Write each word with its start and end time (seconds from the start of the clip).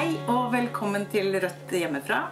Hei 0.00 0.14
og 0.32 0.46
velkommen 0.54 1.02
til 1.12 1.34
Rødt 1.42 1.72
hjemmefra. 1.76 2.22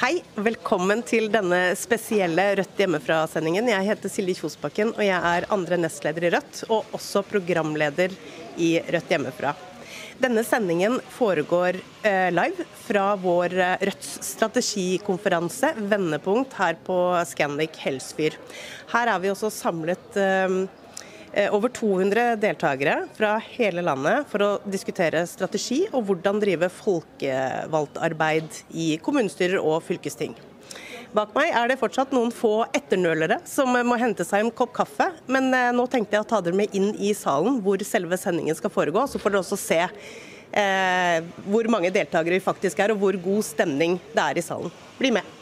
Hei, 0.00 0.16
velkommen 0.34 1.04
til 1.06 1.28
denne 1.30 1.60
spesielle 1.78 2.42
Rødt 2.58 2.80
hjemmefra-sendingen. 2.82 3.68
Jeg 3.70 3.86
heter 3.86 4.10
Silje 4.10 4.34
Kjosbakken, 4.34 4.90
og 4.96 5.04
jeg 5.06 5.20
er 5.30 5.46
andre 5.54 5.78
nestleder 5.78 6.26
i 6.26 6.32
Rødt, 6.34 6.64
og 6.74 6.96
også 6.98 7.22
programleder 7.30 8.16
i 8.58 8.72
Rødt 8.82 9.14
hjemmefra. 9.14 9.52
Denne 10.18 10.42
sendingen 10.48 10.98
foregår 11.14 11.78
eh, 11.78 12.32
live 12.34 12.66
fra 12.88 13.04
vår 13.22 13.54
eh, 13.54 13.76
Rødts 13.86 14.10
strategikonferanse, 14.32 15.70
Vendepunkt, 15.86 16.58
her 16.58 16.80
på 16.82 16.98
Scandic 17.30 17.78
Helsfyr. 17.84 18.34
Her 18.90 19.14
er 19.14 19.22
vi 19.22 19.30
også 19.30 19.52
samlet 19.54 20.18
eh, 20.18 20.58
over 21.52 21.68
200 21.68 22.38
deltakere 22.40 22.94
fra 23.12 23.34
hele 23.52 23.82
landet 23.84 24.24
for 24.30 24.44
å 24.44 24.50
diskutere 24.64 25.26
strategi 25.28 25.82
og 25.90 26.06
hvordan 26.08 26.40
drive 26.40 26.70
folkevalgtarbeid 26.72 28.62
i 28.72 28.94
kommunestyrer 29.04 29.60
og 29.60 29.82
fylkesting. 29.84 30.32
Bak 31.16 31.32
meg 31.36 31.52
er 31.54 31.70
det 31.70 31.78
fortsatt 31.80 32.10
noen 32.12 32.32
få 32.34 32.66
etternølere 32.76 33.38
som 33.48 33.70
må 33.88 33.96
hente 34.00 34.24
seg 34.26 34.42
en 34.42 34.52
kopp 34.52 34.74
kaffe. 34.76 35.06
Men 35.30 35.48
eh, 35.54 35.72
nå 35.76 35.86
tenkte 35.90 36.18
jeg 36.18 36.26
å 36.26 36.28
ta 36.28 36.42
dere 36.44 36.58
med 36.58 36.74
inn 36.76 36.90
i 36.98 37.14
salen 37.16 37.60
hvor 37.64 37.80
selve 37.86 38.18
sendingen 38.20 38.58
skal 38.58 38.72
foregå. 38.74 39.06
Så 39.08 39.20
får 39.22 39.32
dere 39.32 39.44
også 39.44 39.60
se 39.60 39.80
eh, 39.86 41.32
hvor 41.46 41.70
mange 41.72 41.92
deltakere 41.94 42.36
vi 42.36 42.44
faktisk 42.44 42.82
er, 42.82 42.92
og 42.92 43.00
hvor 43.00 43.20
god 43.28 43.48
stemning 43.48 44.00
det 44.12 44.26
er 44.26 44.42
i 44.42 44.44
salen. 44.44 44.72
Bli 44.98 45.14
med. 45.16 45.35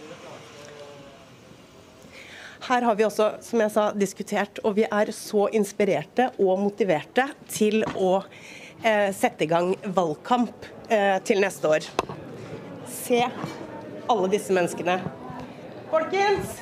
Her 2.64 2.82
har 2.82 2.95
vi 2.96 3.04
også, 3.04 3.27
som 3.45 3.60
jeg 3.60 3.73
sa, 3.74 3.82
diskutert, 3.92 4.59
og 4.64 4.78
vi 4.78 4.86
er 4.88 5.10
så 5.12 5.50
inspirerte 5.52 6.30
og 6.41 6.62
motiverte 6.62 7.27
til 7.52 7.82
å 7.92 8.23
eh, 8.80 9.10
sette 9.12 9.45
i 9.45 9.48
gang 9.50 9.74
valgkamp 9.84 10.64
eh, 10.88 11.18
til 11.28 11.42
neste 11.45 11.68
år. 11.68 11.84
Se 12.88 13.20
alle 14.09 14.30
disse 14.32 14.57
menneskene. 14.57 14.96
Folkens, 15.92 16.57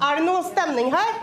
er 0.00 0.16
det 0.16 0.24
noe 0.24 0.40
stemning 0.48 0.88
her? 0.94 1.20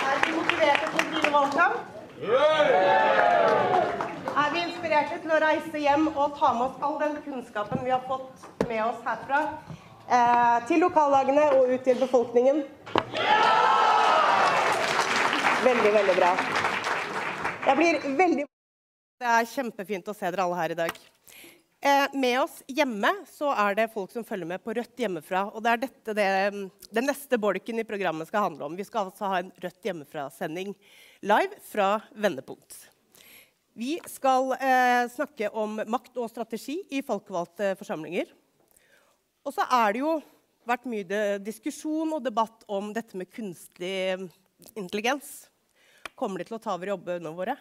Er 0.00 0.24
dere 0.24 0.34
motiverte 0.40 0.88
til 0.88 1.04
å 1.04 1.08
drive 1.12 1.36
valgkamp? 1.36 1.76
Vi 2.16 4.05
inspirerte 4.86 5.16
til 5.18 5.32
å 5.34 5.38
reise 5.42 5.80
hjem 5.82 6.04
og 6.12 6.36
ta 6.38 6.52
med 6.54 6.68
oss 6.68 6.82
all 6.86 6.98
den 7.00 7.16
kunnskapen 7.24 7.80
vi 7.82 7.90
har 7.90 8.04
fått 8.06 8.44
med 8.68 8.84
oss 8.84 9.00
herfra, 9.02 9.40
eh, 10.06 10.66
til 10.68 10.78
lokallagene 10.84 11.46
og 11.56 11.72
ut 11.72 11.82
til 11.82 11.98
befolkningen? 11.98 12.62
Veldig, 15.66 15.90
veldig 15.90 16.16
bra. 16.20 16.30
Jeg 17.66 17.76
blir 17.76 18.00
veldig 18.16 18.46
Det 19.18 19.26
er 19.26 19.44
kjempefint 19.48 20.06
å 20.06 20.14
se 20.14 20.30
dere 20.30 20.44
alle 20.44 20.56
her 20.56 20.70
i 20.70 20.78
dag. 20.78 20.90
Eh, 21.82 22.06
med 22.14 22.40
oss 22.40 22.62
hjemme 22.68 23.10
så 23.26 23.50
er 23.56 23.74
det 23.74 23.92
folk 23.92 24.12
som 24.12 24.24
følger 24.24 24.46
med 24.46 24.62
på 24.62 24.74
Rødt 24.74 24.96
hjemmefra. 24.96 25.50
Og 25.54 25.62
det 25.62 25.70
er 25.70 25.76
dette 25.76 26.14
det, 26.14 26.70
den 26.92 27.06
neste 27.06 27.38
bolken 27.38 27.80
i 27.80 27.84
programmet 27.84 28.28
skal 28.28 28.42
handle 28.42 28.66
om. 28.66 28.76
Vi 28.76 28.84
skal 28.84 29.06
altså 29.06 29.24
ha 29.24 29.38
en 29.40 29.50
Rødt 29.56 29.82
hjemmefra-sending 29.82 30.76
live 31.22 31.56
fra 31.64 32.02
Vendepunkt. 32.12 32.95
Vi 33.76 33.98
skal 34.08 34.54
eh, 34.56 35.04
snakke 35.12 35.50
om 35.52 35.74
makt 35.92 36.14
og 36.16 36.30
strategi 36.32 36.78
i 36.96 37.02
folkevalgte 37.04 37.74
forsamlinger. 37.76 38.30
Og 39.44 39.52
så 39.52 39.66
er 39.68 39.92
det 39.92 40.00
jo 40.00 40.14
vært 40.64 40.86
mye 40.88 41.18
diskusjon 41.44 42.14
og 42.16 42.24
debatt 42.24 42.64
om 42.72 42.88
dette 42.96 43.18
med 43.20 43.28
kunstig 43.28 44.16
intelligens. 44.72 45.50
Kommer 46.16 46.40
de 46.40 46.48
til 46.48 46.56
å 46.56 46.62
ta 46.64 46.72
over 46.72 46.94
jobbene 46.94 47.34
våre? 47.36 47.58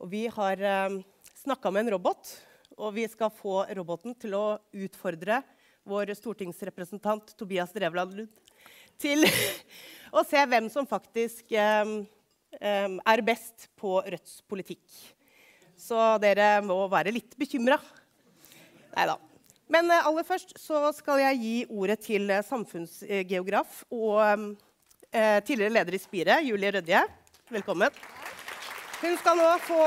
Og 0.00 0.08
vi 0.08 0.22
har 0.32 0.64
eh, 0.64 0.96
snakka 1.42 1.68
med 1.68 1.84
en 1.84 1.98
robot, 1.98 2.32
og 2.80 2.96
vi 2.96 3.04
skal 3.12 3.28
få 3.28 3.66
roboten 3.76 4.16
til 4.16 4.38
å 4.38 4.44
utfordre 4.72 5.42
vår 5.84 6.14
stortingsrepresentant 6.16 7.36
Tobias 7.36 7.76
Drevland 7.76 8.16
Lund 8.16 8.56
til 9.00 9.28
å 10.16 10.24
se 10.24 10.40
hvem 10.48 10.72
som 10.72 10.88
faktisk 10.88 11.52
eh, 11.52 11.84
eh, 11.84 11.98
er 12.58 13.22
best 13.22 13.68
på 13.78 14.00
Rødts 14.02 14.40
politikk. 14.50 14.82
Så 15.80 15.96
dere 16.20 16.58
må 16.64 16.82
være 16.92 17.14
litt 17.14 17.36
bekymra. 17.40 17.78
Nei 18.96 19.06
da. 19.08 19.16
Men 19.70 19.90
eh, 19.90 20.06
aller 20.06 20.26
først 20.26 20.56
så 20.58 20.82
skal 20.96 21.22
jeg 21.22 21.38
gi 21.44 21.54
ordet 21.70 22.00
til 22.02 22.26
eh, 22.32 22.42
samfunnsgeograf 22.46 23.84
og 23.94 24.18
eh, 24.26 25.38
tidligere 25.46 25.76
leder 25.78 25.94
i 25.94 26.02
Spire, 26.02 26.40
Julie 26.42 26.72
Rødje. 26.74 27.04
Velkommen. 27.54 28.02
Hun 29.00 29.16
skal 29.22 29.38
nå 29.38 29.46
få 29.64 29.84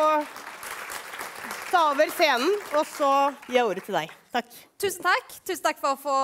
ta 1.74 1.88
over 1.90 2.10
scenen, 2.14 2.52
og 2.78 2.86
så 2.86 3.10
gir 3.48 3.58
jeg 3.58 3.66
ordet 3.66 3.84
til 3.88 3.96
deg. 3.98 4.12
Takk. 4.34 4.50
Tusen 4.82 5.06
takk. 5.06 5.34
Tusen 5.46 5.64
takk 5.64 5.80
for 5.82 5.96
å 5.96 6.02
få 6.02 6.18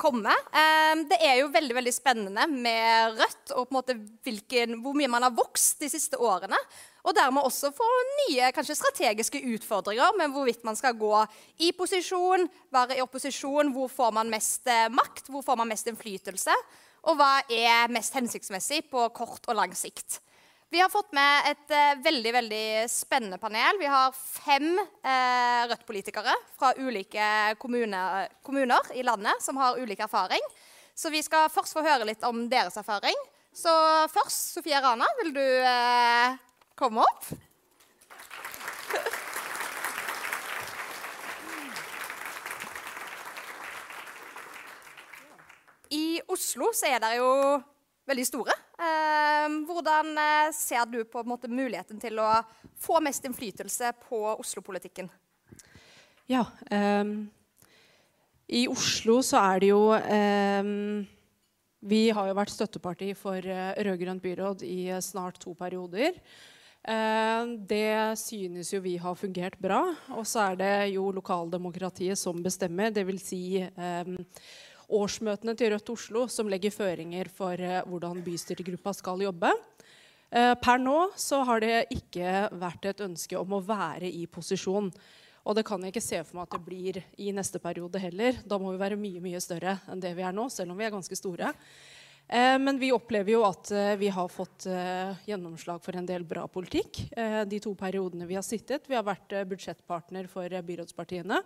komme. 0.00 0.32
Eh, 0.32 1.02
det 1.10 1.18
er 1.24 1.40
jo 1.42 1.50
veldig 1.52 1.76
veldig 1.76 1.92
spennende 1.92 2.46
med 2.48 3.18
Rødt 3.18 3.52
og 3.52 3.66
på 3.66 3.74
en 3.74 3.76
måte 3.76 3.96
hvilken, 4.24 4.78
hvor 4.84 4.96
mye 4.96 5.10
man 5.12 5.26
har 5.26 5.34
vokst 5.36 5.84
de 5.84 5.90
siste 5.92 6.16
årene. 6.20 6.56
Og 7.04 7.16
dermed 7.16 7.44
også 7.44 7.74
få 7.76 7.86
nye 8.22 8.48
kanskje 8.56 8.78
strategiske 8.80 9.42
utfordringer 9.56 10.16
med 10.16 10.32
hvorvidt 10.32 10.64
man 10.66 10.78
skal 10.78 10.96
gå 10.96 11.12
i 11.64 11.72
posisjon, 11.76 12.48
være 12.72 12.96
i 12.96 13.04
opposisjon, 13.04 13.74
hvor 13.76 13.92
får 13.92 14.16
man 14.16 14.32
mest 14.32 14.68
eh, 14.70 14.88
makt, 14.92 15.28
hvor 15.28 15.44
får 15.44 15.60
man 15.60 15.72
mest 15.74 15.92
innflytelse, 15.92 16.56
og 17.06 17.20
hva 17.20 17.34
er 17.52 17.92
mest 17.92 18.16
hensiktsmessig 18.16 18.86
på 18.90 19.10
kort 19.16 19.44
og 19.44 19.60
lang 19.60 19.76
sikt. 19.76 20.22
Vi 20.68 20.80
har 20.80 20.88
fått 20.90 21.12
med 21.14 21.46
et 21.46 21.70
uh, 21.70 22.00
veldig 22.02 22.30
veldig 22.34 22.64
spennende 22.90 23.38
panel. 23.38 23.78
Vi 23.78 23.86
har 23.86 24.10
fem 24.16 24.72
uh, 24.74 25.62
Rødt-politikere 25.70 26.32
fra 26.58 26.72
ulike 26.82 27.54
kommuner, 27.62 28.26
kommuner, 28.42 28.90
i 28.98 29.04
landet 29.06 29.38
som 29.44 29.60
har 29.62 29.78
ulik 29.78 30.02
erfaring. 30.02 30.42
Så 30.90 31.12
vi 31.14 31.22
skal 31.22 31.46
først 31.54 31.76
få 31.76 31.84
høre 31.86 32.08
litt 32.08 32.24
om 32.26 32.48
deres 32.50 32.74
erfaring. 32.82 33.14
Så 33.54 33.70
først, 34.10 34.56
Sofie 34.56 34.80
Rana, 34.82 35.06
vil 35.22 35.30
du 35.36 35.44
uh, 35.62 36.34
komme 36.74 37.06
opp? 37.06 37.30
I 45.94 46.18
Oslo 46.26 46.74
så 46.74 46.90
er 46.90 46.98
det 47.06 47.14
jo 47.20 47.30
veldig 48.06 48.26
store. 48.26 48.54
Eh, 48.76 49.46
hvordan 49.66 50.12
eh, 50.20 50.50
ser 50.54 50.86
du 50.90 51.00
på 51.08 51.24
måte, 51.26 51.50
muligheten 51.50 52.00
til 52.02 52.20
å 52.22 52.30
få 52.80 53.00
mest 53.04 53.24
innflytelse 53.26 53.92
på 54.06 54.20
Oslo-politikken? 54.36 55.10
Ja. 56.30 56.44
Eh, 56.70 57.04
I 58.60 58.66
Oslo 58.70 59.20
så 59.26 59.40
er 59.42 59.62
det 59.62 59.70
jo 59.72 59.80
eh, 59.94 60.72
Vi 61.86 62.02
har 62.10 62.28
jo 62.28 62.36
vært 62.36 62.54
støtteparti 62.54 63.12
for 63.14 63.38
uh, 63.38 63.72
rød-grønt 63.86 64.22
byråd 64.22 64.62
i 64.66 64.88
uh, 64.90 65.02
snart 65.04 65.38
to 65.42 65.54
perioder. 65.54 66.18
Det 66.86 68.14
synes 68.14 68.68
jo 68.70 68.78
vi 68.78 68.92
har 69.02 69.16
fungert 69.18 69.56
bra. 69.58 69.80
Og 70.14 70.22
så 70.22 70.52
er 70.52 70.58
det 70.60 70.74
jo 70.94 71.08
lokaldemokratiet 71.14 72.18
som 72.18 72.38
bestemmer. 72.42 72.92
Dvs. 72.94 73.24
Si, 73.26 73.40
um, 73.74 74.12
årsmøtene 74.92 75.54
til 75.58 75.72
Rødt 75.72 75.90
Oslo 75.92 76.26
som 76.30 76.48
legger 76.50 76.74
føringer 76.74 77.30
for 77.32 77.58
uh, 77.58 77.82
hvordan 77.88 78.22
bystyregruppa 78.24 78.94
skal 78.96 79.24
jobbe. 79.26 79.50
Uh, 80.30 80.54
per 80.62 80.80
nå 80.82 80.96
så 81.18 81.42
har 81.46 81.62
det 81.62 81.86
ikke 81.94 82.48
vært 82.58 82.90
et 82.90 83.04
ønske 83.06 83.38
om 83.38 83.56
å 83.56 83.62
være 83.64 84.10
i 84.10 84.26
posisjon. 84.30 84.90
Og 85.46 85.54
det 85.54 85.66
kan 85.66 85.82
jeg 85.82 85.94
ikke 85.94 86.02
se 86.02 86.22
for 86.26 86.38
meg 86.38 86.48
at 86.48 86.56
det 86.56 86.66
blir 86.66 87.00
i 87.22 87.30
neste 87.34 87.60
periode 87.62 88.00
heller. 88.02 88.40
Da 88.46 88.58
må 88.58 88.72
vi 88.74 88.82
være 88.82 88.98
mye 88.98 89.22
mye 89.22 89.42
større 89.42 89.78
enn 89.90 90.02
det 90.02 90.16
vi 90.18 90.24
er 90.26 90.34
nå, 90.34 90.48
selv 90.50 90.74
om 90.74 90.80
vi 90.80 90.86
er 90.88 90.94
ganske 90.94 91.18
store. 91.18 91.52
Uh, 92.26 92.58
men 92.58 92.78
vi 92.82 92.90
opplever 92.94 93.36
jo 93.36 93.44
at 93.46 93.70
vi 94.00 94.10
har 94.10 94.30
fått 94.30 94.66
gjennomslag 95.26 95.82
for 95.82 95.98
en 95.98 96.06
del 96.06 96.26
bra 96.26 96.46
politikk 96.50 97.04
de 97.46 97.58
to 97.62 97.74
periodene 97.78 98.26
vi 98.26 98.38
har 98.38 98.46
sittet. 98.46 98.86
Vi 98.90 98.98
har 98.98 99.06
vært 99.06 99.34
budsjettpartner 99.50 100.26
for 100.30 100.50
byrådspartiene. 100.50 101.42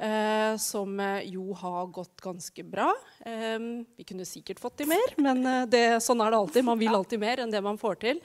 Eh, 0.00 0.54
som 0.56 0.94
jo 1.28 1.52
har 1.60 1.90
gått 1.92 2.22
ganske 2.24 2.64
bra. 2.64 2.88
Eh, 3.20 3.58
vi 3.96 4.06
kunne 4.08 4.24
sikkert 4.24 4.62
fått 4.62 4.78
til 4.80 4.88
mer, 4.88 5.12
men 5.20 5.44
eh, 5.44 5.66
det, 5.68 5.84
sånn 6.00 6.22
er 6.24 6.32
det 6.32 6.40
alltid. 6.40 6.64
Man 6.64 6.80
vil 6.80 6.96
alltid 6.96 7.20
mer 7.20 7.42
enn 7.44 7.52
det 7.52 7.60
man 7.60 7.76
får 7.80 8.00
til. 8.06 8.22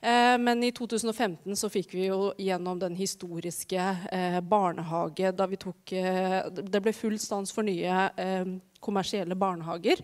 Eh, 0.00 0.38
men 0.38 0.62
i 0.62 0.72
2015 0.72 1.56
så 1.56 1.70
fikk 1.72 1.94
vi 1.96 2.06
jo 2.10 2.30
gjennom 2.38 2.78
den 2.78 2.96
historiske 2.98 3.82
eh, 4.12 4.40
barnehage 4.44 5.32
da 5.32 5.46
vi 5.48 5.58
tok 5.60 5.92
eh, 5.96 6.42
Det 6.52 6.82
ble 6.84 6.92
full 6.94 7.16
stans 7.18 7.54
for 7.54 7.66
nye 7.66 8.10
kommersielle 8.84 9.34
barnehager. 9.34 9.98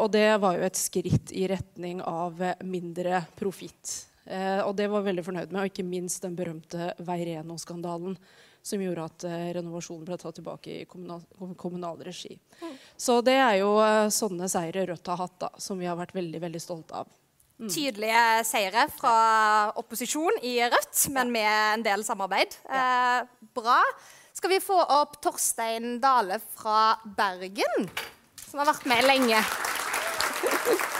og 0.00 0.06
det 0.10 0.40
var 0.42 0.56
jo 0.56 0.64
et 0.66 0.78
skritt 0.78 1.30
i 1.36 1.44
retning 1.46 2.00
av 2.02 2.40
mindre 2.64 3.20
profitt. 3.38 4.08
og 4.64 4.72
det 4.74 4.88
var 4.90 5.04
vi 5.04 5.10
veldig 5.10 5.24
fornøyd 5.24 5.52
med, 5.52 5.60
og 5.60 5.70
ikke 5.70 5.84
minst 5.86 6.24
den 6.24 6.34
berømte 6.34 6.94
Veireno-skandalen 6.98 8.16
som 8.62 8.82
gjorde 8.82 9.06
at 9.08 9.24
uh, 9.28 9.36
renovasjonen 9.56 10.04
ble 10.08 10.18
tatt 10.20 10.36
tilbake 10.38 10.82
i 10.82 10.84
kommunal, 10.88 11.22
kommunal 11.58 12.02
regi. 12.04 12.36
Mm. 12.60 12.74
Så 12.96 13.20
det 13.24 13.38
er 13.40 13.60
jo 13.62 13.72
uh, 13.78 14.10
sånne 14.12 14.48
seire 14.52 14.84
Rødt 14.90 15.10
har 15.12 15.20
hatt, 15.22 15.38
da, 15.40 15.50
som 15.58 15.80
vi 15.80 15.88
har 15.88 15.98
vært 15.98 16.14
veldig 16.16 16.42
veldig 16.42 16.62
stolte 16.62 17.02
av. 17.02 17.16
tydelige 17.72 18.44
seire 18.48 18.86
fra 18.96 19.16
opposisjon 19.80 20.40
i 20.48 20.54
Rødt, 20.64 21.08
men 21.12 21.32
med 21.32 21.50
en 21.50 21.84
del 21.84 22.04
samarbeid. 22.06 22.56
Eh, 22.64 23.18
bra. 23.56 23.80
Skal 24.32 24.54
vi 24.54 24.62
få 24.64 24.78
opp 24.80 25.18
Torstein 25.20 25.98
Dale 26.00 26.40
fra 26.54 26.94
Bergen, 27.04 27.90
som 28.46 28.62
har 28.62 28.72
vært 28.72 28.88
med 28.88 29.04
lenge? 29.08 29.44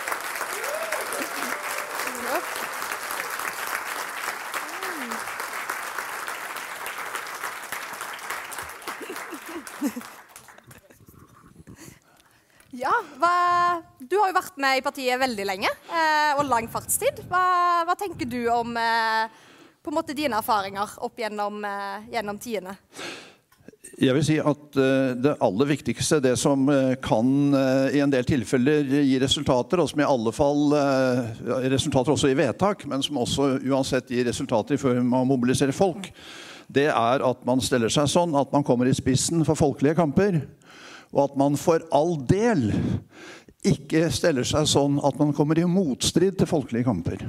Ja, 12.70 12.92
hva, 13.18 13.82
Du 13.98 14.14
har 14.20 14.30
jo 14.30 14.36
vært 14.36 14.58
med 14.62 14.78
i 14.78 14.82
partiet 14.84 15.18
veldig 15.18 15.46
lenge, 15.46 15.70
eh, 15.90 16.38
og 16.38 16.46
lang 16.46 16.68
fartstid. 16.70 17.24
Hva, 17.30 17.42
hva 17.88 17.96
tenker 17.98 18.28
du 18.30 18.44
om 18.52 18.76
eh, 18.78 19.26
på 19.82 19.90
en 19.90 19.96
måte 19.96 20.14
dine 20.14 20.38
erfaringer 20.38 20.94
opp 21.02 21.18
gjennom, 21.18 21.58
eh, 21.66 22.06
gjennom 22.14 22.38
tidene? 22.38 22.76
Jeg 24.00 24.14
vil 24.16 24.24
si 24.24 24.36
at 24.40 24.76
uh, 24.80 25.12
Det 25.18 25.34
aller 25.44 25.68
viktigste, 25.68 26.22
det 26.24 26.32
som 26.40 26.62
uh, 26.72 26.94
kan 27.04 27.26
uh, 27.52 27.88
i 27.92 28.00
en 28.00 28.12
del 28.12 28.24
tilfeller 28.24 28.86
gi 28.86 29.18
resultater, 29.20 29.82
og 29.82 29.90
som 29.90 30.00
i 30.00 30.06
alle 30.08 30.32
fall 30.32 30.76
resultater 31.72 32.14
også 32.14 32.30
i 32.30 32.38
vedtak, 32.38 32.86
men 32.88 33.04
som 33.04 33.18
også 33.20 33.50
uansett 33.68 34.12
gir 34.12 34.24
resultater 34.28 34.76
i 34.76 34.80
form 34.80 35.12
av 35.12 35.26
å 35.26 35.28
mobilisere 35.28 35.74
folk, 35.76 36.08
det 36.70 36.88
er 36.92 37.24
at 37.26 37.44
man 37.48 37.62
steller 37.64 37.90
seg 37.92 38.08
sånn 38.10 38.36
at 38.38 38.52
man 38.54 38.64
kommer 38.66 38.88
i 38.88 38.96
spissen 38.96 39.42
for 39.46 39.58
folkelige 39.58 39.98
kamper. 39.98 40.42
Og 41.10 41.24
at 41.24 41.38
man 41.40 41.56
for 41.58 41.82
all 41.94 42.14
del 42.28 42.68
ikke 43.66 44.06
steller 44.14 44.46
seg 44.46 44.68
sånn 44.70 45.00
at 45.04 45.18
man 45.20 45.34
kommer 45.36 45.58
i 45.58 45.66
motstrid 45.68 46.38
til 46.38 46.48
folkelige 46.48 46.86
kamper. 46.86 47.26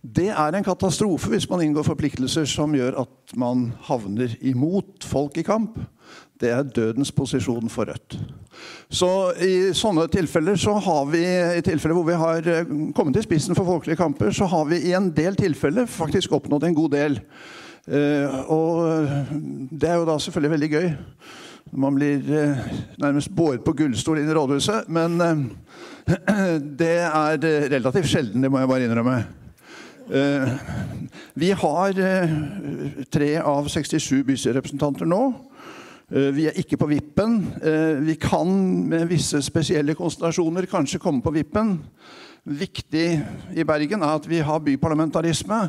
Det 0.00 0.30
er 0.32 0.56
en 0.56 0.64
katastrofe 0.64 1.28
hvis 1.28 1.44
man 1.50 1.60
inngår 1.60 1.84
forpliktelser 1.84 2.46
som 2.48 2.72
gjør 2.72 3.02
at 3.02 3.34
man 3.38 3.68
havner 3.84 4.32
imot 4.40 5.04
folk 5.04 5.36
i 5.36 5.44
kamp. 5.44 5.76
Det 6.40 6.48
er 6.56 6.64
dødens 6.64 7.12
posisjon 7.12 7.68
for 7.68 7.90
Rødt. 7.90 8.16
Så 8.88 9.10
i 9.44 9.74
sånne 9.76 10.06
tilfeller 10.10 10.56
så 10.58 10.78
har 10.80 11.04
vi 11.12 11.20
i 11.20 11.60
tilfeller 11.64 11.98
hvor 11.98 12.08
vi 12.08 12.16
har 12.16 12.48
eh, 12.48 12.72
kommet 12.96 13.20
i 13.20 13.24
spissen 13.26 13.54
for 13.54 13.68
folkelige 13.68 14.00
kamper, 14.00 14.32
så 14.32 14.48
har 14.48 14.64
vi 14.72 14.80
i 14.88 14.94
en 14.96 15.10
del 15.12 15.36
tilfeller 15.36 15.84
faktisk 15.86 16.32
oppnådd 16.38 16.64
en 16.70 16.78
god 16.80 16.96
del. 16.96 17.20
Uh, 17.88 18.50
og 18.52 19.08
det 19.72 19.88
er 19.88 19.98
jo 20.00 20.06
da 20.08 20.18
selvfølgelig 20.20 20.52
veldig 20.52 20.70
gøy. 20.70 20.88
Man 21.80 21.96
blir 21.96 22.20
uh, 22.28 22.62
nærmest 23.00 23.32
båret 23.36 23.64
på 23.64 23.74
gullstol 23.78 24.20
inn 24.20 24.30
i 24.30 24.36
rådhuset. 24.36 24.90
Men 24.92 25.16
det 26.80 26.96
er 27.06 27.38
relativt 27.72 28.10
sjelden, 28.10 28.44
det 28.44 28.50
må 28.52 28.60
jeg 28.60 28.72
bare 28.72 28.88
innrømme. 28.88 29.20
vi 31.34 31.50
har 31.54 31.92
tre 33.14 33.28
av 33.38 33.68
67 33.68 34.24
bystyrerepresentanter 34.26 35.06
nå. 35.06 35.20
Vi 36.10 36.48
er 36.50 36.58
ikke 36.58 36.80
på 36.80 36.88
vippen. 36.90 37.36
Vi 38.02 38.16
kan 38.18 38.50
med 38.90 39.06
visse 39.06 39.38
spesielle 39.46 39.94
konstellasjoner 39.94 40.66
kanskje 40.66 40.98
komme 40.98 41.22
på 41.22 41.30
vippen. 41.30 41.76
Viktig 42.42 43.06
i 43.54 43.64
Bergen 43.68 44.02
er 44.02 44.16
at 44.18 44.26
vi 44.26 44.40
har 44.42 44.62
byparlamentarisme. 44.64 45.60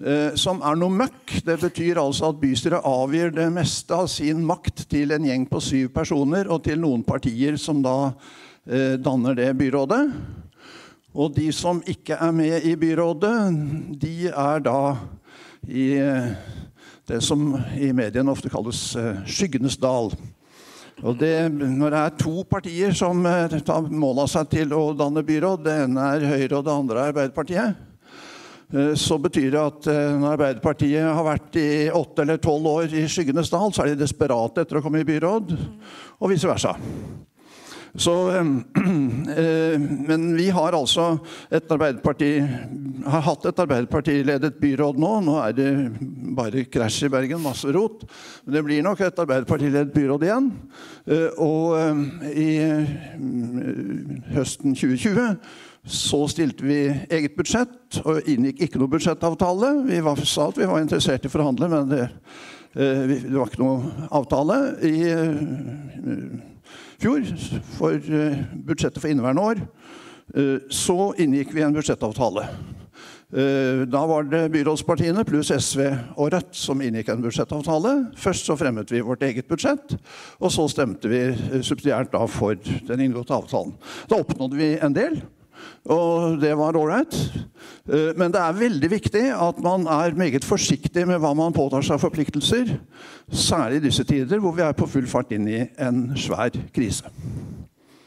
Eh, 0.00 0.32
som 0.40 0.62
er 0.64 0.78
noe 0.80 0.96
møkk. 0.96 1.42
Det 1.44 1.58
betyr 1.60 1.98
altså 2.00 2.30
at 2.30 2.38
bystyret 2.40 2.86
avgir 2.88 3.34
det 3.36 3.50
meste 3.52 3.92
av 3.92 4.06
sin 4.08 4.40
makt 4.48 4.86
til 4.88 5.12
en 5.12 5.26
gjeng 5.28 5.44
på 5.50 5.60
syv 5.60 5.90
personer 5.92 6.48
og 6.48 6.62
til 6.64 6.80
noen 6.80 7.02
partier 7.04 7.58
som 7.60 7.82
da 7.84 7.96
eh, 8.64 8.96
danner 8.96 9.36
det 9.36 9.50
byrådet. 9.60 10.00
Og 11.12 11.34
de 11.36 11.50
som 11.52 11.82
ikke 11.84 12.16
er 12.16 12.32
med 12.32 12.64
i 12.64 12.72
byrådet, 12.80 13.34
de 14.00 14.30
er 14.30 14.64
da 14.64 14.80
i 15.68 15.90
eh, 16.00 16.32
det 17.10 17.20
som 17.26 17.50
i 17.76 17.90
mediene 17.92 18.32
ofte 18.32 18.48
kalles 18.48 18.94
skyggenes 19.28 19.76
dal. 19.82 20.14
Og 21.00 21.16
det, 21.18 21.34
når 21.50 21.92
det 21.92 22.00
er 22.00 22.16
to 22.22 22.44
partier 22.48 22.96
som 22.96 23.24
tar 23.66 23.88
mål 23.90 24.24
av 24.24 24.32
seg 24.32 24.48
til 24.52 24.72
å 24.76 24.82
danne 24.96 25.26
byråd, 25.26 25.64
det 25.66 25.78
ene 25.84 26.10
er 26.14 26.28
Høyre 26.30 26.60
og 26.60 26.66
det 26.68 26.76
andre 26.76 27.00
er 27.00 27.12
Arbeiderpartiet, 27.12 27.86
så 28.94 29.18
betyr 29.18 29.48
det 29.50 29.60
at 29.60 29.88
eh, 29.90 30.12
når 30.14 30.36
Arbeiderpartiet 30.36 31.02
har 31.02 31.24
vært 31.26 31.56
i 31.58 31.70
åtte 31.90 32.22
eller 32.22 32.38
tolv 32.42 32.68
år 32.70 32.92
i 32.94 33.08
skyggenes 33.10 33.50
dal, 33.50 33.72
så 33.74 33.82
er 33.82 33.92
de 33.92 34.04
desperate 34.04 34.62
etter 34.62 34.78
å 34.78 34.84
komme 34.84 35.02
i 35.02 35.08
byråd, 35.08 35.56
og 36.20 36.30
vice 36.30 36.46
versa. 36.46 36.76
Så, 37.98 38.12
øh, 38.30 38.44
men 40.10 40.28
vi 40.36 40.46
har 40.54 40.76
altså 40.78 41.16
et 41.50 41.72
Arbeiderparti, 41.74 42.28
har 43.10 43.24
hatt 43.26 43.48
et 43.50 43.62
Arbeiderpartiledet 43.64 44.60
byråd 44.62 45.00
nå. 45.02 45.10
Nå 45.26 45.34
er 45.42 45.56
det 45.56 45.72
bare 46.36 46.62
krasj 46.70 47.08
i 47.08 47.10
Bergen, 47.10 47.42
masse 47.42 47.66
rot. 47.74 48.04
Men 48.44 48.54
det 48.54 48.62
blir 48.68 48.84
nok 48.86 49.02
et 49.02 49.18
Arbeiderpartiledet 49.24 49.90
byråd 49.96 50.28
igjen. 50.28 50.46
Og 51.42 52.30
i 52.30 52.48
uh, 52.62 52.94
høsten 54.36 54.78
2020 54.78 55.34
så 55.90 56.22
stilte 56.30 56.64
vi 56.64 56.78
eget 57.10 57.34
budsjett 57.34 58.00
og 58.04 58.28
inngikk 58.30 58.62
ikke 58.66 58.80
noe 58.80 58.90
budsjettavtale. 58.92 59.72
Vi 59.88 60.00
var, 60.06 60.22
sa 60.22 60.48
at 60.50 60.58
vi 60.60 60.68
var 60.70 60.82
interessert 60.82 61.26
i 61.26 61.30
å 61.30 61.34
forhandle, 61.34 61.68
men 61.72 61.90
det, 61.90 62.04
eh, 62.78 63.14
det 63.26 63.34
var 63.34 63.50
ikke 63.50 63.62
noe 63.62 64.08
avtale 64.14 64.58
i 64.86 64.94
eh, 65.10 65.40
fjor 67.02 67.26
for 67.76 67.96
eh, 67.98 68.42
budsjettet 68.54 69.02
for 69.02 69.10
inneværende 69.10 69.48
år. 69.52 69.64
Så 70.70 70.94
inngikk 71.18 71.48
vi 71.50 71.64
en 71.66 71.74
budsjettavtale. 71.74 72.44
Da 73.90 74.02
var 74.06 74.28
det 74.30 74.44
byrådspartiene 74.54 75.24
pluss 75.26 75.50
SV 75.50 75.80
og 76.14 76.28
Rødt 76.30 76.54
som 76.54 76.78
inngikk 76.86 77.10
en 77.10 77.24
budsjettavtale. 77.24 77.96
Først 78.14 78.46
så 78.46 78.54
fremmet 78.58 78.92
vi 78.94 79.02
vårt 79.02 79.24
eget 79.26 79.50
budsjett, 79.50 79.96
og 80.38 80.54
så 80.54 80.68
stemte 80.70 81.10
vi 81.10 81.24
subsidiært 81.66 82.14
da 82.14 82.22
for 82.30 82.54
den 82.62 83.02
inngåtte 83.08 83.34
avtalen. 83.34 83.74
Da 84.06 84.22
oppnådde 84.22 84.62
vi 84.62 84.70
en 84.78 84.94
del. 84.94 85.18
Og 85.88 86.36
det 86.40 86.52
var 86.58 86.76
ålreit. 86.76 87.14
Eh, 87.88 88.12
men 88.18 88.32
det 88.32 88.40
er 88.40 88.58
veldig 88.58 88.90
viktig 88.92 89.22
at 89.32 89.60
man 89.64 89.86
er 89.88 90.16
meget 90.18 90.44
forsiktig 90.44 91.06
med 91.08 91.20
hva 91.22 91.32
man 91.36 91.56
påtar 91.56 91.84
seg 91.86 92.00
forpliktelser. 92.02 92.76
Særlig 93.30 93.80
i 93.80 93.86
disse 93.88 94.04
tider 94.04 94.42
hvor 94.42 94.54
vi 94.56 94.66
er 94.66 94.76
på 94.76 94.88
full 94.90 95.08
fart 95.08 95.32
inn 95.32 95.48
i 95.48 95.64
en 95.80 96.10
svær 96.18 96.52
krise. 96.74 97.08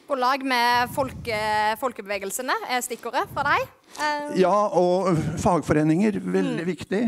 På 0.08 0.20
lag 0.20 0.44
med 0.46 0.94
folke, 0.94 1.38
folkebevegelsene 1.82 2.54
er 2.70 2.84
stikkordet 2.86 3.26
fra 3.34 3.48
deg? 3.48 3.70
Eh, 3.98 4.40
ja, 4.44 4.54
og 4.78 5.18
fagforeninger. 5.42 6.22
Veldig 6.22 6.62
mm. 6.62 6.70
viktig. 6.70 7.04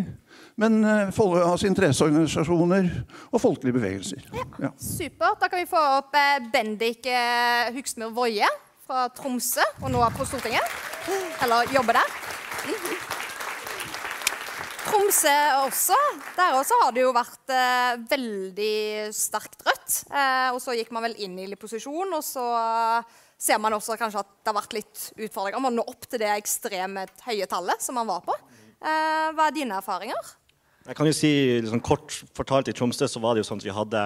Men 0.56 0.80
uh, 0.88 1.12
altså 1.12 1.68
interesseorganisasjoner 1.68 2.88
og 3.28 3.42
folkelige 3.44 3.76
bevegelser. 3.76 4.24
Ja, 4.34 4.46
ja. 4.64 4.70
Supert. 4.80 5.42
Da 5.42 5.52
kan 5.52 5.60
vi 5.60 5.68
få 5.70 5.82
opp 6.00 6.16
Bendik 6.54 7.06
Hugsmyr 7.76 8.16
Woie 8.16 8.48
fra 8.86 9.08
Tromsø, 9.18 9.64
og 9.82 9.90
nå 9.90 10.02
er 10.06 10.14
på 10.14 10.26
Stortinget. 10.30 10.74
Eller 11.44 11.72
jobber 11.74 11.98
der. 11.98 12.16
Tromsø 14.86 15.34
også. 15.64 15.98
Der 16.38 16.58
også 16.60 16.78
har 16.84 16.94
det 16.94 17.02
jo 17.02 17.14
vært 17.16 17.54
eh, 17.54 17.96
veldig 18.12 18.76
sterkt 19.18 19.66
rødt. 19.66 19.98
Eh, 20.14 20.50
og 20.54 20.62
så 20.62 20.78
gikk 20.78 20.94
man 20.94 21.08
vel 21.08 21.18
inn 21.26 21.40
i 21.42 21.50
litt 21.50 21.62
posisjon, 21.62 22.14
og 22.14 22.22
så 22.26 22.46
ser 23.42 23.60
man 23.62 23.76
også 23.76 23.98
kanskje 24.00 24.22
at 24.22 24.32
det 24.38 24.54
har 24.54 24.60
vært 24.62 24.78
litt 24.78 25.04
utfordringer 25.18 25.64
med 25.64 25.74
å 25.74 25.78
nå 25.82 25.90
opp 25.90 26.06
til 26.08 26.22
det 26.22 26.32
ekstremt 26.38 27.26
høye 27.26 27.50
tallet 27.50 27.84
som 27.84 27.98
man 27.98 28.10
var 28.10 28.22
på. 28.28 28.38
Eh, 28.86 29.30
hva 29.34 29.50
er 29.50 29.56
dine 29.58 29.82
erfaringer? 29.82 30.36
Jeg 30.86 30.98
kan 31.00 31.08
jo 31.10 31.16
si 31.18 31.32
liksom, 31.64 31.82
Kort 31.82 32.14
fortalt 32.38 32.70
i 32.70 32.74
Tromsø 32.78 33.08
så 33.10 33.22
var 33.24 33.34
det 33.34 33.42
jo 33.42 33.48
sånn 33.48 33.58
at 33.58 33.66
vi 33.66 33.74
hadde 33.74 34.02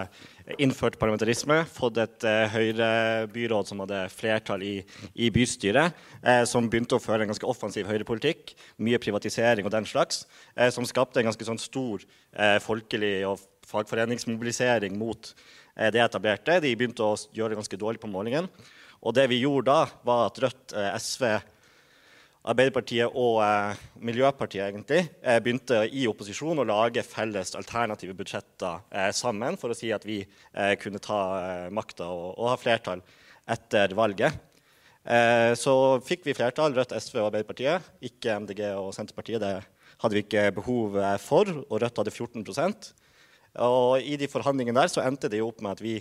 innført 0.58 0.98
parlamentarisme, 1.00 1.60
fått 1.70 2.00
et 2.02 2.26
uh, 2.26 2.48
høyrebyråd 2.54 3.70
som 3.70 3.84
hadde 3.84 4.02
flertall 4.14 4.64
i, 4.66 4.74
i 5.14 5.30
bystyret, 5.34 5.98
eh, 6.24 6.42
som 6.50 6.70
begynte 6.72 6.98
å 6.98 7.04
føre 7.04 7.26
en 7.26 7.32
ganske 7.32 7.48
offensiv 7.50 7.90
høyrepolitikk, 7.90 8.56
mye 8.82 9.00
privatisering 9.02 9.68
og 9.68 9.76
den 9.76 9.88
slags, 9.90 10.24
eh, 10.56 10.72
som 10.74 10.88
skapte 10.88 11.22
en 11.22 11.30
ganske 11.30 11.48
sånn 11.48 11.62
stor 11.62 12.02
eh, 12.34 12.58
folkelig 12.64 13.14
og 13.30 13.44
fagforeningsmobilisering 13.70 14.98
mot 14.98 15.32
eh, 15.76 15.92
det 15.94 16.02
etablerte. 16.04 16.60
De 16.64 16.74
begynte 16.74 17.06
å 17.06 17.18
gjøre 17.36 17.54
det 17.54 17.62
ganske 17.62 17.82
dårlig 17.82 18.02
på 18.02 18.12
målingen. 18.12 18.50
Og 19.00 19.16
det 19.16 19.30
vi 19.32 19.44
gjorde 19.44 19.72
da, 19.72 20.02
var 20.08 20.28
at 20.28 20.42
Rødt, 20.44 20.74
eh, 20.74 20.92
SV 21.00 21.28
Arbeiderpartiet 22.48 23.12
og 23.20 23.42
eh, 23.44 23.80
Miljøpartiet 24.08 24.70
egentlig, 24.70 25.02
eh, 25.20 25.40
begynte 25.44 25.82
i 25.92 26.06
opposisjon 26.08 26.62
å 26.62 26.68
lage 26.68 27.04
felles 27.04 27.52
alternative 27.60 28.16
budsjetter 28.16 28.86
eh, 28.96 29.10
sammen 29.16 29.58
for 29.60 29.74
å 29.74 29.76
si 29.76 29.92
at 29.92 30.06
vi 30.08 30.22
eh, 30.24 30.76
kunne 30.80 31.02
ta 31.04 31.20
eh, 31.40 31.66
makta 31.76 32.08
og, 32.08 32.30
og, 32.38 32.46
ha 32.54 32.60
flertall 32.60 33.04
etter 33.50 33.92
valget. 33.98 34.38
Eh, 35.04 35.52
så 35.60 35.74
fikk 36.06 36.24
vi 36.30 36.38
flertall, 36.38 36.78
Rødt, 36.78 36.96
SV 36.96 37.20
og 37.20 37.28
Arbeiderpartiet. 37.28 37.92
Ikke 38.08 38.38
MDG 38.40 38.64
og 38.78 38.94
Senterpartiet. 38.96 39.44
Det 39.44 40.00
hadde 40.00 40.16
vi 40.16 40.24
ikke 40.24 40.46
behov 40.56 40.96
for, 41.20 41.52
og 41.68 41.84
Rødt 41.84 42.00
hadde 42.00 42.14
14% 42.14 42.94
Og 43.66 44.00
i 44.00 44.16
de 44.22 44.30
forhandlingene 44.32 44.80
der 44.80 44.92
så 44.94 45.04
endte 45.04 45.28
det 45.28 45.42
jo 45.42 45.50
opp 45.52 45.60
med 45.66 45.76
at 45.76 45.84
vi 45.84 45.98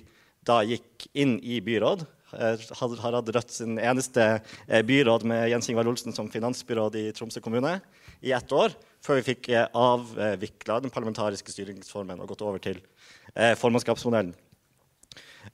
da 0.47 0.61
gikk 0.62 1.09
inn 1.18 1.35
i 1.42 1.59
byråd, 1.64 2.07
Eh, 2.07 2.17
har, 2.32 2.97
har 3.02 3.16
hatt 3.18 3.30
Rødt 3.35 3.54
sin 3.54 3.78
eneste 3.78 4.25
eh, 4.66 4.82
byråd 4.87 5.25
med 5.28 5.49
Jens 5.52 5.68
Ingvar 5.70 5.88
Olsen 5.88 6.14
som 6.16 6.28
finansbyråd 6.32 6.99
i 7.00 7.06
Tromsø 7.16 7.40
kommune 7.44 7.78
i 8.20 8.35
ett 8.37 8.52
år, 8.52 8.75
før 9.04 9.20
vi 9.20 9.28
fikk 9.30 9.49
eh, 9.54 9.68
avvikla 9.73 10.80
den 10.85 10.92
parlamentariske 10.92 11.54
styringsformen 11.54 12.20
og 12.20 12.35
gått 12.35 12.44
over 12.44 12.62
til 12.62 12.80
eh, 13.35 13.54
formannskapsmodellen. 13.58 14.35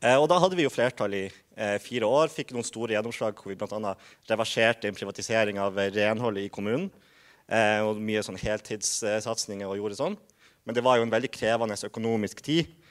Eh, 0.01 0.17
og 0.17 0.27
da 0.31 0.41
hadde 0.43 0.59
vi 0.59 0.67
jo 0.67 0.73
flertall 0.73 1.15
i 1.15 1.25
eh, 1.29 1.79
fire 1.83 2.09
år. 2.09 2.33
Fikk 2.33 2.55
noen 2.55 2.67
store 2.67 2.97
gjennomslag 2.97 3.39
hvor 3.39 3.53
vi 3.53 3.59
bl.a. 3.61 3.95
reverserte 4.31 4.91
en 4.91 4.97
privatisering 4.99 5.61
av 5.63 5.79
renholdet 5.95 6.49
i 6.49 6.53
kommunen. 6.53 6.91
Eh, 7.45 7.81
og 7.85 8.01
mye 8.01 8.23
sånn 8.25 8.41
heltidssatsinger 8.41 9.69
og 9.69 9.79
gjorde 9.79 10.01
sånn. 10.01 10.17
Men 10.65 10.77
det 10.77 10.85
var 10.85 10.97
jo 10.97 11.05
en 11.05 11.13
veldig 11.13 11.31
krevende 11.33 11.77
økonomisk 11.87 12.41
tid 12.45 12.65
eh, 12.65 12.84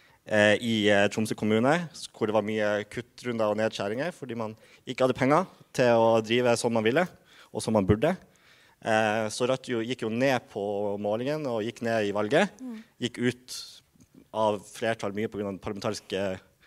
i 0.63 0.75
eh, 0.87 1.07
Tromsø 1.11 1.35
kommune, 1.35 1.73
hvor 2.15 2.29
det 2.29 2.35
var 2.35 2.45
mye 2.47 2.69
kuttrunder 2.87 3.51
og 3.51 3.57
nedskjæringer 3.59 4.13
fordi 4.15 4.37
man 4.39 4.53
ikke 4.87 5.03
hadde 5.03 5.17
penger 5.17 5.49
til 5.75 5.99
å 5.99 6.21
drive 6.23 6.53
som 6.59 6.71
man 6.75 6.85
ville, 6.85 7.03
og 7.51 7.63
som 7.63 7.75
man 7.75 7.87
burde. 7.87 8.13
Eh, 8.83 9.27
så 9.31 9.47
Rødt 9.47 9.69
jo, 9.71 9.81
gikk 9.83 10.05
jo 10.05 10.11
ned 10.11 10.47
på 10.51 10.63
målingen 11.01 11.45
og 11.47 11.63
gikk 11.67 11.83
ned 11.87 12.07
i 12.07 12.15
valget. 12.15 12.55
Gikk 13.03 13.19
ut 13.19 13.59
av 14.33 14.63
flertall 14.65 15.13
mye 15.15 15.29
pga. 15.29 15.45
den 15.45 15.61
parlamentariske 15.61 16.23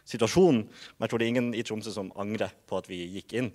situasjonen. 0.06 0.62
Men 0.68 1.06
jeg 1.06 1.10
tror 1.10 1.18
det 1.18 1.26
er 1.26 1.34
ingen 1.34 1.50
i 1.56 1.64
Tromsø 1.66 1.92
som 1.92 2.12
angrer 2.16 2.52
på 2.68 2.78
at 2.78 2.88
vi 2.88 3.02
gikk 3.18 3.36
inn. 3.40 3.50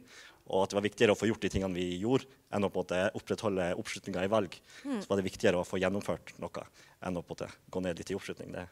Og 0.51 0.65
at 0.65 0.73
det 0.73 0.77
var 0.81 0.83
viktigere 0.83 1.13
å 1.13 1.17
få 1.17 1.29
gjort 1.29 1.45
de 1.45 1.49
tingene 1.53 1.77
vi 1.77 2.01
gjorde, 2.01 2.27
enn 2.51 2.65
å 2.65 2.69
på 2.73 2.81
en 2.81 2.83
måte 2.83 3.01
opprettholde 3.15 3.69
oppslutninga 3.79 4.25
i 4.25 4.31
valg. 4.33 4.57
Så 4.83 5.07
var 5.07 5.21
det 5.21 5.29
viktigere 5.29 5.61
å 5.61 5.67
få 5.67 5.79
gjennomført 5.79 6.33
noe 6.41 6.65
enn 7.05 7.17
å 7.17 7.23
på 7.23 7.31
en 7.31 7.37
måte 7.37 7.49
gå 7.71 7.83
ned 7.85 8.01
litt 8.01 8.11
i 8.11 8.17
oppslutning. 8.17 8.51
Det 8.51 8.65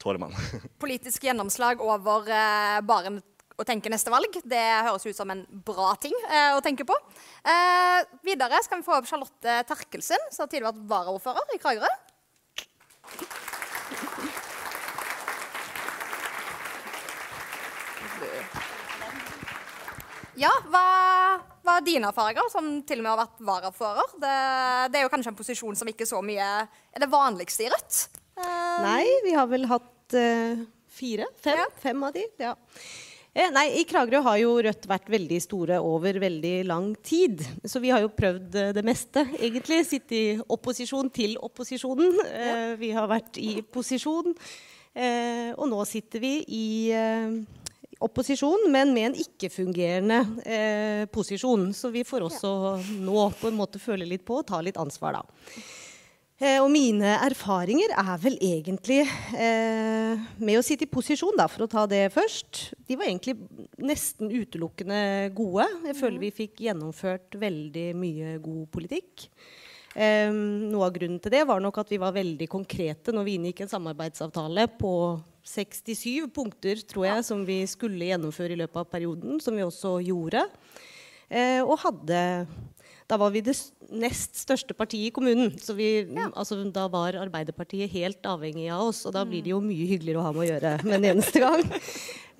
tåler. 0.00 0.38
Politisk 0.82 1.24
gjennomslag 1.24 1.82
over 1.84 2.30
eh, 2.32 2.80
bare 2.86 3.18
å 3.60 3.66
tenke 3.68 3.92
neste 3.92 4.12
valg. 4.12 4.40
Det 4.44 4.62
høres 4.86 5.04
ut 5.06 5.16
som 5.16 5.30
en 5.32 5.44
bra 5.66 5.92
ting 6.00 6.16
eh, 6.30 6.54
å 6.56 6.62
tenke 6.64 6.86
på. 6.88 6.96
Eh, 7.44 7.98
videre 8.24 8.62
skal 8.64 8.80
vi 8.80 8.88
få 8.88 8.96
opp 8.98 9.10
Charlotte 9.10 9.60
Terkelsen, 9.68 10.30
som 10.32 10.46
har 10.46 10.52
tidligere 10.52 10.72
vært 10.72 10.88
varaordfører 10.94 11.56
i 11.56 11.60
Kragerø. 11.60 11.92
Ja, 20.40 20.50
hva, 20.72 20.84
hva 21.66 21.74
er 21.76 21.84
dine 21.84 22.08
erfaringer, 22.08 22.46
som 22.48 22.78
til 22.88 23.02
og 23.02 23.04
med 23.04 23.12
har 23.12 23.20
vært 23.26 23.42
varaordfører? 23.44 24.14
Det, 24.22 24.36
det 24.92 25.00
er 25.00 25.04
jo 25.04 25.12
kanskje 25.12 25.34
en 25.34 25.36
posisjon 25.36 25.76
som 25.76 25.90
ikke 25.90 26.08
så 26.08 26.22
mye 26.24 26.48
er 26.64 27.02
det 27.02 27.10
vanligste 27.12 27.66
i 27.66 27.68
Rødt? 27.72 28.19
Eh, 28.40 28.80
Nei, 28.86 29.06
vi 29.26 29.36
har 29.36 29.46
vel 29.50 29.68
hatt 29.70 30.16
uh, 30.16 30.66
fire? 30.88 31.28
Fem? 31.42 31.60
Ja. 31.60 31.68
Fem 31.82 32.04
av 32.08 32.16
de, 32.16 32.26
ja. 32.40 32.56
Eh, 33.30 33.46
nei, 33.54 33.68
I 33.78 33.84
Kragerø 33.86 34.24
har 34.26 34.40
jo 34.40 34.56
Rødt 34.66 34.88
vært 34.90 35.10
veldig 35.12 35.36
store 35.44 35.76
over 35.86 36.16
veldig 36.18 36.54
lang 36.66 36.88
tid. 37.06 37.44
Så 37.62 37.78
vi 37.82 37.92
har 37.94 38.02
jo 38.02 38.10
prøvd 38.10 38.56
eh, 38.58 38.72
det 38.74 38.82
meste, 38.86 39.22
egentlig. 39.38 39.84
Sitte 39.86 40.16
i 40.18 40.24
opposisjon 40.50 41.12
til 41.14 41.36
opposisjonen. 41.38 42.18
Eh, 42.26 42.74
vi 42.80 42.90
har 42.96 43.06
vært 43.10 43.38
i 43.38 43.60
posisjon. 43.62 44.34
Eh, 44.90 45.52
og 45.54 45.68
nå 45.70 45.78
sitter 45.86 46.24
vi 46.24 46.32
i 46.50 46.66
eh, 46.90 47.38
opposisjon, 48.02 48.66
men 48.74 48.90
med 48.96 49.12
en 49.12 49.20
ikke-fungerende 49.22 50.18
eh, 50.42 51.04
posisjon. 51.14 51.68
Så 51.76 51.92
vi 51.94 52.02
får 52.08 52.26
også 52.26 52.50
nå 52.98 53.28
på 53.38 53.52
en 53.52 53.60
måte 53.62 53.78
føle 53.78 54.10
litt 54.10 54.26
på 54.26 54.40
og 54.40 54.48
ta 54.50 54.58
litt 54.58 54.80
ansvar, 54.80 55.20
da. 55.20 55.62
Eh, 56.40 56.56
og 56.56 56.70
mine 56.72 57.18
erfaringer 57.20 57.92
er 58.00 58.14
vel 58.22 58.38
egentlig 58.40 59.02
eh, 59.36 60.20
med 60.40 60.56
å 60.56 60.64
sitte 60.64 60.86
i 60.86 60.90
posisjon, 60.90 61.36
da, 61.36 61.44
for 61.52 61.66
å 61.66 61.68
ta 61.68 61.84
det 61.90 62.06
først. 62.14 62.70
De 62.88 62.96
var 62.96 63.10
egentlig 63.10 63.36
nesten 63.76 64.32
utelukkende 64.32 65.02
gode. 65.36 65.66
Jeg 65.90 65.98
føler 65.98 66.22
vi 66.22 66.30
fikk 66.32 66.62
gjennomført 66.64 67.36
veldig 67.42 67.90
mye 68.00 68.38
god 68.40 68.70
politikk. 68.72 69.26
Eh, 69.92 70.32
noe 70.32 70.86
av 70.86 70.94
grunnen 70.96 71.20
til 71.20 71.34
det 71.34 71.44
var 71.44 71.60
nok 71.60 71.82
at 71.82 71.92
vi 71.92 72.00
var 72.00 72.16
veldig 72.16 72.48
konkrete 72.48 73.12
når 73.12 73.26
vi 73.26 73.36
inngikk 73.36 73.64
en 73.66 73.74
samarbeidsavtale 73.74 74.64
på 74.80 74.94
67 75.44 76.30
punkter, 76.32 76.80
tror 76.88 77.08
jeg, 77.10 77.26
som 77.26 77.44
vi 77.44 77.60
skulle 77.68 78.08
gjennomføre 78.14 78.56
i 78.56 78.62
løpet 78.62 78.80
av 78.80 78.88
perioden, 78.88 79.36
som 79.44 79.60
vi 79.60 79.66
også 79.66 79.98
gjorde. 80.08 80.46
Eh, 81.28 81.60
og 81.60 81.76
hadde 81.84 82.22
da 83.10 83.18
var 83.18 83.32
vi 83.34 83.42
det 83.42 83.56
nest 83.90 84.38
største 84.38 84.74
partiet 84.76 85.08
i 85.08 85.14
kommunen. 85.14 85.50
Så 85.58 85.74
vi, 85.74 85.88
altså, 86.30 86.60
da 86.70 86.86
var 86.92 87.18
Arbeiderpartiet 87.18 87.90
helt 87.90 88.26
avhengig 88.30 88.68
av 88.70 88.92
oss. 88.92 89.02
Og 89.08 89.14
da 89.16 89.24
blir 89.26 89.42
det 89.44 89.50
jo 89.54 89.60
mye 89.64 89.88
hyggeligere 89.90 90.22
å 90.22 90.26
ha 90.28 90.32
med 90.36 90.44
å 90.44 90.50
gjøre 90.52 90.74
med 90.86 90.98
en 91.00 91.12
eneste 91.14 91.44
gang. 91.44 91.64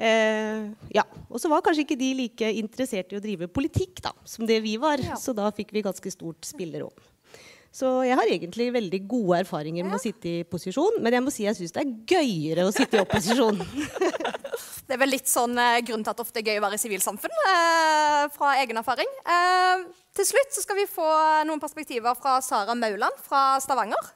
Eh, 0.01 0.63
ja. 0.97 1.03
Og 1.29 1.37
så 1.43 1.51
var 1.53 1.61
kanskje 1.61 1.83
ikke 1.85 1.97
de 2.01 2.07
like 2.17 2.47
interessert 2.57 3.11
i 3.13 3.19
å 3.19 3.21
drive 3.21 3.51
politikk 3.53 3.99
da, 4.01 4.15
som 4.25 4.47
det 4.49 4.57
vi 4.65 4.79
var. 4.81 5.03
Så 5.21 5.35
da 5.37 5.51
fikk 5.53 5.75
vi 5.77 5.83
ganske 5.85 6.13
stort 6.15 6.49
spillerom. 6.49 6.95
Så 7.71 8.01
jeg 8.03 8.19
har 8.19 8.27
egentlig 8.27 8.73
veldig 8.75 9.01
gode 9.07 9.45
erfaringer 9.45 9.87
med 9.87 9.95
å 9.95 10.03
sitte 10.03 10.27
i 10.27 10.47
posisjon. 10.49 10.99
Men 11.05 11.15
jeg 11.15 11.23
må 11.23 11.33
si 11.35 11.47
jeg 11.47 11.55
syns 11.59 11.75
det 11.77 11.85
er 11.85 11.93
gøyere 12.17 12.67
å 12.67 12.75
sitte 12.75 12.99
i 12.99 13.05
opposisjon. 13.05 13.63
Det 14.91 14.97
er 14.97 14.99
vel 15.05 15.13
litt 15.15 15.31
sånn 15.31 15.55
eh, 15.55 15.77
grunnen 15.87 16.03
til 16.03 16.11
at 16.11 16.19
det 16.19 16.25
ofte 16.25 16.41
er 16.41 16.49
gøy 16.51 16.57
å 16.59 16.63
være 16.65 16.75
i 16.75 16.81
sivilsamfunn, 16.83 17.37
eh, 17.47 18.25
fra 18.35 18.57
egen 18.59 18.81
erfaring. 18.81 19.07
Eh, 19.23 19.85
til 20.19 20.27
slutt 20.27 20.57
så 20.57 20.65
skal 20.65 20.81
vi 20.81 20.89
få 20.91 21.07
noen 21.47 21.63
perspektiver 21.63 22.19
fra 22.19 22.41
Sara 22.43 22.75
Mauland 22.75 23.23
fra 23.23 23.45
Stavanger. 23.63 24.11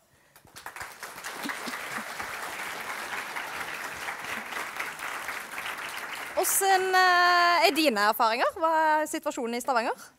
Hvordan 6.35 6.91
eh, 6.99 7.69
er 7.69 7.79
dine 7.79 8.11
erfaringer? 8.11 8.51
Hva 8.59 8.75
er 8.99 9.07
situasjonen 9.15 9.55
i 9.55 9.63
Stavanger? 9.63 10.11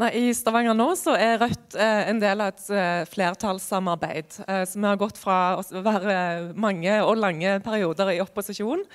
Nei, 0.00 0.08
I 0.16 0.28
Stavanger 0.32 0.72
nå 0.72 0.86
så 0.96 1.12
er 1.20 1.34
Rødt 1.42 1.74
eh, 1.76 2.06
en 2.08 2.20
del 2.20 2.40
av 2.40 2.54
et 2.54 2.68
eh, 2.72 3.02
flertallssamarbeid. 3.12 4.38
Eh, 4.46 4.62
så 4.64 4.78
vi 4.78 4.86
har 4.88 5.00
gått 5.00 5.20
fra 5.20 5.58
å 5.60 5.82
være 5.84 6.14
mange 6.56 6.94
og 7.04 7.18
lange 7.20 7.58
perioder 7.64 8.14
i 8.14 8.22
opposisjon, 8.24 8.86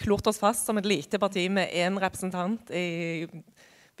klort 0.00 0.30
oss 0.30 0.40
fast 0.40 0.64
som 0.64 0.80
et 0.80 0.88
lite 0.88 1.20
parti 1.20 1.44
med 1.52 1.68
én 1.76 2.00
representant 2.00 2.72
i 2.72 3.26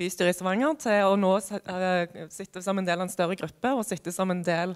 bystyret 0.00 0.32
i 0.32 0.38
Stavanger, 0.38 0.78
til 0.80 1.10
å 1.10 1.18
nå 1.20 1.34
eh, 1.60 2.24
sitte 2.32 2.64
som 2.64 2.80
en 2.80 2.88
del 2.88 3.02
av 3.02 3.04
en 3.04 3.12
større 3.12 3.36
gruppe 3.36 3.74
og 3.76 3.84
sitte 3.84 4.14
som 4.16 4.32
en 4.32 4.40
del 4.44 4.72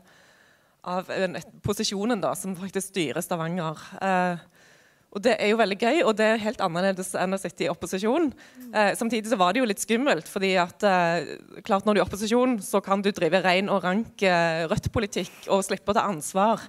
av 0.85 1.09
en, 1.17 1.41
posisjonen 1.65 2.21
da, 2.21 2.35
som 2.37 2.61
faktisk 2.61 2.93
styrer 2.93 3.25
Stavanger. 3.25 3.81
Eh, 4.05 4.45
og 5.11 5.23
Det 5.25 5.33
er 5.43 5.51
jo 5.51 5.59
veldig 5.59 5.79
gøy, 5.81 5.97
og 6.07 6.13
det 6.21 6.27
er 6.27 6.45
helt 6.45 6.61
annerledes 6.63 7.09
enn 7.19 7.35
å 7.35 7.41
sitte 7.41 7.65
i 7.65 7.71
opposisjon. 7.73 8.29
Eh, 8.71 8.93
samtidig 8.95 9.33
så 9.33 9.39
var 9.41 9.53
det 9.53 9.59
jo 9.59 9.67
litt 9.67 9.83
skummelt, 9.83 10.31
fordi 10.31 10.53
at 10.63 10.87
eh, 10.87 11.33
klart 11.67 11.83
når 11.87 11.97
du 11.97 11.99
er 11.99 12.05
i 12.05 12.07
opposisjon, 12.07 12.55
så 12.63 12.79
kan 12.85 13.03
du 13.03 13.11
drive 13.11 13.43
ren 13.43 13.73
og 13.75 13.83
rank 13.83 14.23
eh, 14.23 14.63
Rødt-politikk 14.71 15.51
og 15.51 15.65
slippe 15.67 15.91
å 15.91 15.99
ta 15.99 16.07
ansvar. 16.07 16.63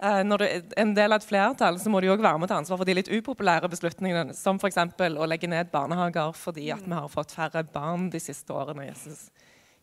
Eh, 0.00 0.22
når 0.24 0.40
du 0.40 0.46
er 0.46 0.62
en 0.80 0.94
del 0.96 1.12
av 1.12 1.20
et 1.20 1.26
flertall, 1.28 1.76
så 1.82 1.90
må 1.92 2.00
du 2.00 2.06
også 2.08 2.24
være 2.24 2.40
med 2.40 2.46
å 2.46 2.52
ta 2.54 2.60
ansvar 2.62 2.78
for 2.80 2.88
de 2.88 2.94
litt 2.96 3.10
upopulære 3.10 3.68
beslutningene, 3.68 4.38
som 4.38 4.56
f.eks. 4.56 4.78
å 4.96 5.28
legge 5.28 5.50
ned 5.50 5.74
barnehager 5.74 6.32
fordi 6.38 6.70
at 6.72 6.86
vi 6.86 6.94
har 6.96 7.10
fått 7.12 7.34
færre 7.36 7.66
barn 7.74 8.06
de 8.12 8.22
siste 8.22 8.54
årene 8.54 8.86
Jesus, 8.86 9.26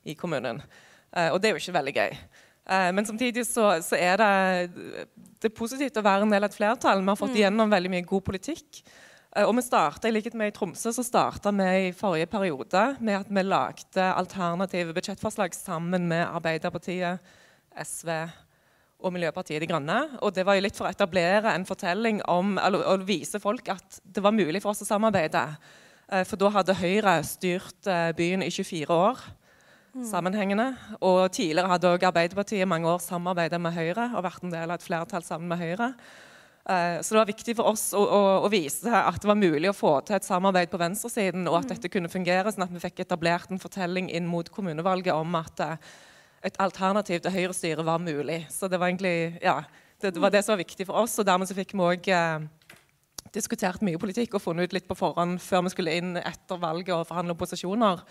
i 0.08 0.16
kommunen. 0.18 0.64
Eh, 1.12 1.30
og 1.30 1.38
det 1.44 1.52
er 1.52 1.58
jo 1.58 1.62
ikke 1.62 1.78
veldig 1.78 1.96
gøy. 2.00 2.18
Eh, 2.68 2.92
men 2.94 3.06
samtidig 3.08 3.46
så, 3.48 3.70
så 3.84 3.96
er 3.96 4.20
det, 4.20 4.32
det 5.40 5.50
er 5.50 5.56
positivt 5.56 6.00
å 6.00 6.04
være 6.06 6.28
en 6.28 6.34
del 6.34 6.44
av 6.44 6.52
et 6.52 6.58
flertall. 6.58 7.04
Vi 7.04 7.14
har 7.14 7.20
fått 7.20 7.38
igjennom 7.38 7.72
veldig 7.72 7.92
mye 7.94 8.08
god 8.08 8.26
politikk. 8.28 8.82
Eh, 9.32 9.46
og 9.46 9.56
vi 9.56 9.64
startet, 9.64 10.10
i 10.10 10.16
likhet 10.16 10.36
med 10.38 10.52
i 10.52 10.56
Tromsø 10.56 10.92
så 10.96 11.06
starta 11.06 11.54
vi 11.56 11.70
i 11.88 11.94
forrige 11.96 12.28
periode 12.32 12.84
med 13.00 13.22
at 13.22 13.32
vi 13.32 13.46
lagde 13.46 14.10
alternative 14.10 14.96
budsjettforslag 14.98 15.56
sammen 15.56 16.10
med 16.12 16.26
Arbeiderpartiet, 16.28 17.24
SV 17.78 18.12
og 18.98 19.14
Miljøpartiet 19.14 19.62
De 19.62 19.70
Grønne. 19.70 20.02
Og 20.26 20.36
det 20.36 20.44
var 20.48 20.58
jo 20.58 20.66
litt 20.66 20.76
for 20.76 20.90
å 20.90 20.92
etablere 20.92 21.54
en 21.54 21.68
fortelling 21.70 22.20
om, 22.28 22.58
eller 22.60 22.84
å 22.84 22.98
vise 23.00 23.40
folk 23.40 23.70
at 23.72 24.02
det 24.04 24.24
var 24.26 24.36
mulig 24.36 24.64
for 24.64 24.74
oss 24.74 24.84
å 24.84 24.90
samarbeide. 24.90 25.48
Eh, 26.12 26.28
For 26.28 26.36
da 26.42 26.52
hadde 26.60 26.82
Høyre 26.82 27.20
styrt 27.24 27.96
byen 28.18 28.44
i 28.44 28.52
24 28.52 28.92
år 28.92 29.28
sammenhengende. 30.06 30.70
Og 31.02 31.32
tidligere 31.32 31.72
hadde 31.72 31.92
også 31.96 32.10
Arbeiderpartiet 32.12 32.62
i 32.62 32.70
mange 32.70 32.90
år 32.92 33.02
samarbeidet 33.04 33.60
med 33.62 33.74
Høyre 33.74 34.12
og 34.16 34.26
vært 34.28 34.44
en 34.46 34.54
del 34.54 34.70
av 34.70 34.78
et 34.78 34.86
flertall 34.86 35.24
sammen 35.26 35.50
med 35.50 35.62
Høyre. 35.62 35.94
Eh, 36.70 37.00
Så 37.02 37.16
det 37.16 37.22
var 37.22 37.30
viktig 37.32 37.56
for 37.56 37.72
oss 37.72 37.94
å, 37.96 38.02
å, 38.04 38.22
å 38.44 38.52
vise 38.52 38.92
at 38.92 39.22
det 39.22 39.30
var 39.30 39.40
mulig 39.40 39.70
å 39.72 39.78
få 39.78 40.02
til 40.04 40.18
et 40.18 40.28
samarbeid 40.28 40.70
på 40.70 40.82
venstresiden, 40.82 41.48
og 41.48 41.62
at 41.62 41.72
dette 41.72 41.90
kunne 41.90 42.12
fungere, 42.12 42.52
sånn 42.52 42.68
at 42.68 42.74
vi 42.74 42.84
fikk 42.84 43.00
etablert 43.06 43.52
en 43.52 43.62
fortelling 43.62 44.10
inn 44.12 44.28
mot 44.28 44.50
kommunevalget 44.52 45.16
om 45.16 45.40
at 45.40 45.64
eh, 45.64 45.78
et 46.44 46.60
alternativ 46.60 47.24
til 47.24 47.34
høyrestyret 47.34 47.86
var 47.88 48.04
mulig. 48.04 48.44
Så 48.54 48.68
det 48.68 48.80
var 48.80 48.92
egentlig, 48.92 49.40
ja, 49.42 49.62
det, 50.02 50.14
det 50.14 50.22
var 50.22 50.30
det 50.30 50.44
som 50.46 50.54
var 50.54 50.62
viktig 50.62 50.86
for 50.86 51.00
oss, 51.02 51.18
og 51.20 51.26
dermed 51.26 51.50
så 51.50 51.56
fikk 51.58 51.74
vi 51.74 51.88
òg 51.88 52.12
eh, 52.14 52.48
diskutert 53.34 53.82
mye 53.84 54.00
politikk 54.00 54.36
og 54.38 54.44
funnet 54.44 54.68
ut 54.68 54.76
litt 54.76 54.88
på 54.88 54.96
forhånd 54.98 55.40
før 55.44 55.66
vi 55.66 55.74
skulle 55.74 55.96
inn 56.00 56.18
etter 56.20 56.60
valget 56.62 56.94
og 56.96 57.08
forhandle 57.10 57.36
om 57.36 57.40
posisjoner. 57.40 58.04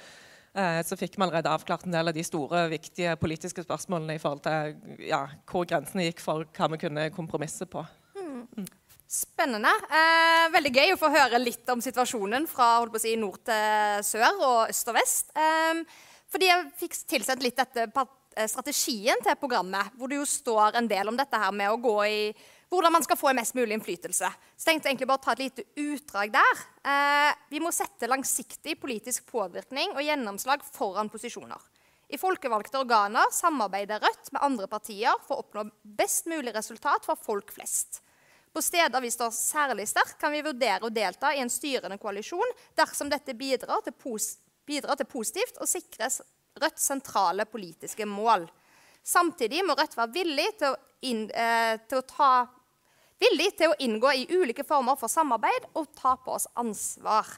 Eh, 0.57 0.81
så 0.89 0.97
fikk 0.97 1.19
vi 1.19 1.25
allerede 1.27 1.53
avklart 1.53 1.85
en 1.85 1.93
del 1.93 2.09
av 2.09 2.17
de 2.17 2.25
store, 2.25 2.65
viktige 2.73 3.13
politiske 3.21 3.65
spørsmålene 3.67 4.17
i 4.17 4.23
forhold 4.23 4.41
til 4.47 5.05
ja, 5.05 5.27
hvor 5.51 5.69
grensene 5.69 6.07
gikk 6.09 6.23
for 6.25 6.49
hva 6.57 6.71
vi 6.73 6.81
kunne 6.81 7.11
kompromisse 7.13 7.69
på. 7.69 7.85
Spennende. 9.07 9.71
Eh, 9.87 10.49
veldig 10.51 10.73
gøy 10.75 10.95
å 10.95 10.99
få 10.99 11.13
høre 11.13 11.39
litt 11.39 11.69
om 11.71 11.83
situasjonen 11.85 12.49
fra 12.51 12.71
si, 12.99 13.15
nord 13.21 13.39
til 13.47 14.03
sør 14.03 14.41
og 14.41 14.73
øst 14.73 14.91
og 14.91 14.97
vest. 14.97 15.31
Eh, 15.37 15.85
fordi 16.33 16.49
jeg 16.49 16.71
fikk 16.81 16.97
tilsendt 17.13 17.45
litt 17.45 17.61
dette 17.61 17.87
eh, 17.87 18.49
strategien 18.51 19.21
til 19.23 19.39
programmet, 19.39 19.93
hvor 19.95 20.11
det 20.11 20.19
jo 20.19 20.27
står 20.27 20.81
en 20.81 20.89
del 20.91 21.13
om 21.13 21.21
dette 21.21 21.39
her 21.39 21.55
med 21.55 21.71
å 21.71 21.79
gå 21.79 21.97
i 22.09 22.21
hvordan 22.76 22.92
man 22.92 23.04
skal 23.04 23.16
få 23.16 23.33
mest 23.37 23.56
mulig 23.56 23.73
innflytelse. 23.76 24.28
Så 24.56 24.68
tenkte 24.68 24.88
jeg 24.88 24.95
egentlig 24.95 25.09
bare 25.09 25.23
å 25.23 25.25
ta 25.25 25.33
et 25.33 25.45
lite 25.47 25.64
utdrag 25.80 26.35
der. 26.35 26.64
Eh, 26.85 27.30
vi 27.49 27.62
må 27.64 27.73
sette 27.73 28.11
langsiktig 28.11 28.76
politisk 28.83 29.30
påvirkning 29.30 29.95
og 29.95 30.04
gjennomslag 30.04 30.64
foran 30.76 31.09
posisjoner. 31.12 31.62
I 32.12 32.21
folkevalgte 32.21 32.78
organer 32.78 33.33
samarbeider 33.35 34.02
Rødt 34.04 34.28
med 34.35 34.45
andre 34.45 34.68
partier 34.71 35.16
for 35.26 35.38
å 35.38 35.47
oppnå 35.47 35.64
best 35.99 36.28
mulig 36.30 36.52
resultat 36.54 37.09
for 37.09 37.18
folk 37.18 37.50
flest. 37.54 38.02
På 38.52 38.62
steder 38.62 39.02
vi 39.02 39.11
står 39.11 39.33
særlig 39.35 39.88
sterkt, 39.90 40.18
kan 40.21 40.33
vi 40.33 40.45
vurdere 40.45 40.87
å 40.87 40.92
delta 40.92 41.33
i 41.35 41.42
en 41.42 41.50
styrende 41.52 41.99
koalisjon 42.00 42.54
dersom 42.78 43.11
dette 43.12 43.35
bidrar 43.37 43.83
til, 43.85 43.92
pos 43.92 44.37
bidrar 44.66 44.97
til 45.00 45.09
positivt 45.11 45.59
og 45.61 45.68
sikres 45.71 46.23
Rødts 46.56 46.87
sentrale 46.88 47.45
politiske 47.45 48.06
mål. 48.09 48.47
Samtidig 49.04 49.61
må 49.66 49.75
Rødt 49.76 49.97
være 49.99 50.14
villig 50.14 50.47
til 50.61 50.73
å, 50.73 50.78
inn, 51.04 51.26
eh, 51.30 51.76
til 51.88 52.00
å 52.00 52.06
ta 52.09 52.30
villig 53.23 53.50
til 53.56 53.73
å 53.73 53.78
inngå 53.82 54.12
i 54.12 54.28
ulike 54.37 54.64
former 54.66 54.99
for 55.00 55.12
samarbeid 55.12 55.68
og 55.75 55.90
ta 55.96 56.16
på 56.20 56.37
oss 56.37 56.49
ansvar. 56.58 57.28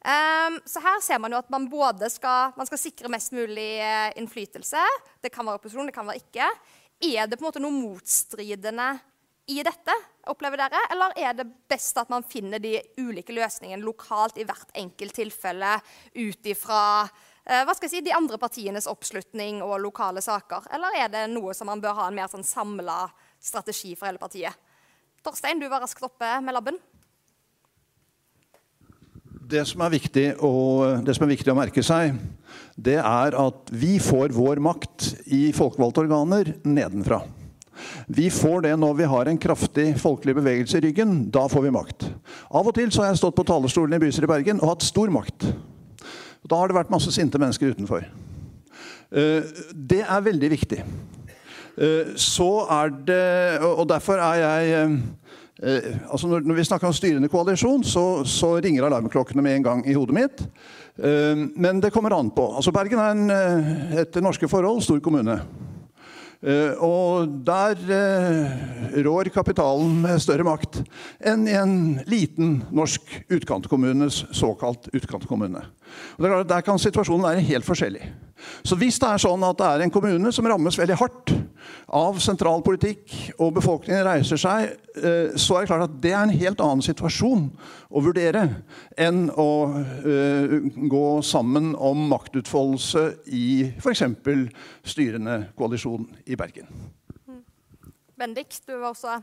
Um, 0.00 0.56
så 0.64 0.80
her 0.80 1.00
ser 1.04 1.18
man 1.20 1.34
jo 1.34 1.40
at 1.42 1.50
man 1.52 1.66
både 1.68 2.08
skal, 2.08 2.54
man 2.56 2.68
skal 2.68 2.80
sikre 2.80 3.10
mest 3.12 3.34
mulig 3.36 3.82
uh, 3.84 4.08
innflytelse. 4.16 4.80
Det 5.20 5.32
kan 5.32 5.44
være 5.44 5.60
opposisjon, 5.60 5.90
det 5.90 5.96
kan 5.96 6.08
være 6.08 6.22
ikke. 6.22 6.46
Er 7.10 7.28
det 7.28 7.36
på 7.36 7.44
en 7.44 7.48
måte 7.50 7.60
noe 7.60 7.74
motstridende 7.74 8.94
i 9.52 9.58
dette, 9.66 9.96
opplever 10.32 10.62
dere? 10.62 10.80
Eller 10.94 11.18
er 11.20 11.36
det 11.36 11.48
best 11.68 12.00
at 12.00 12.08
man 12.12 12.24
finner 12.24 12.62
de 12.62 12.78
ulike 13.00 13.34
løsningene 13.36 13.84
lokalt 13.84 14.40
i 14.40 14.46
hvert 14.48 14.72
enkelt 14.78 15.16
tilfelle 15.20 15.74
ut 16.16 16.48
ifra 16.48 16.80
uh, 17.04 17.62
hva 17.66 17.76
skal 17.76 17.90
jeg 17.90 17.98
si, 17.98 18.04
de 18.08 18.16
andre 18.16 18.40
partienes 18.40 18.88
oppslutning 18.88 19.60
og 19.66 19.82
lokale 19.84 20.24
saker? 20.24 20.70
Eller 20.72 20.96
er 21.02 21.12
det 21.12 21.28
noe 21.34 21.52
som 21.56 21.68
man 21.68 21.84
bør 21.84 21.98
ha 22.00 22.08
en 22.08 22.16
mer 22.16 22.32
sånn 22.32 22.46
samla 22.46 23.02
strategi 23.36 23.92
for 23.92 24.08
hele 24.08 24.22
partiet? 24.22 24.69
Torstein, 25.24 25.60
du 25.60 25.68
var 25.68 25.82
raskt 25.84 26.04
oppe 26.04 26.28
med 26.40 26.56
labben. 26.56 26.78
Det 29.50 29.64
som, 29.66 29.82
å, 29.82 30.52
det 31.02 31.16
som, 31.16 31.26
er 31.26 31.32
viktig 31.32 31.50
å 31.50 31.58
merke 31.58 31.82
seg, 31.82 32.14
det 32.78 33.00
er 33.02 33.34
at 33.36 33.72
vi 33.74 33.96
får 34.00 34.32
vår 34.36 34.62
makt 34.62 35.08
i 35.34 35.48
folkevalgte 35.56 36.04
organer 36.04 36.52
nedenfra. 36.62 37.24
Vi 38.06 38.28
får 38.32 38.64
det 38.68 38.72
når 38.78 38.96
vi 39.00 39.08
har 39.10 39.28
en 39.28 39.40
kraftig 39.40 39.88
folkelig 40.00 40.36
bevegelse 40.38 40.78
i 40.78 40.84
ryggen. 40.84 41.14
Da 41.32 41.46
får 41.50 41.66
vi 41.66 41.74
makt. 41.74 42.08
Av 42.52 42.68
og 42.68 42.76
til 42.76 42.92
har 42.96 43.10
jeg 43.10 43.20
stått 43.20 43.36
på 43.38 43.46
talerstolen 43.48 43.96
i 43.96 44.02
bystyret 44.02 44.28
i 44.28 44.32
Bergen 44.34 44.60
og 44.62 44.74
hatt 44.74 44.86
stor 44.86 45.12
makt. 45.12 45.48
Da 46.48 46.60
har 46.60 46.70
det 46.70 46.78
vært 46.78 46.92
masse 46.92 47.12
sinte 47.14 47.40
mennesker 47.40 47.74
utenfor. 47.74 48.06
Eh, 49.10 49.64
det 49.74 50.04
er 50.04 50.28
veldig 50.28 50.52
viktig. 50.54 50.84
Eh, 51.80 52.12
så 52.20 52.50
er 52.68 52.92
det 53.08 53.62
Og 53.64 53.88
derfor 53.88 54.20
er 54.20 54.34
jeg 54.44 54.74
eh, 54.82 55.00
Eh, 55.62 55.96
altså 56.08 56.28
når, 56.28 56.54
vi 56.56 56.64
snakker 56.64 56.88
om 56.88 56.94
styrende 56.96 57.28
koalisjon, 57.28 57.82
så, 57.84 58.24
så, 58.24 58.54
ringer 58.64 58.86
alarmklokkene 58.86 59.42
med 59.44 59.58
en 59.58 59.66
gang 59.66 59.82
i 59.84 59.92
hodet 59.92 60.16
mitt. 60.16 60.44
Men 61.60 61.80
det 61.80 61.92
kommer 61.92 62.12
an 62.16 62.30
på. 62.32 62.46
Altså 62.56 62.72
Bergen 62.72 63.00
er 63.00 63.10
en, 63.12 63.98
etter 64.00 64.24
norske 64.24 64.48
forhold 64.48 64.80
stor 64.84 64.98
kommune. 65.04 65.36
Og 66.80 67.28
der 67.44 67.76
rår 69.04 69.30
kapitalen 69.32 69.94
med 70.02 70.20
større 70.20 70.44
makt 70.48 70.80
enn 71.20 71.44
i 71.48 71.56
en 71.56 71.74
liten 72.08 72.58
norsk 72.72 73.14
utkantkommunes 73.32 74.26
såkalt 74.36 74.88
utkantkommune. 74.96 75.64
Og 76.16 76.24
det 76.24 76.28
er 76.28 76.34
klart, 76.34 76.48
Der 76.48 76.66
kan 76.66 76.78
situasjonen 76.78 77.26
være 77.26 77.46
helt 77.46 77.66
forskjellig. 77.66 78.12
Så 78.64 78.76
hvis 78.80 78.98
det 79.00 79.08
er 79.08 79.20
sånn 79.20 79.42
at 79.44 79.58
det 79.58 79.68
er 79.68 79.84
en 79.84 79.92
kommune 79.92 80.32
som 80.32 80.46
rammes 80.48 80.78
veldig 80.78 80.96
hardt 81.00 81.32
av 81.92 82.20
sentralpolitikk, 82.22 83.12
og 83.38 83.54
befolkningen 83.58 84.06
reiser 84.06 84.40
seg, 84.40 84.70
eh, 84.96 85.34
så 85.36 85.58
er 85.58 85.64
det 85.64 85.70
klart 85.72 85.88
at 85.88 85.98
det 86.02 86.14
er 86.14 86.22
en 86.22 86.38
helt 86.42 86.62
annen 86.64 86.84
situasjon 86.84 87.50
å 87.90 88.04
vurdere 88.04 88.46
enn 88.96 89.26
å 89.34 89.50
uh, 90.06 90.54
gå 90.90 91.06
sammen 91.26 91.72
om 91.74 92.06
maktutfoldelse 92.12 93.04
i 93.34 93.48
f.eks. 93.82 94.04
styrende 94.86 95.40
koalisjon 95.58 96.06
i 96.24 96.38
Bergen. 96.38 96.70
Bendik, 98.20 98.54
du 98.66 98.76
var 98.76 98.92
også 98.92 99.18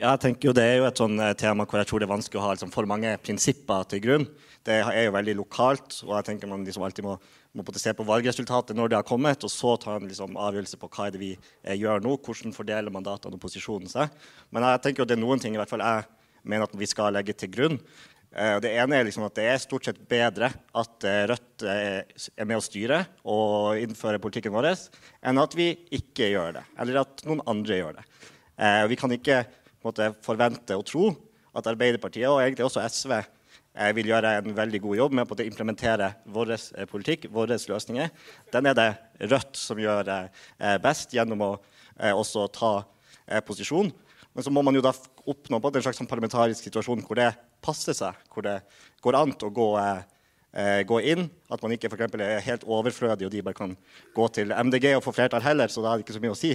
ja, 0.00 0.14
jeg 0.14 0.20
tenker 0.22 0.48
jo 0.48 0.54
Det 0.56 0.64
er 0.64 0.78
jo 0.80 0.86
et 0.88 1.00
sånn 1.00 1.18
eh, 1.20 1.34
tema 1.36 1.66
hvor 1.68 1.80
jeg 1.80 1.88
tror 1.90 2.00
det 2.00 2.06
er 2.06 2.14
vanskelig 2.14 2.40
å 2.40 2.44
ha 2.46 2.54
liksom, 2.54 2.70
for 2.72 2.88
mange 2.88 3.10
prinsipper 3.20 3.84
til 3.90 4.00
grunn. 4.04 4.24
Det 4.66 4.76
er 4.76 5.06
jo 5.06 5.14
veldig 5.14 5.34
lokalt, 5.38 5.94
og 6.04 6.12
jeg 6.18 6.26
tenker 6.26 6.50
man 6.50 6.66
liksom 6.66 6.84
alltid 6.84 7.06
må, 7.06 7.14
må 7.56 7.64
se 7.80 7.94
på 7.96 8.04
valgresultatet 8.04 8.76
når 8.76 8.92
det 8.92 8.98
har 8.98 9.08
kommet, 9.08 9.46
og 9.46 9.52
så 9.52 9.72
ta 9.80 9.94
en 9.96 10.08
liksom, 10.08 10.36
avgjørelse 10.36 10.76
på 10.80 10.90
hva 10.92 11.06
er 11.08 11.14
det 11.14 11.22
vi 11.22 11.30
eh, 11.32 11.78
gjør 11.80 12.04
nå. 12.04 12.18
Hvordan 12.20 12.52
fordeler 12.56 12.92
mandatene 12.92 13.38
og 13.38 13.42
posisjonen 13.42 13.88
seg. 13.88 14.12
Men 14.52 14.66
jeg 14.68 14.82
tenker 14.84 15.02
jo 15.02 15.08
det 15.08 15.16
er 15.16 15.22
noen 15.22 15.40
ting 15.40 15.56
i 15.56 15.60
hvert 15.60 15.72
fall 15.72 15.84
jeg 15.84 16.04
mener 16.44 16.68
at 16.68 16.76
vi 16.76 16.88
skal 16.88 17.16
legge 17.16 17.36
til 17.40 17.52
grunn. 17.56 17.80
Eh, 18.36 18.58
det 18.60 18.74
ene 18.82 19.00
er 19.00 19.08
liksom 19.08 19.24
at 19.24 19.40
det 19.40 19.48
er 19.48 19.64
stort 19.64 19.88
sett 19.88 20.04
bedre 20.12 20.52
at 20.52 21.08
Rødt 21.32 21.64
er 21.64 22.44
med 22.44 22.60
å 22.60 22.64
styre 22.64 23.00
og 23.24 23.80
innføre 23.80 24.20
politikken 24.20 24.52
vår, 24.52 24.74
enn 25.24 25.40
at 25.40 25.56
vi 25.56 25.72
ikke 25.96 26.28
gjør 26.34 26.60
det, 26.60 26.68
eller 26.84 27.00
at 27.06 27.24
noen 27.24 27.40
andre 27.48 27.80
gjør 27.80 27.96
det. 27.96 28.08
Vi 28.92 28.96
kan 29.00 29.12
ikke 29.16 29.42
måte, 29.80 30.12
forvente 30.20 30.76
og 30.76 30.84
tro 30.84 31.06
at 31.56 31.68
Arbeiderpartiet 31.70 32.28
og 32.28 32.42
egentlig 32.42 32.66
også 32.66 32.84
SV 32.84 33.14
eh, 33.74 33.90
vil 33.96 34.10
gjøre 34.10 34.36
en 34.40 34.54
veldig 34.56 34.80
god 34.84 34.98
jobb 34.98 35.16
med 35.18 35.32
å 35.32 35.44
implementere 35.44 36.12
vår 36.32 36.54
eh, 36.56 36.86
politikk, 36.90 37.28
våre 37.32 37.58
løsninger. 37.58 38.12
Den 38.52 38.70
er 38.70 38.78
det 38.78 38.90
Rødt 39.30 39.58
som 39.60 39.80
gjør 39.80 40.08
eh, 40.14 40.78
best 40.82 41.14
gjennom 41.16 41.44
å 41.44 41.50
også 42.00 42.46
ta 42.54 42.70
posisjon. 43.44 43.90
Men 44.32 44.44
så 44.46 44.52
må 44.54 44.62
man 44.64 44.72
jo 44.72 44.80
da 44.80 44.94
oppnå 45.28 45.58
en 45.60 45.82
slags 45.84 45.98
sånn 46.00 46.08
parlamentarisk 46.08 46.64
situasjon 46.64 47.02
hvor 47.04 47.18
det 47.18 47.26
passer 47.60 47.92
seg, 47.92 48.16
hvor 48.32 48.46
det 48.46 48.54
går 49.04 49.18
an 49.18 49.34
å 49.36 49.50
gå, 49.52 49.66
gå 50.88 51.00
inn. 51.12 51.26
At 51.52 51.60
man 51.60 51.74
ikke 51.76 51.90
for 51.92 52.00
eksempel, 52.00 52.24
er 52.24 52.40
helt 52.46 52.64
overflødig 52.64 53.28
og 53.28 53.34
de 53.34 53.44
bare 53.44 53.58
kan 53.58 53.76
gå 54.16 54.28
til 54.32 54.54
MDG 54.56 54.94
og 54.94 55.04
få 55.04 55.12
flertall 55.18 55.44
heller. 55.44 55.68
så 55.68 55.84
da 55.84 55.92
er 55.92 56.00
det 56.00 56.06
ikke 56.06 56.16
så 56.16 56.24
mye 56.24 56.32
å 56.32 56.40
si. 56.40 56.54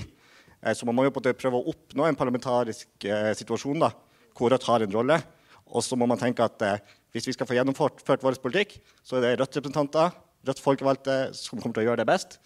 Eh, 0.66 0.74
så 0.74 0.88
man 0.88 0.98
må 0.98 1.06
jo 1.06 1.14
prøve 1.16 1.60
å 1.60 1.72
oppnå 1.72 2.08
en 2.08 2.18
parlamentarisk 2.18 3.08
eh, 3.08 3.32
situasjon 3.38 3.84
da, 3.86 3.92
hvor 4.36 4.54
Rødt 4.54 4.68
har 4.70 4.86
en 4.86 4.96
rolle. 4.98 5.20
Og 5.66 5.84
så 5.86 5.98
må 5.98 6.08
man 6.10 6.20
tenke 6.22 6.46
at 6.46 6.66
eh, 6.66 6.96
hvis 7.16 7.30
vi 7.30 7.34
skal 7.36 7.48
få 7.48 7.56
gjennomført 7.56 8.04
vår 8.24 8.38
politikk, 8.44 8.76
så 9.00 9.18
er 9.18 9.24
det 9.24 9.38
Rødt-representanter, 9.40 10.12
Rødt 10.46 10.62
folkevalgte, 10.62 11.16
som 11.34 11.62
kommer 11.62 11.78
til 11.78 11.86
å 11.86 11.90
gjøre 11.90 12.04
det 12.04 12.10
best. 12.10 12.38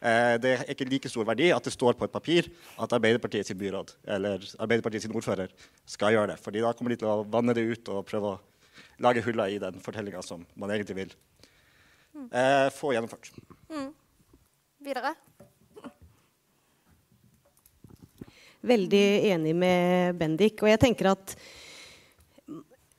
Det 0.00 0.50
er 0.52 0.62
ikke 0.70 0.86
like 0.86 1.10
stor 1.10 1.26
verdi 1.26 1.48
at 1.54 1.64
det 1.64 1.72
står 1.72 1.96
på 1.96 2.06
et 2.06 2.12
papir 2.12 2.46
at 2.80 2.92
Arbeiderpartiet 2.92 3.48
sin 3.48 3.58
byråd 3.58 3.94
eller 4.16 4.42
Arbeiderpartiet 4.60 5.06
sin 5.06 5.14
ordfører 5.16 5.52
skal 5.88 6.12
gjøre 6.14 6.34
det. 6.34 6.38
Fordi 6.44 6.62
da 6.62 6.72
kommer 6.76 6.92
de 6.92 6.98
til 7.00 7.08
å 7.10 7.24
vanne 7.24 7.56
det 7.56 7.64
ut 7.64 7.90
og 7.94 8.04
prøve 8.08 8.34
å 8.34 8.40
lage 9.04 9.24
huller 9.24 9.54
i 9.54 9.60
den 9.62 9.80
fortellinga 9.82 10.20
som 10.24 10.44
man 10.60 10.74
egentlig 10.74 10.98
vil 10.98 11.14
eh, 12.30 12.68
få 12.74 12.92
gjennomført. 12.94 13.32
Mm. 13.72 13.90
Videre? 14.84 15.14
veldig 18.64 19.06
enig 19.32 19.54
med 19.56 20.16
Bendik. 20.18 20.62
Og 20.62 20.70
jeg 20.72 20.80
tenker 20.82 21.12
at 21.12 21.36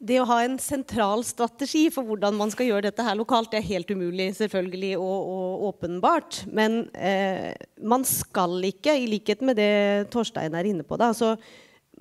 det 0.06 0.20
å 0.22 0.28
ha 0.30 0.40
en 0.46 0.58
sentral 0.62 1.24
strategi 1.26 1.88
for 1.94 2.08
hvordan 2.08 2.38
man 2.38 2.52
skal 2.54 2.70
gjøre 2.70 2.88
dette 2.88 3.06
her 3.06 3.18
lokalt, 3.18 3.52
det 3.52 3.62
er 3.62 3.70
helt 3.72 3.92
umulig 3.92 4.30
selvfølgelig 4.38 4.94
og, 5.00 5.30
og 5.36 5.66
åpenbart. 5.72 6.44
Men 6.54 6.84
eh, 6.94 7.54
man 7.82 8.06
skal 8.08 8.60
ikke, 8.70 8.96
i 8.96 9.10
likhet 9.10 9.42
med 9.46 9.58
det 9.60 9.72
Torstein 10.14 10.58
er 10.58 10.70
inne 10.70 10.86
på, 10.86 11.00
da, 11.02 11.12
altså, 11.14 11.36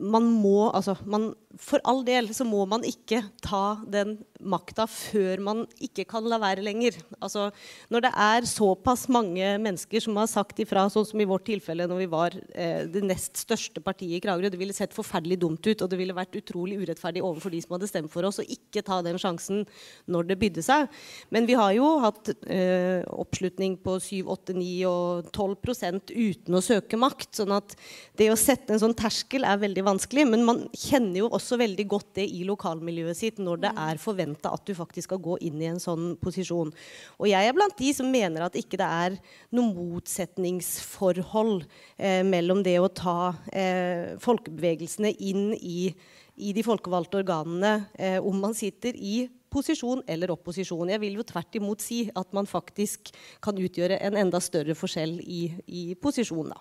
man 0.01 0.27
må 0.27 0.71
altså 0.75 0.97
man, 1.07 1.29
For 1.61 1.83
all 1.87 2.03
del 2.07 2.33
så 2.35 2.47
må 2.47 2.65
man 2.67 2.83
ikke 2.87 3.21
ta 3.45 3.77
den 3.87 4.17
makta 4.45 4.89
før 4.91 5.41
man 5.45 5.61
ikke 5.83 6.05
kan 6.09 6.27
la 6.29 6.37
være 6.43 6.65
lenger. 6.65 6.97
Altså, 7.23 7.47
når 7.93 8.05
det 8.05 8.11
er 8.25 8.49
såpass 8.49 9.07
mange 9.13 9.53
mennesker 9.63 10.03
som 10.03 10.19
har 10.19 10.29
sagt 10.29 10.59
ifra, 10.61 10.83
sånn 10.93 11.07
som 11.09 11.23
i 11.23 11.29
vårt 11.29 11.47
tilfelle 11.49 11.87
når 11.89 12.03
vi 12.03 12.09
var 12.13 12.37
eh, 12.53 12.83
det 12.91 13.05
nest 13.07 13.39
største 13.45 13.81
partiet 13.85 14.19
i 14.19 14.21
Kragerø, 14.25 14.51
det 14.53 14.61
ville 14.61 14.77
sett 14.77 14.97
forferdelig 14.97 15.39
dumt 15.45 15.65
ut, 15.65 15.79
og 15.79 15.91
det 15.91 16.01
ville 16.01 16.17
vært 16.17 16.37
utrolig 16.41 16.81
urettferdig 16.83 17.23
overfor 17.25 17.55
de 17.55 17.63
som 17.65 17.77
hadde 17.77 17.89
stemt 17.89 18.13
for 18.13 18.27
oss, 18.29 18.43
å 18.43 18.45
ikke 18.57 18.85
ta 18.85 19.01
den 19.07 19.21
sjansen 19.23 19.63
når 20.11 20.29
det 20.33 20.39
bydde 20.43 20.67
seg. 20.67 20.91
Men 21.35 21.49
vi 21.49 21.57
har 21.59 21.73
jo 21.79 21.95
hatt 22.05 22.35
eh, 22.51 23.07
oppslutning 23.15 23.79
på 23.85 23.97
7, 24.03 24.27
8, 24.35 24.59
9 24.59 24.75
og 24.91 25.31
12% 25.31 26.13
uten 26.13 26.59
å 26.59 26.65
søke 26.65 27.01
makt. 27.01 27.31
sånn 27.39 27.55
at 27.55 27.79
det 28.19 28.31
å 28.33 28.39
sette 28.39 28.75
en 28.75 28.83
sånn 28.83 28.99
terskel 28.99 29.47
er 29.47 29.63
veldig 29.63 29.84
vanskelig. 29.87 30.27
Men 30.35 30.47
man 30.49 30.65
kjenner 30.75 31.23
jo 31.23 31.31
også 31.31 31.45
også 31.45 31.61
veldig 31.61 31.87
godt 31.89 32.11
det 32.19 32.25
i 32.33 32.43
lokalmiljøet 32.49 33.19
sitt 33.19 33.39
når 33.43 33.63
det 33.67 33.73
er 33.77 34.01
forventa 34.03 34.53
at 34.55 34.65
du 34.67 34.75
faktisk 34.77 35.11
skal 35.11 35.23
gå 35.23 35.37
inn 35.45 35.61
i 35.63 35.69
en 35.71 35.81
sånn 35.83 36.15
posisjon. 36.21 36.73
Og 37.21 37.29
jeg 37.31 37.49
er 37.49 37.55
blant 37.57 37.77
de 37.79 37.93
som 37.95 38.11
mener 38.11 38.47
at 38.47 38.57
ikke 38.59 38.81
det 38.81 38.89
er 38.89 39.19
noe 39.55 39.71
motsetningsforhold 39.75 41.65
eh, 41.99 42.23
mellom 42.27 42.65
det 42.65 42.79
å 42.81 42.91
ta 42.91 43.35
eh, 43.53 44.17
folkebevegelsene 44.23 45.15
inn 45.21 45.53
i, 45.61 45.93
i 46.37 46.55
de 46.57 46.65
folkevalgte 46.67 47.21
organene, 47.23 47.91
eh, 47.99 48.19
om 48.19 48.41
man 48.41 48.57
sitter 48.57 48.97
i 48.97 49.29
posisjon 49.55 50.03
eller 50.11 50.33
opposisjon. 50.35 50.91
Jeg 50.91 51.03
vil 51.05 51.21
jo 51.21 51.27
tvert 51.27 51.61
imot 51.61 51.85
si 51.85 52.09
at 52.11 52.33
man 52.35 52.49
faktisk 52.51 53.13
kan 53.45 53.59
utgjøre 53.61 54.01
en 54.03 54.19
enda 54.25 54.41
større 54.43 54.75
forskjell 54.75 55.21
i, 55.23 55.45
i 55.71 55.85
posisjon. 55.95 56.51
Da. 56.51 56.59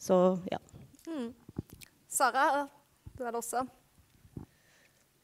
Så 0.00 0.18
ja. 0.50 0.60
Mm. 1.08 1.30
Sara, 2.10 2.66
du 3.14 3.22
er 3.22 3.30
det 3.30 3.38
også. 3.38 3.62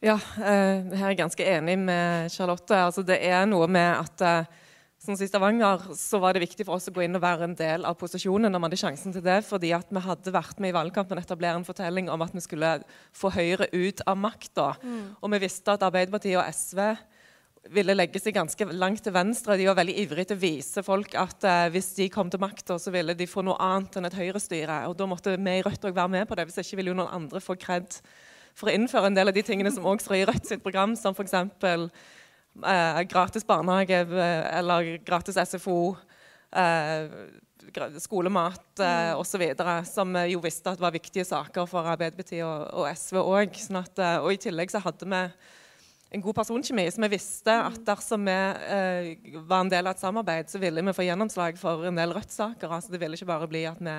Ja, 0.05 0.15
eh, 0.39 0.85
jeg 0.93 1.03
er 1.03 1.19
ganske 1.19 1.49
enig 1.57 1.75
med 1.81 2.31
Charlotte. 2.31 2.79
Altså, 2.79 3.03
det 3.03 3.19
er 3.27 3.47
noe 3.49 3.67
med 3.67 3.91
at 3.97 4.25
eh, 4.27 4.63
Sånn 4.97 5.19
I 5.21 5.27
Stavanger 5.29 5.83
så 5.95 6.19
var 6.19 6.35
det 6.35 6.41
viktig 6.41 6.65
for 6.65 6.79
oss 6.79 6.89
å 6.89 6.93
gå 6.95 7.03
inn 7.05 7.19
og 7.19 7.23
være 7.23 7.45
en 7.47 7.55
del 7.55 7.85
av 7.87 7.99
posisjonen 8.01 8.49
når 8.51 8.63
vi 8.63 8.67
hadde 8.67 8.79
sjansen 8.81 9.13
til 9.15 9.23
det, 9.23 9.37
fordi 9.45 9.69
at 9.77 9.91
vi 9.93 10.03
hadde 10.03 10.33
vært 10.35 10.63
med 10.63 10.73
i 10.73 10.75
valgkampen 10.75 11.21
og 11.21 11.23
etablere 11.23 11.61
en 11.61 11.67
fortelling 11.69 12.09
om 12.11 12.25
at 12.25 12.33
vi 12.35 12.43
skulle 12.43 12.71
få 13.15 13.31
Høyre 13.37 13.69
ut 13.75 14.01
av 14.09 14.17
makta. 14.19 14.71
Mm. 14.81 15.05
Og 15.21 15.35
vi 15.35 15.43
visste 15.45 15.77
at 15.77 15.85
Arbeiderpartiet 15.87 16.41
og 16.41 16.49
SV 16.49 16.81
ville 17.75 17.97
legge 17.97 18.21
seg 18.23 18.37
ganske 18.37 18.69
langt 18.73 19.03
til 19.07 19.15
venstre. 19.15 19.57
De 19.59 19.69
var 19.69 19.79
veldig 19.79 19.97
ivrige 20.03 20.31
til 20.31 20.39
å 20.39 20.43
vise 20.43 20.85
folk 20.87 21.17
at 21.19 21.47
uh, 21.47 21.67
hvis 21.75 21.93
de 21.99 22.09
kom 22.13 22.31
til 22.33 22.43
makta, 22.43 22.79
så 22.83 22.93
ville 22.95 23.17
de 23.17 23.29
få 23.31 23.45
noe 23.47 23.59
annet 23.63 23.99
enn 23.99 24.09
et 24.09 24.19
høyrestyre. 24.19 24.83
Og 24.91 24.97
da 24.99 25.09
måtte 25.11 25.37
vi 25.37 25.57
i 25.59 25.65
Rødt 25.67 25.89
òg 25.89 25.97
være 25.97 26.15
med 26.15 26.29
på 26.29 26.39
det. 26.39 26.49
Hvis 26.49 26.63
ikke 26.63 26.81
ville 26.81 26.95
jo 26.95 27.01
noen 27.01 27.15
andre 27.21 27.43
få 27.43 27.59
kred 27.61 27.99
for 28.57 28.71
å 28.71 28.77
innføre 28.77 29.11
en 29.11 29.17
del 29.17 29.33
av 29.33 29.37
de 29.37 29.45
tingene 29.45 29.73
som 29.73 29.85
også 29.85 30.09
står 30.09 30.21
i 30.21 30.29
Rødt 30.31 30.49
sitt 30.49 30.65
program, 30.65 30.97
som 30.97 31.17
f.eks. 31.17 31.35
Eh, 32.57 33.01
gratis 33.11 33.45
barnehage 33.45 33.99
uh, 34.09 34.59
eller 34.59 34.95
gratis 35.05 35.37
SFO. 35.37 35.97
Uh, 36.57 37.11
skolemat 37.99 38.81
eh, 38.81 39.19
osv. 39.19 39.43
Som 39.85 40.13
vi 40.15 40.33
jo 40.33 40.41
visste 40.41 40.71
at 40.71 40.81
var 40.81 40.95
viktige 40.95 41.25
saker 41.25 41.67
for 41.67 41.87
Arbeiderpartiet 41.87 42.45
og, 42.45 42.69
og 42.73 42.89
SV 42.95 43.21
òg. 43.21 43.59
Sånn 43.61 43.83
og 44.23 44.33
i 44.33 44.41
tillegg 44.41 44.71
så 44.73 44.83
hadde 44.85 45.09
vi 45.11 45.23
en 46.15 46.23
god 46.23 46.37
personkjemi. 46.39 46.87
Så 46.93 47.03
vi 47.03 47.13
visste 47.17 47.53
mm. 47.53 47.67
at 47.73 47.83
dersom 47.91 48.29
vi 48.29 48.37
eh, 48.37 49.11
var 49.49 49.65
en 49.65 49.73
del 49.73 49.87
av 49.89 49.97
et 49.97 50.03
samarbeid, 50.03 50.51
så 50.53 50.61
ville 50.63 50.85
vi 50.87 50.97
få 50.97 51.07
gjennomslag 51.07 51.59
for 51.61 51.87
en 51.89 51.99
del 51.99 52.15
Rødt-saker. 52.17 52.71
Altså, 52.71 52.95
det 52.95 53.03
ville 53.03 53.19
ikke 53.19 53.31
bare 53.33 53.51
bli 53.51 53.67
at 53.69 53.83
vi 53.83 53.97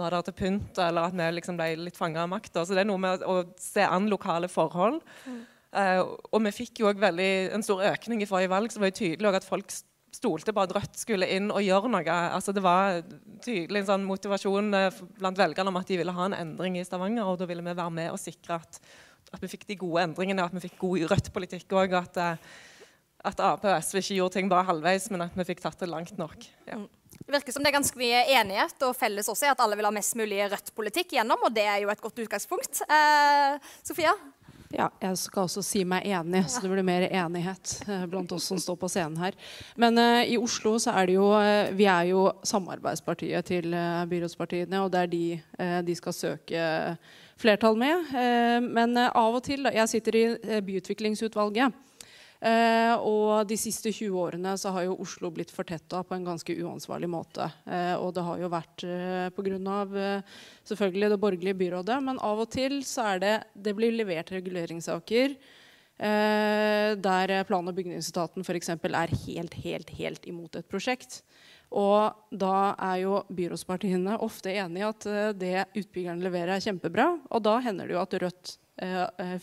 var 0.00 0.14
der 0.14 0.26
til 0.26 0.36
pynt, 0.38 0.78
eller 0.80 1.10
at 1.10 1.16
vi 1.16 1.30
liksom 1.36 1.58
ble 1.58 1.72
litt 1.84 1.98
fanga 1.98 2.24
av 2.24 2.30
makta. 2.32 2.64
Så 2.64 2.76
det 2.76 2.84
er 2.84 2.88
noe 2.88 3.02
med 3.02 3.24
å, 3.28 3.42
se 3.60 3.84
an 3.84 4.08
lokale 4.12 4.48
forhold. 4.52 5.02
Mm. 5.26 5.40
Eh, 5.82 6.02
og 6.02 6.44
vi 6.46 6.54
fikk 6.62 6.82
jo 6.82 6.90
òg 6.90 7.00
en 7.02 7.64
stor 7.64 7.82
økning 7.92 8.22
i 8.22 8.28
forrige 8.28 8.52
valg, 8.52 8.72
så 8.72 8.80
var 8.80 8.92
det 8.92 9.00
tydelig 9.00 9.34
at 9.40 9.48
folk 9.48 9.72
stolte 10.12 10.52
på 10.52 10.60
at 10.60 10.72
Rødt 10.76 10.98
skulle 11.00 11.28
inn 11.32 11.48
og 11.52 11.62
gjøre 11.64 11.90
noe. 11.92 12.16
Altså, 12.36 12.52
det 12.52 12.64
var 12.64 13.00
tydelig 13.44 13.82
en 13.82 13.88
sånn 13.94 14.04
motivasjon 14.08 14.74
eh, 14.76 15.00
blant 15.18 15.40
velgerne 15.40 15.72
om 15.72 15.80
at 15.80 15.88
de 15.88 15.98
ville 16.00 16.14
ha 16.14 16.28
en 16.28 16.36
endring 16.36 16.76
i 16.78 16.84
Stavanger, 16.86 17.26
og 17.26 17.40
da 17.40 17.48
ville 17.50 17.64
vi 17.64 17.74
være 17.74 17.96
med 17.96 18.12
og 18.12 18.20
sikre 18.20 18.60
at 18.60 18.80
at 19.32 19.42
vi 19.42 19.50
fikk 19.50 19.66
de 19.68 19.78
gode 19.80 20.06
endringene, 20.06 20.44
at 20.44 20.54
vi 20.54 20.64
fikk 20.66 20.78
god 20.82 21.06
Rødt-politikk 21.12 21.76
òg. 21.78 21.94
At, 22.02 22.18
eh, 22.20 22.50
at 23.24 23.40
Ap 23.40 23.64
og 23.64 23.76
SV 23.78 24.00
ikke 24.00 24.18
gjorde 24.18 24.36
ting 24.36 24.50
bare 24.50 24.66
halvveis, 24.68 25.08
men 25.14 25.24
at 25.28 25.38
vi 25.38 25.46
fikk 25.52 25.62
tatt 25.64 25.80
det 25.80 25.88
langt 25.90 26.18
nok. 26.20 26.36
Ja. 26.66 26.80
Mm. 26.80 26.90
Det 27.22 27.36
virker 27.36 27.54
som 27.54 27.62
det 27.62 27.70
er 27.70 27.76
ganske 27.76 27.98
mye 28.00 28.22
enighet 28.34 28.82
og 28.82 28.96
felles 28.98 29.28
også 29.30 29.46
i 29.46 29.50
at 29.52 29.60
alle 29.62 29.76
vil 29.78 29.86
ha 29.86 29.92
mest 29.94 30.16
mulig 30.18 30.40
Rødt-politikk 30.50 31.14
gjennom, 31.18 31.44
og 31.46 31.54
det 31.54 31.66
er 31.68 31.82
jo 31.84 31.92
et 31.92 32.02
godt 32.02 32.18
utgangspunkt. 32.24 32.82
Eh, 32.88 33.72
Sofia? 33.86 34.14
Ja, 34.72 34.88
jeg 35.02 35.18
skal 35.20 35.46
også 35.46 35.62
si 35.66 35.82
meg 35.88 36.06
enig, 36.08 36.44
så 36.48 36.62
det 36.64 36.70
blir 36.72 36.86
mer 36.86 37.04
enighet 37.08 37.74
eh, 37.86 38.06
blant 38.10 38.32
oss 38.32 38.46
som 38.50 38.60
står 38.60 38.78
på 38.80 38.90
scenen 38.92 39.18
her. 39.20 39.36
Men 39.76 40.00
uh, 40.00 40.22
i 40.24 40.38
Oslo 40.40 40.78
så 40.82 40.94
er 40.96 41.10
det 41.10 41.18
jo 41.18 41.28
uh, 41.34 41.72
Vi 41.76 41.88
er 41.90 42.08
jo 42.12 42.28
samarbeidspartiet 42.48 43.50
til 43.52 43.74
uh, 43.76 44.04
byrådspartiene, 44.08 44.80
og 44.80 44.92
det 44.94 45.04
er 45.04 45.12
de 45.12 45.24
de 45.86 45.94
skal 45.94 46.14
søke 46.16 46.62
flertall 47.42 47.78
med. 47.78 48.12
Eh, 48.14 48.60
men 48.62 48.96
eh, 48.96 49.10
av 49.18 49.38
og 49.38 49.44
til 49.46 49.66
Jeg 49.72 49.90
sitter 49.90 50.18
i 50.18 50.24
eh, 50.36 50.62
byutviklingsutvalget. 50.64 51.78
Eh, 52.42 52.94
og 53.06 53.46
de 53.46 53.54
siste 53.60 53.92
20 53.94 54.16
årene 54.18 54.56
så 54.58 54.72
har 54.74 54.88
jo 54.88 54.96
Oslo 55.04 55.30
blitt 55.30 55.52
fortetta 55.54 56.00
på 56.02 56.16
en 56.16 56.26
ganske 56.26 56.56
uansvarlig 56.58 57.06
måte. 57.10 57.46
Eh, 57.70 57.94
og 57.94 58.10
det 58.16 58.24
har 58.26 58.40
jo 58.42 58.50
vært 58.50 58.84
eh, 58.88 59.28
pga. 59.36 59.78
Eh, 60.02 60.38
selvfølgelig 60.66 61.12
det 61.12 61.20
borgerlige 61.22 61.60
byrådet, 61.60 62.00
men 62.02 62.18
av 62.18 62.42
og 62.42 62.50
til 62.50 62.80
så 62.86 63.12
er 63.12 63.22
det 63.22 63.34
Det 63.54 63.76
blir 63.78 63.94
levert 63.94 64.32
reguleringssaker 64.34 65.36
eh, 66.02 66.90
der 66.98 67.34
plan- 67.46 67.68
og 67.68 67.78
bygningsetaten 67.78 68.42
f.eks. 68.42 68.74
er 68.74 69.16
helt, 69.26 69.54
helt, 69.62 69.90
helt 70.02 70.26
imot 70.26 70.58
et 70.58 70.68
prosjekt. 70.68 71.22
Og 71.72 72.12
da 72.28 72.74
er 72.90 72.98
jo 73.04 73.22
byrådspartiene 73.32 74.18
ofte 74.20 74.52
enig 74.52 74.82
i 74.82 74.88
at 74.88 75.06
uh, 75.08 75.20
det 75.32 75.54
utbyggeren 75.78 76.20
leverer, 76.20 76.56
er 76.56 76.64
kjempebra. 76.64 77.06
Og 77.32 77.44
da 77.46 77.56
hender 77.64 77.88
det 77.88 77.96
jo 77.96 78.02
at 78.02 78.16
Rødt 78.20 78.56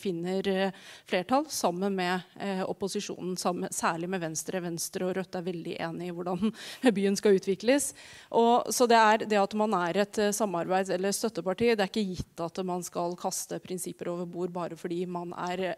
finner 0.02 0.48
uh, 0.50 0.78
flertall 1.08 1.46
sammen 1.54 1.94
med 1.96 2.66
opposisjonen, 2.66 3.38
særlig 3.72 4.10
med 4.10 4.24
Venstre. 4.24 4.62
Venstre 4.64 5.06
og 5.06 5.14
Rødt 5.20 5.38
er 5.38 5.46
veldig 5.46 5.76
enige 5.86 6.10
i 6.10 6.16
hvordan 6.18 6.54
byen 6.98 7.18
skal 7.20 7.38
utvikles. 7.38 7.92
Og, 8.32 8.72
så 8.74 8.88
det, 8.90 8.98
er, 8.98 9.26
det 9.30 9.40
at 9.40 9.56
man 9.60 9.76
er 9.78 10.02
et 10.04 10.22
samarbeids- 10.36 10.92
eller 10.94 11.14
støtteparti, 11.16 11.76
det 11.76 11.86
er 11.86 11.92
ikke 11.92 12.08
gitt 12.16 12.44
at 12.44 12.64
man 12.66 12.84
skal 12.86 13.16
kaste 13.20 13.60
prinsipper 13.64 14.12
over 14.12 14.26
bord 14.30 14.54
bare 14.56 14.78
fordi 14.80 15.04
man 15.10 15.34
er 15.50 15.66
eh, 15.72 15.78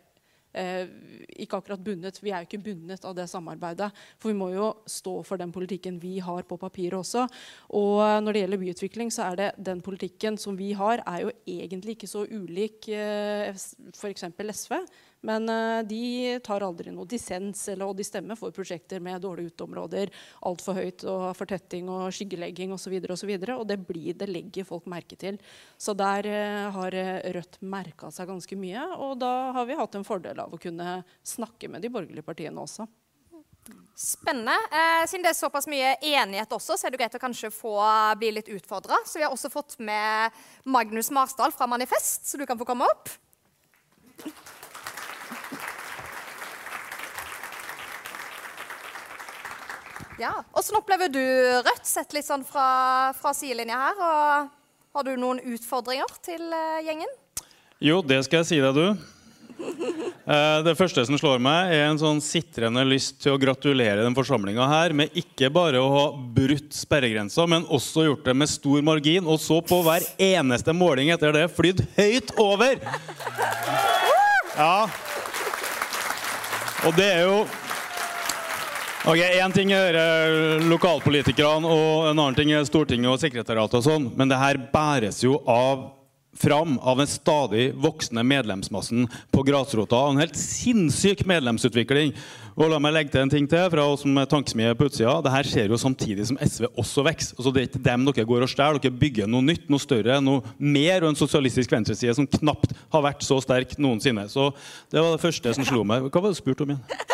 ikke 0.52 1.58
akkurat 1.58 1.84
bundet. 1.84 2.20
Vi 2.22 2.32
er 2.32 2.44
jo 2.44 2.50
ikke 2.50 2.64
bundet 2.66 3.06
av 3.08 3.16
det 3.16 3.28
samarbeidet. 3.32 3.92
For 4.20 4.32
vi 4.32 4.38
må 4.38 4.50
jo 4.54 4.72
stå 4.90 5.22
for 5.28 5.42
den 5.42 5.54
politikken 5.54 6.00
vi 6.02 6.18
har 6.24 6.44
på 6.48 6.58
papiret 6.60 7.00
også. 7.00 7.28
Og 7.78 8.02
når 8.24 8.34
det 8.34 8.44
gjelder 8.44 8.64
byutvikling, 8.66 9.14
så 9.14 9.30
er 9.30 9.40
det 9.40 9.52
den 9.72 9.82
politikken 9.82 10.38
som 10.38 10.58
vi 10.60 10.72
har, 10.78 11.04
er 11.08 11.26
jo 11.26 11.32
egentlig 11.48 11.98
ikke 11.98 12.12
så 12.12 12.26
ulik 12.28 12.90
eh, 12.92 13.54
f.eks. 13.96 14.28
SV. 14.52 14.78
Men 15.28 15.50
uh, 15.50 15.82
de 15.86 16.40
tar 16.44 16.66
aldri 16.66 16.94
noe 16.94 17.10
dissens, 17.10 17.68
og 17.78 17.94
de 17.98 18.06
stemmer 18.06 18.40
for 18.40 18.54
prosjekter 18.56 19.02
med 19.04 19.22
dårlige 19.22 19.54
uteområder, 19.54 20.12
altfor 20.50 20.80
høyt 20.80 21.06
og 21.10 21.28
fortetting 21.38 21.90
og 21.94 22.10
skyggelegging 22.16 22.74
osv. 22.74 22.96
Og, 23.02 23.18
så 23.20 23.30
videre, 23.30 23.58
og, 23.58 23.66
så 23.66 23.72
det, 23.74 23.80
blir, 23.86 24.16
det 24.18 24.30
legger 24.32 24.68
folk 24.68 24.90
merke 24.90 25.18
til. 25.20 25.38
Så 25.78 25.94
der 25.98 26.30
uh, 26.30 26.72
har 26.78 26.98
eh, 26.98 27.30
Rødt 27.32 27.62
merka 27.64 28.10
seg 28.12 28.30
ganske 28.32 28.58
mye. 28.60 28.88
Og 29.04 29.14
da 29.22 29.52
har 29.58 29.70
vi 29.70 29.78
hatt 29.78 29.96
en 29.98 30.08
fordel 30.08 30.42
av 30.42 30.54
å 30.54 30.60
kunne 30.62 31.02
snakke 31.24 31.70
med 31.72 31.86
de 31.86 31.92
borgerlige 31.94 32.26
partiene 32.26 32.62
også. 32.64 32.88
Spennende. 33.96 34.56
Eh, 34.72 35.08
siden 35.08 35.24
det 35.24 35.32
er 35.34 35.38
såpass 35.38 35.68
mye 35.70 35.94
enighet 36.02 36.54
også, 36.56 36.78
så 36.78 36.88
er 36.88 36.94
det 36.94 37.02
greit 37.04 37.18
å 37.18 37.22
kanskje 37.22 37.52
få 37.54 37.76
bli 38.18 38.32
litt 38.34 38.50
utfordra. 38.50 38.98
Så 39.06 39.20
vi 39.20 39.26
har 39.28 39.34
også 39.34 39.52
fått 39.54 39.78
med 39.80 40.42
Magnus 40.66 41.12
Marsdal 41.14 41.54
fra 41.54 41.70
Manifest, 41.70 42.26
så 42.26 42.42
du 42.42 42.48
kan 42.50 42.60
få 42.60 42.68
komme 42.68 42.90
opp. 42.90 43.14
Ja. 50.22 50.44
Åssen 50.54 50.78
opplever 50.78 51.10
du 51.10 51.22
Rødt, 51.66 51.88
sett 51.88 52.14
litt 52.14 52.28
sånn 52.28 52.44
fra, 52.46 53.10
fra 53.18 53.32
sidelinja 53.34 53.80
her? 53.80 54.02
Og 54.06 54.52
har 54.94 55.08
du 55.08 55.16
noen 55.18 55.40
utfordringer 55.56 56.12
til 56.22 56.44
uh, 56.54 56.78
gjengen? 56.86 57.10
Jo, 57.82 58.04
det 58.06 58.20
skal 58.28 58.44
jeg 58.44 58.50
si 58.52 58.60
deg, 58.62 58.78
du. 58.78 58.92
Uh, 60.22 60.62
det 60.68 60.76
første 60.78 61.08
som 61.10 61.18
slår 61.18 61.42
meg, 61.42 61.74
er 61.74 61.88
en 61.88 61.98
sånn 61.98 62.22
sitrende 62.22 62.84
lyst 62.86 63.18
til 63.24 63.34
å 63.34 63.40
gratulere 63.42 64.04
den 64.06 64.18
forsamlinga 64.18 64.68
her 64.70 64.94
med 64.94 65.18
ikke 65.18 65.50
bare 65.54 65.82
å 65.82 65.90
ha 65.96 66.06
brutt 66.14 66.70
sperregrensa, 66.78 67.48
men 67.50 67.66
også 67.66 68.06
gjort 68.06 68.30
det 68.30 68.38
med 68.44 68.52
stor 68.52 68.86
margin, 68.86 69.26
og 69.26 69.42
så 69.42 69.58
på 69.66 69.82
hver 69.88 70.06
eneste 70.22 70.76
måling 70.78 71.10
etter 71.16 71.34
det 71.34 71.48
flydd 71.56 71.82
høyt 71.98 72.36
over! 72.38 72.78
Ja. 74.54 74.86
Og 76.86 76.94
det 76.98 77.10
er 77.10 77.26
jo 77.26 77.42
Ok, 79.02 79.18
Én 79.18 79.50
ting 79.50 79.72
er 79.74 79.96
uh, 79.98 80.68
lokalpolitikerne, 80.70 81.66
og 81.66 82.12
en 82.12 82.20
annen 82.20 82.36
ting 82.38 82.52
er 82.54 82.68
Stortinget 82.68 83.10
og 83.10 83.18
sekretariatet. 83.18 83.80
og 83.80 83.88
sånn, 83.88 84.12
Men 84.14 84.30
det 84.30 84.38
her 84.38 84.60
bæres 84.70 85.24
jo 85.24 85.40
av 85.50 85.88
fram 86.38 86.78
av 86.86 87.00
den 87.02 87.10
stadig 87.10 87.72
voksende 87.82 88.22
medlemsmassen 88.24 89.08
på 89.34 89.44
grasrota. 89.44 90.04
En 90.06 90.22
helt 90.22 90.38
sinnssyk 90.38 91.26
medlemsutvikling. 91.26 92.14
Og 92.56 92.70
la 92.70 92.78
meg 92.84 92.94
legge 92.94 93.12
til 93.16 93.24
en 93.24 93.34
ting 93.34 93.50
til 93.50 93.66
fra 93.74 93.88
oss 93.90 94.06
som 94.06 94.16
tankesmie 94.30 94.78
på 94.78 94.86
utsida. 94.88 95.18
Det 95.26 95.34
her 95.34 95.50
skjer 95.50 95.74
jo 95.74 95.82
samtidig 95.82 96.30
som 96.30 96.38
SV 96.38 96.70
også 96.70 97.04
vokser. 97.08 97.36
Altså, 97.40 97.52
det 97.52 97.62
er 97.62 97.70
ikke 97.72 97.84
dem 97.90 98.06
dere 98.06 98.28
går 98.30 98.46
og 98.46 98.54
stjeler. 98.54 98.80
Dere 98.86 99.02
bygger 99.02 99.32
noe 99.34 99.48
nytt, 99.50 99.66
noe 99.72 99.82
større, 99.82 100.22
noe 100.22 100.46
mer. 100.62 101.02
Og 101.02 101.10
en 101.10 101.20
sosialistisk 101.20 101.74
venstreside 101.74 102.16
som 102.22 102.30
knapt 102.38 102.78
har 102.94 103.08
vært 103.10 103.26
så 103.26 103.42
sterk 103.42 103.74
noensinne. 103.82 104.30
Så 104.30 104.52
det 104.94 105.02
var 105.02 105.16
det 105.16 105.26
første 105.26 105.58
som 105.58 105.68
slo 105.68 105.82
meg. 105.84 106.06
Hva 106.06 106.22
var 106.22 106.30
det 106.30 106.38
du 106.38 106.44
spurte 106.44 106.70
om 106.70 106.76
igjen? 106.78 107.10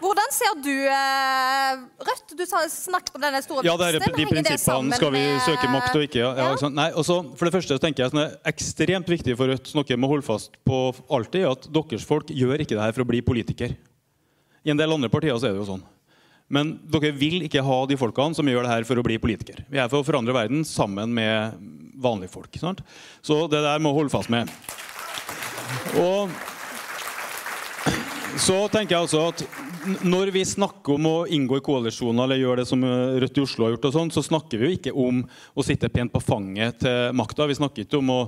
Hvordan 0.00 0.32
ser 0.32 0.56
du 0.64 0.72
eh, 0.72 1.82
Rødt? 2.08 2.32
Du 2.36 2.42
snakket 2.48 3.16
om 3.18 3.22
denne 3.22 3.42
store 3.44 3.64
Ja, 3.66 3.76
det 3.76 3.90
er, 3.90 3.98
de 4.00 4.26
prinsippene 4.30 4.96
skal 4.96 5.12
vi 5.12 5.22
søke 5.44 5.68
makt 5.68 5.98
og 5.98 6.06
ikke. 6.06 6.22
Ja, 6.22 6.30
ja, 6.38 6.48
ikke? 6.56 6.72
Nei, 6.72 6.88
også, 6.96 7.20
for 7.36 7.48
det 7.48 7.54
første 7.58 7.76
så 7.76 7.82
tenker 7.82 8.06
jeg 8.06 8.14
sånn, 8.14 8.22
det 8.22 8.26
er 8.32 8.52
ekstremt 8.54 9.12
viktig 9.12 9.36
for 9.36 9.52
Rødt 9.52 9.72
noe 9.76 10.00
må 10.00 10.10
holde 10.10 10.26
fast 10.26 10.56
på 10.66 10.82
alltid, 11.12 11.46
at 11.50 11.68
deres 11.76 12.06
folk 12.08 12.32
gjør 12.32 12.64
ikke 12.64 12.76
det 12.78 12.84
her 12.86 12.96
for 12.96 13.04
å 13.04 13.10
bli 13.12 13.22
politiker. 13.24 13.76
I 14.64 14.72
en 14.72 14.80
del 14.80 14.92
andre 14.92 15.12
partier 15.12 15.36
så 15.36 15.50
er 15.50 15.56
det 15.56 15.62
jo 15.62 15.70
sånn. 15.74 15.84
Men 16.50 16.72
dere 16.90 17.12
vil 17.14 17.44
ikke 17.46 17.62
ha 17.62 17.78
de 17.86 17.98
folkene 18.00 18.34
som 18.34 18.48
gjør 18.50 18.66
det 18.66 18.72
her 18.72 18.86
for 18.88 18.98
å 18.98 19.04
bli 19.06 19.20
politiker. 19.22 19.62
Vi 19.70 19.78
er 19.78 19.90
for 19.92 20.02
å 20.02 20.06
forandre 20.06 20.34
verden 20.34 20.64
sammen 20.66 21.12
med 21.14 21.60
vanlige 22.00 22.32
folk. 22.32 22.56
Sant? 22.58 22.80
Så 23.22 23.44
det 23.52 23.60
der 23.62 23.82
må 23.82 23.92
holde 23.94 24.10
fast 24.12 24.32
med. 24.32 24.50
Og 26.00 26.32
så 28.40 28.64
tenker 28.72 28.96
jeg 28.96 29.04
altså 29.04 29.28
at 29.30 29.44
når 30.04 30.30
vi 30.34 30.42
snakker 30.44 30.96
om 30.96 31.06
å 31.08 31.16
inngå 31.30 31.58
i 31.58 31.64
koalisjoner 31.64 32.26
eller 32.26 32.40
gjøre 32.40 32.62
det 32.62 32.68
som 32.68 32.82
eh, 32.84 33.18
Rødt 33.22 33.38
i 33.38 33.44
Oslo 33.44 33.66
har 33.66 33.74
gjort, 33.74 33.88
og 33.88 33.94
sånn, 33.96 34.12
så 34.14 34.24
snakker 34.24 34.60
vi 34.60 34.68
jo 34.68 34.76
ikke 34.76 34.94
om 34.96 35.22
å 35.54 35.64
sitte 35.64 35.90
pent 35.92 36.12
på 36.12 36.22
fanget 36.22 36.82
til 36.84 37.16
makta. 37.16 37.48
Vi 37.48 37.58
snakker 37.58 37.86
ikke 37.86 38.00
om 38.00 38.12
å 38.12 38.20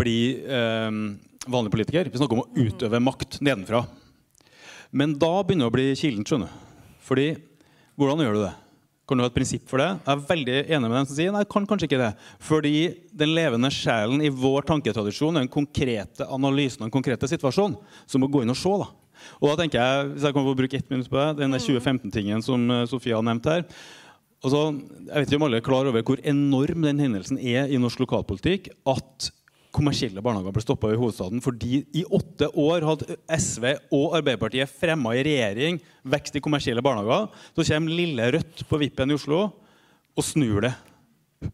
bli 0.00 0.18
eh, 0.40 1.00
vanlig 1.46 1.74
politiker. 1.74 2.10
Vi 2.12 2.20
snakker 2.20 2.38
om 2.38 2.44
å 2.46 2.66
utøve 2.66 3.02
makt 3.02 3.40
nedenfra. 3.44 3.84
Men 4.96 5.16
da 5.18 5.32
begynner 5.42 5.66
det 5.66 5.72
å 5.72 5.76
bli 5.76 5.88
kilent. 5.98 6.32
Fordi, 7.06 7.32
hvordan 7.98 8.24
gjør 8.24 8.38
du 8.38 8.44
det? 8.46 8.54
Kan 9.06 9.20
du 9.20 9.22
ha 9.22 9.30
et 9.30 9.36
prinsipp 9.36 9.68
for 9.70 9.78
det? 9.78 9.92
Jeg 10.00 10.10
er 10.16 10.28
veldig 10.32 10.54
enig 10.64 10.88
med 10.88 10.96
dem 10.96 11.06
som 11.06 11.14
sier 11.14 11.34
nei, 11.34 11.44
jeg 11.44 11.50
kan 11.52 11.66
kanskje 11.70 11.86
ikke 11.86 12.00
det. 12.00 12.12
Fordi 12.42 12.76
den 13.14 13.36
levende 13.36 13.70
sjelen 13.70 14.24
i 14.24 14.32
vår 14.34 14.66
tanketradisjon 14.66 15.36
er 15.36 15.44
den 15.44 15.52
konkrete 15.52 16.26
analysen 16.26 16.82
av 16.82 16.88
den 16.88 16.96
konkrete 16.96 17.28
situasjonen. 17.30 17.76
Så 18.10 18.18
må 18.18 18.26
gå 18.32 18.42
inn 18.42 18.50
og 18.50 18.58
se. 18.58 18.72
da. 18.82 18.88
Og 19.40 19.50
da 19.50 19.56
tenker 19.60 19.80
jeg, 19.80 20.10
Hvis 20.12 20.26
jeg 20.26 20.36
kan 20.36 20.46
få 20.46 20.56
bruke 20.58 20.76
ett 20.76 20.90
minutt 20.90 21.10
på 21.10 21.16
det, 21.16 21.38
den 21.42 21.52
2015-tingen 21.52 22.42
som 22.42 22.70
eh, 22.70 22.86
Sofia 22.90 23.16
har 23.16 23.26
nevnt 23.26 23.48
her. 23.50 23.64
Altså, 24.44 24.60
jeg 25.08 25.16
vet 25.16 25.30
ikke 25.30 25.40
om 25.40 25.46
alle 25.48 25.58
er 25.62 25.66
klar 25.66 25.88
over 25.88 26.04
hvor 26.06 26.20
enorm 26.22 26.84
den 26.84 27.00
hendelsen 27.02 27.38
er 27.40 27.72
i 27.72 27.80
norsk 27.80 28.02
lokalpolitikk. 28.04 28.70
At 28.86 29.30
kommersielle 29.76 30.22
barnehager 30.24 30.54
ble 30.56 30.64
stoppa 30.64 30.90
i 30.92 30.96
hovedstaden 30.96 31.42
fordi 31.44 31.82
i 31.96 32.04
åtte 32.16 32.48
år 32.56 32.84
hadde 32.86 33.16
SV 33.28 33.66
og 33.92 34.16
Arbeiderpartiet 34.16 34.72
fremma 34.72 35.12
i 35.16 35.24
regjering 35.26 35.80
vekst 36.08 36.38
i 36.38 36.44
kommersielle 36.44 36.84
barnehager. 36.84 37.28
Så 37.56 37.66
kommer 37.68 37.92
lille 37.92 38.30
Rødt 38.36 38.64
på 38.68 38.80
vippen 38.80 39.12
i 39.12 39.18
Oslo 39.18 39.42
og 40.16 40.24
snur 40.24 40.64
det. 40.64 40.72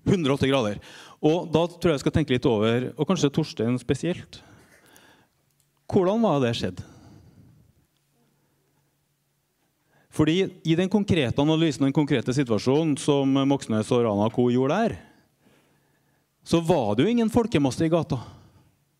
180 0.07 0.51
grader. 0.53 0.79
Og 1.23 1.49
da 1.51 1.65
tror 1.67 1.91
jeg 1.91 1.99
jeg 1.99 2.05
skal 2.05 2.15
tenke 2.15 2.35
litt 2.35 2.47
over, 2.47 2.89
og 2.95 3.09
kanskje 3.09 3.31
Torstein 3.35 3.79
spesielt 3.81 4.41
Hvordan 5.93 6.23
var 6.25 6.39
det 6.41 6.55
skjedd? 6.57 6.79
Fordi 10.13 10.45
i 10.69 10.77
den 10.77 10.91
konkrete 10.93 11.41
analysen 11.41 11.87
den 11.87 11.97
konkrete 11.97 12.35
situasjonen 12.37 12.99
som 13.01 13.33
Moxnes 13.49 13.91
og 13.95 14.05
Rana 14.05 14.29
Co. 14.33 14.51
gjorde 14.53 14.77
der, 14.77 14.97
så 16.45 16.61
var 16.61 16.95
det 16.95 17.07
jo 17.07 17.13
ingen 17.13 17.31
folkemasse 17.33 17.87
i 17.87 17.93
gata. 17.93 18.19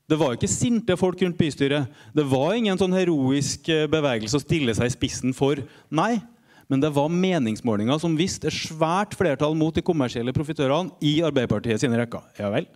Det 0.09 0.19
var 0.19 0.35
ikke 0.35 0.51
sinte 0.51 0.97
folk 0.99 1.21
rundt 1.23 1.39
bystyret. 1.39 1.89
Det 2.15 2.25
var 2.29 2.55
ingen 2.57 2.79
sånn 2.79 2.95
heroisk 2.97 3.69
eh, 3.73 3.89
bevegelse 3.91 4.39
å 4.39 4.43
stille 4.43 4.75
seg 4.77 4.91
i 4.91 4.95
spissen 4.95 5.35
for. 5.37 5.61
Nei, 5.95 6.21
men 6.69 6.83
det 6.83 6.93
var 6.95 7.13
meningsmålinger 7.13 8.01
som 8.01 8.17
viste 8.19 8.51
svært 8.53 9.17
flertall 9.19 9.57
mot 9.59 9.75
de 9.77 9.85
kommersielle 9.85 10.35
profitørene 10.37 10.95
i 11.05 11.19
Arbeiderpartiet 11.25 11.83
sine 11.83 11.99
rekker. 12.01 12.25
Ja 12.41 12.51
vel. 12.53 12.69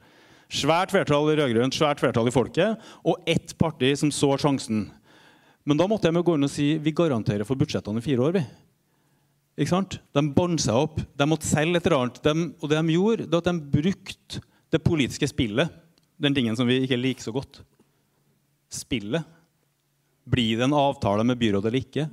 Svært 0.53 0.92
flertall 0.94 1.33
i 1.33 1.37
rød-grønt, 1.40 1.75
svært 1.75 2.03
flertall 2.03 2.31
i 2.31 2.35
folket, 2.35 2.79
og 3.03 3.25
ett 3.27 3.57
parti 3.59 3.94
som 3.99 4.12
så 4.14 4.35
sjansen. 4.38 4.87
Men 5.67 5.81
da 5.81 5.89
måtte 5.91 6.07
jeg 6.07 6.23
gå 6.23 6.37
inn 6.37 6.47
og 6.47 6.53
si 6.53 6.67
vi 6.79 6.95
garanterer 6.95 7.47
for 7.47 7.59
budsjettene 7.59 7.99
i 7.99 8.05
fire 8.05 8.23
år. 8.23 8.37
vi. 8.39 8.45
Ikke 9.57 9.73
sant? 9.73 9.97
De 10.15 10.23
bånd 10.37 10.61
seg 10.63 10.77
opp. 10.79 11.01
De 11.17 11.27
måtte 11.29 11.49
selge 11.49 11.81
et 11.81 11.89
eller 11.89 11.99
annet. 11.99 12.21
De, 12.23 12.35
og 12.61 12.71
det 12.71 12.79
de 12.79 12.95
gjorde, 12.95 13.25
det 13.25 13.35
var 13.35 13.43
at 13.43 13.49
de 13.51 13.81
brukte 13.81 14.43
det 14.75 14.83
politiske 14.85 15.29
spillet, 15.31 15.73
den 16.21 16.37
tingen 16.37 16.57
som 16.59 16.69
vi 16.69 16.83
ikke 16.85 17.01
liker 17.01 17.25
så 17.25 17.35
godt. 17.35 17.63
Spillet. 18.73 19.25
Blir 20.27 20.59
det 20.59 20.67
en 20.67 20.77
avtale 20.77 21.25
med 21.27 21.39
byrådet 21.41 21.71
eller 21.71 21.83
ikke? 21.83 22.07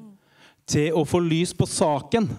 Til 0.69 0.97
å 0.97 1.03
få 1.05 1.21
lys 1.21 1.53
på 1.57 1.67
saken. 1.67 2.29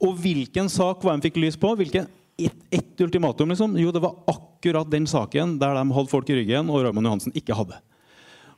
Og 0.00 0.16
hvilken 0.22 0.68
sak 0.72 1.04
var 1.04 1.16
de 1.16 1.28
fikk 1.28 1.40
lys 1.42 1.58
på? 1.60 1.74
Hvilken 1.76 2.08
et, 2.40 2.56
et 2.72 3.04
ultimatum? 3.04 3.52
liksom? 3.52 3.76
Jo, 3.80 3.92
det 3.92 4.04
var 4.04 4.16
akkurat 4.30 4.88
den 4.92 5.08
saken 5.10 5.58
der 5.60 5.76
de 5.76 5.96
holdt 5.96 6.12
folk 6.12 6.30
i 6.30 6.38
ryggen, 6.40 6.70
og 6.70 6.86
Raymond 6.86 7.10
Johansen 7.10 7.36
ikke 7.36 7.56
hadde. 7.58 7.80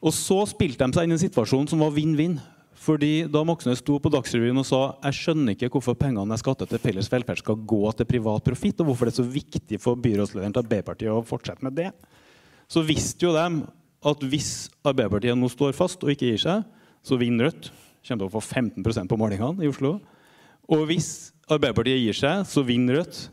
Og 0.03 0.15
så 0.15 0.41
spilte 0.51 0.83
de 0.83 0.97
seg 0.97 1.07
inn 1.07 1.15
i 1.15 1.19
en 1.19 1.23
situasjon 1.23 1.69
som 1.71 1.83
var 1.85 1.95
vinn-vinn. 1.95 2.41
Fordi 2.83 3.29
Da 3.31 3.45
Moxnes 3.47 3.79
sto 3.79 3.99
på 4.03 4.11
Dagsrevyen 4.11 4.59
og 4.59 4.67
sa 4.67 4.81
jeg 5.05 5.19
skjønner 5.21 5.55
ikke 5.55 5.71
hvorfor 5.71 5.95
pengene 5.99 6.35
jeg 6.35 6.43
skatter 6.43 6.67
til 6.67 6.83
felles 6.83 7.11
velferd 7.13 7.39
skal 7.39 7.61
gå 7.71 7.93
til 7.95 8.09
privat 8.09 8.43
profitt, 8.49 8.81
og 8.83 8.91
hvorfor 8.91 9.07
det 9.07 9.15
er 9.15 9.21
så 9.21 9.29
viktig 9.37 9.79
for 9.83 10.01
byrådslederen 10.03 10.57
til 10.57 10.65
Arbeiderpartiet 10.65 11.13
å 11.15 11.23
fortsette 11.27 11.63
med 11.63 11.77
det, 11.79 11.93
så 12.67 12.83
visste 12.83 13.29
jo 13.29 13.37
de 13.37 13.63
at 14.11 14.27
hvis 14.27 14.51
Arbeiderpartiet 14.83 15.39
nå 15.39 15.51
står 15.53 15.77
fast 15.79 16.03
og 16.03 16.11
ikke 16.11 16.33
gir 16.33 16.43
seg, 16.43 16.67
så 17.07 17.19
vinner 17.21 17.51
Rødt. 17.51 17.71
Kommer 18.03 18.25
til 18.25 18.33
å 18.33 18.35
få 18.35 18.43
15% 18.43 19.11
på 19.11 19.19
målingene 19.21 19.63
i 19.63 19.71
Oslo. 19.71 20.01
Og 20.67 20.85
hvis 20.91 21.31
Arbeiderpartiet 21.47 22.03
gir 22.03 22.19
seg, 22.19 22.43
så 22.51 22.67
vinner 22.67 22.99
Rødt. 22.99 23.29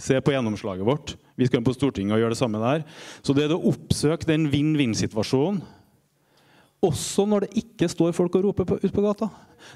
Se 0.00 0.16
på 0.24 0.32
gjennomslaget 0.32 0.88
vårt. 0.88 1.18
Vi 1.36 1.46
skal 1.46 1.60
inn 1.60 1.66
på 1.66 1.74
Stortinget 1.76 2.16
og 2.16 2.24
gjøre 2.24 2.32
det 2.32 2.40
samme 2.40 2.62
der. 2.62 2.86
Så 3.20 3.36
det 3.36 3.44
er 3.44 3.52
å 3.56 3.64
oppsøke 3.68 4.32
den 4.32 4.48
vinn-vinn-situasjonen 4.52 5.60
også 6.84 7.24
når 7.28 7.46
det 7.46 7.64
ikke 7.64 7.88
står 7.90 8.14
folk 8.16 8.36
og 8.38 8.46
roper 8.48 8.76
ute 8.76 8.88
ut 8.88 8.94
på 8.94 9.04
gata. 9.04 9.28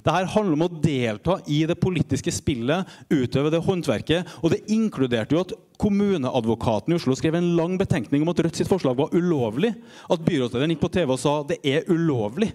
Dette 0.05 0.31
handler 0.35 0.57
om 0.57 0.65
å 0.67 0.81
delta 0.83 1.39
i 1.49 1.63
det 1.69 1.79
politiske 1.81 2.33
spillet, 2.35 2.89
utøve 3.11 3.53
det 3.53 3.63
håndverket. 3.65 4.37
Og 4.43 4.53
det 4.53 4.63
inkluderte 4.75 5.37
jo 5.37 5.43
at 5.47 5.55
kommuneadvokaten 5.81 6.93
i 6.93 6.99
Oslo 6.99 7.17
skrev 7.19 7.39
en 7.39 7.55
lang 7.59 7.79
betenkning 7.81 8.25
om 8.25 8.33
at 8.33 8.43
Rødt 8.45 8.61
sitt 8.61 8.71
forslag 8.71 8.99
var 8.99 9.15
ulovlig. 9.17 9.73
At 10.11 10.25
byrådslederen 10.27 10.75
gikk 10.75 10.85
på 10.85 10.93
TV 10.99 11.15
og 11.15 11.23
sa 11.23 11.39
det 11.49 11.61
er 11.67 11.89
ulovlig. 11.91 12.53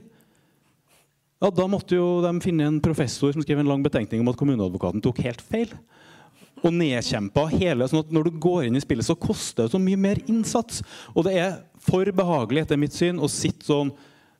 Ja, 1.43 1.49
Da 1.51 1.67
måtte 1.67 1.97
jo 1.97 2.21
de 2.23 2.31
finne 2.43 2.69
en 2.69 2.79
professor 2.83 3.33
som 3.33 3.43
skrev 3.43 3.59
en 3.59 3.71
lang 3.71 3.83
betenkning 3.83 4.23
om 4.23 4.31
at 4.31 4.39
kommuneadvokaten 4.39 5.03
tok 5.03 5.19
helt 5.25 5.43
feil. 5.43 5.73
Og 6.63 6.71
nedkjempa 6.71 7.49
hele, 7.51 7.89
sånn 7.89 8.05
at 8.05 8.13
Når 8.13 8.29
du 8.29 8.39
går 8.39 8.69
inn 8.69 8.79
i 8.79 8.83
spillet, 8.83 9.03
så 9.03 9.19
koster 9.19 9.65
det 9.65 9.73
så 9.73 9.81
mye 9.81 9.99
mer 9.99 10.21
innsats. 10.31 10.83
Og 11.11 11.25
det 11.27 11.35
er 11.35 11.61
for 11.83 12.05
behagelig 12.05 12.63
etter 12.63 12.79
mitt 12.79 12.95
syn 12.95 13.19
å 13.19 13.27
sitte 13.27 13.67
sånn 13.67 13.91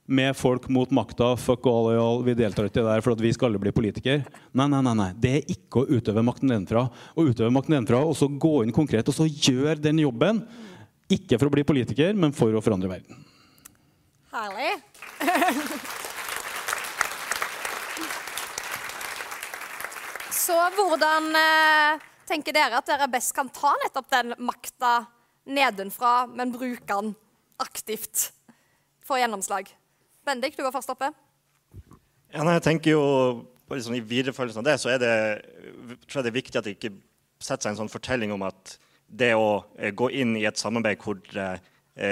med 0.06 0.36
folk 0.36 0.68
mot 0.68 0.90
makta. 0.90 1.32
Fuck 1.40 1.66
all 1.66 1.90
og 1.92 2.00
all, 2.00 2.22
vi 2.26 2.36
deltar 2.38 2.68
ikke 2.68 2.84
der 2.84 3.04
for 3.04 3.16
at 3.16 3.22
vi 3.24 3.32
skal 3.34 3.50
alle 3.50 3.60
bli 3.62 3.72
politikere. 3.74 4.24
Nei, 4.52 4.68
nei, 4.68 4.82
nei, 4.84 4.94
nei. 4.98 5.10
Det 5.16 5.32
er 5.38 5.52
ikke 5.56 5.82
å 5.82 5.88
utøve 5.88 6.24
makten 6.26 6.52
nedenfra. 6.52 6.86
Å 6.90 7.24
utøve 7.24 7.52
makten 7.54 7.76
nedenfra 7.76 8.02
og 8.04 8.16
så 8.18 8.28
gå 8.28 8.62
inn 8.64 8.74
konkret 8.74 9.08
og 9.08 9.16
så 9.16 9.28
gjøre 9.28 9.80
den 9.80 10.02
jobben. 10.04 10.42
Ikke 11.12 11.38
for 11.38 11.48
å 11.48 11.54
bli 11.54 11.64
politiker, 11.66 12.16
men 12.16 12.32
for 12.36 12.52
å 12.54 12.62
forandre 12.64 12.90
verden. 12.96 13.24
Herlig. 14.34 14.72
Så 20.44 20.56
hvordan 20.76 21.30
eh, 21.38 22.02
tenker 22.28 22.52
dere 22.52 22.76
at 22.76 22.88
dere 22.90 23.06
best 23.08 23.32
kan 23.32 23.48
ta 23.48 23.70
nettopp 23.80 24.10
den 24.12 24.34
makta 24.44 25.06
nedenfra, 25.48 26.26
men 26.28 26.52
bruke 26.52 26.84
den 26.84 27.14
aktivt 27.62 28.26
for 29.00 29.16
gjennomslag? 29.16 29.70
Bendik, 30.24 30.56
du 30.56 30.62
var 30.64 30.72
først 30.72 30.92
oppe. 30.94 31.10
Ja, 32.32 32.42
nei, 32.42 32.56
jeg 32.56 32.64
tenker 32.64 32.94
jo 32.96 33.02
på 33.68 33.76
liksom, 33.76 33.96
I 33.96 34.04
viderefølgelsen 34.04 34.62
av 34.62 34.66
det 34.66 34.78
så 34.80 34.90
er 34.94 35.02
det, 35.02 35.12
tror 36.08 36.20
jeg 36.20 36.26
det 36.26 36.32
er 36.32 36.38
viktig 36.40 36.60
at 36.60 36.66
det 36.66 36.74
ikke 36.78 36.94
setter 37.42 37.66
seg 37.66 37.74
en 37.74 37.84
sånn 37.84 37.92
fortelling 37.92 38.32
om 38.34 38.44
at 38.46 38.76
det 39.06 39.34
å 39.36 39.62
eh, 39.78 39.92
gå 39.94 40.10
inn 40.16 40.34
i 40.38 40.46
et 40.48 40.60
samarbeid 40.60 41.00
hvor 41.04 41.20
eh, 41.38 41.60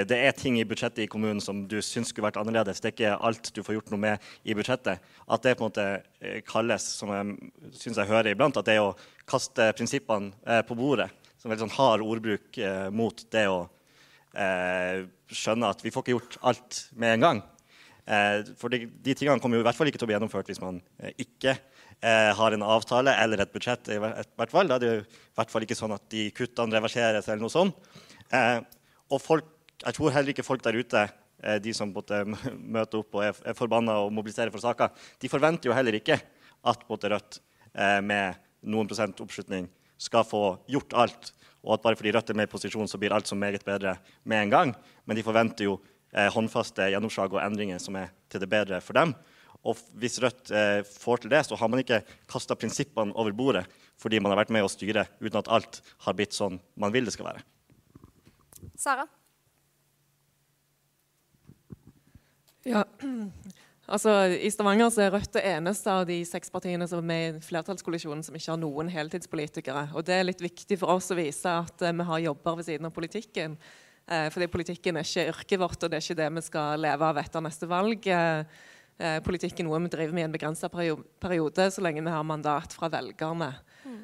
det 0.06 0.14
er 0.14 0.36
ting 0.38 0.60
i 0.60 0.66
budsjettet 0.68 1.02
i 1.02 1.08
kommunen 1.10 1.40
som 1.42 1.64
du 1.66 1.80
syns 1.82 2.12
skulle 2.12 2.28
vært 2.28 2.38
annerledes, 2.38 2.78
det 2.78 2.92
er 2.92 2.94
ikke 2.94 3.14
alt 3.26 3.48
du 3.50 3.64
får 3.66 3.80
gjort 3.80 3.90
noe 3.90 4.02
med 4.04 4.28
i 4.46 4.54
budsjettet, 4.54 5.02
at 5.02 5.42
det 5.42 5.56
på 5.58 5.64
en 5.64 5.72
måte 5.72 5.86
eh, 6.20 6.38
kalles, 6.46 6.86
som 7.00 7.10
jeg 7.10 7.74
syns 7.80 7.98
jeg 7.98 8.10
hører 8.12 8.30
iblant, 8.30 8.60
at 8.60 8.68
det 8.68 8.76
er 8.76 8.84
å 8.84 8.94
kaste 9.26 9.72
prinsippene 9.78 10.60
på 10.68 10.76
bordet. 10.78 11.08
Som 11.40 11.50
veldig 11.50 11.64
sånn 11.64 11.74
hard 11.74 12.04
ordbruk 12.06 12.58
mot 12.94 13.24
det 13.34 13.48
å 13.50 13.64
skjønne 14.30 15.70
at 15.74 15.82
vi 15.82 15.90
får 15.90 16.04
ikke 16.04 16.14
gjort 16.14 16.36
alt 16.46 16.78
med 16.94 17.16
en 17.16 17.24
gang. 17.26 17.40
Eh, 18.12 18.42
for 18.58 18.72
de, 18.72 18.84
de 19.04 19.14
tingene 19.16 19.40
kommer 19.40 19.56
jo 19.56 19.62
i 19.62 19.66
hvert 19.66 19.78
fall 19.78 19.88
ikke 19.88 20.00
til 20.00 20.08
å 20.08 20.10
bli 20.10 20.16
gjennomført 20.16 20.50
hvis 20.50 20.60
man 20.60 20.80
eh, 21.00 21.14
ikke 21.22 21.54
eh, 21.54 22.30
har 22.36 22.56
en 22.56 22.64
avtale 22.66 23.14
eller 23.22 23.44
et 23.44 23.52
budsjett. 23.54 23.92
i 23.94 24.00
hvert 24.02 24.52
fall. 24.52 24.68
Da 24.68 24.76
er 24.76 24.82
det 24.82 24.90
jo 24.90 25.00
i 25.00 25.36
hvert 25.38 25.52
fall 25.54 25.66
ikke 25.66 25.78
sånn 25.78 25.96
at 25.96 26.04
de 26.12 26.28
kuttene 26.36 26.76
reverseres 26.76 27.28
eller 27.28 27.44
noe 27.44 27.52
sånt. 27.52 27.98
Og 29.12 29.18
folk, 29.20 29.48
jeg 29.82 29.96
tror 29.96 30.14
heller 30.14 30.32
ikke 30.32 30.46
folk 30.46 30.64
der 30.64 30.78
ute, 30.78 31.06
de 31.62 31.72
som 31.74 31.90
møter 32.76 33.00
opp 33.00 33.18
og 33.18 33.24
er, 33.26 33.38
er 33.50 33.56
forbanna 33.58 33.98
og 34.04 34.12
mobiliserer 34.14 34.52
for 34.54 34.62
saker, 34.62 34.92
de 35.20 35.30
forventer 35.30 35.68
jo 35.68 35.76
heller 35.76 35.98
ikke 35.98 36.16
at 36.70 36.84
både 36.88 37.10
Rødt 37.12 37.40
med 38.06 38.38
noen 38.70 38.88
prosent 38.88 39.18
oppslutning 39.24 39.66
skal 40.00 40.24
få 40.26 40.42
gjort 40.70 40.94
alt, 41.02 41.32
og 41.62 41.76
at 41.76 41.84
bare 41.84 41.98
fordi 41.98 42.12
Rødt 42.14 42.30
er 42.30 42.38
med 42.38 42.48
i 42.48 42.52
posisjon, 42.52 42.88
så 42.88 43.00
blir 43.00 43.14
alt 43.14 43.28
så 43.28 43.36
meget 43.38 43.66
bedre 43.66 43.96
med 44.22 44.46
en 44.46 44.54
gang. 44.54 44.72
Men 45.04 45.18
de 45.18 45.26
forventer 45.26 45.66
jo 45.66 45.76
håndfaste 46.12 46.90
gjennomslag 46.92 47.32
og 47.32 47.40
endringer 47.40 47.80
som 47.80 47.96
er 47.96 48.10
til 48.32 48.42
det 48.42 48.50
bedre 48.52 48.80
for 48.84 48.98
dem. 48.98 49.14
Og 49.62 49.78
hvis 50.02 50.18
Rødt 50.22 50.50
eh, 50.50 50.82
får 50.82 51.22
til 51.22 51.30
det, 51.30 51.44
så 51.46 51.56
har 51.58 51.70
man 51.70 51.82
ikke 51.82 52.02
kasta 52.30 52.58
prinsippene 52.58 53.14
over 53.14 53.34
bordet 53.36 53.66
fordi 54.02 54.18
man 54.18 54.32
har 54.32 54.40
vært 54.40 54.50
med 54.50 54.64
å 54.66 54.70
styre 54.70 55.04
uten 55.20 55.38
at 55.38 55.50
alt 55.52 55.78
har 56.02 56.16
blitt 56.18 56.34
sånn 56.34 56.56
man 56.74 56.90
vil 56.94 57.06
det 57.06 57.14
skal 57.14 57.28
være. 57.28 57.44
Sara? 58.78 59.04
Ja, 62.66 62.82
altså 63.94 64.16
I 64.34 64.50
Stavanger 64.50 64.90
så 64.90 65.04
er 65.04 65.14
Rødt 65.14 65.38
det 65.38 65.44
eneste 65.52 65.94
av 65.94 66.08
de 66.10 66.18
seks 66.26 66.50
partiene 66.50 66.88
som 66.90 66.98
er 67.04 67.08
med 67.12 67.38
i 67.38 67.46
flertallskollisjonen 67.46 68.26
som 68.26 68.34
ikke 68.38 68.56
har 68.56 68.60
noen 68.62 68.90
heltidspolitikere. 68.90 69.88
Og 69.94 70.06
Det 70.10 70.18
er 70.18 70.26
litt 70.26 70.42
viktig 70.42 70.80
for 70.82 70.96
oss 70.96 71.12
å 71.14 71.18
vise 71.18 71.54
at 71.62 71.86
eh, 71.86 71.94
vi 71.94 72.10
har 72.10 72.26
jobber 72.26 72.58
ved 72.58 72.72
siden 72.72 72.90
av 72.90 72.96
politikken. 72.98 73.58
Eh, 74.12 74.28
fordi 74.32 74.50
politikken 74.52 74.98
er 74.98 75.06
ikke 75.06 75.30
yrket 75.32 75.60
vårt, 75.62 75.80
og 75.80 75.90
det 75.90 75.98
er 75.98 76.04
ikke 76.04 76.20
det 76.20 76.28
vi 76.36 76.44
skal 76.44 76.84
leve 76.84 77.08
av 77.08 77.20
etter 77.22 77.44
neste 77.44 77.68
valg. 77.70 78.06
Eh, 78.06 78.70
eh 79.02 79.18
politikk 79.24 79.60
er 79.60 79.66
noe 79.66 79.80
vi 79.80 79.92
driver 79.92 80.12
med 80.12 80.22
i 80.22 80.28
en 80.28 80.34
begrensa 80.34 80.68
periode, 80.68 81.70
så 81.72 81.84
lenge 81.84 82.02
vi 82.04 82.12
har 82.12 82.24
mandat 82.26 82.74
fra 82.76 82.90
velgerne. 82.92 83.54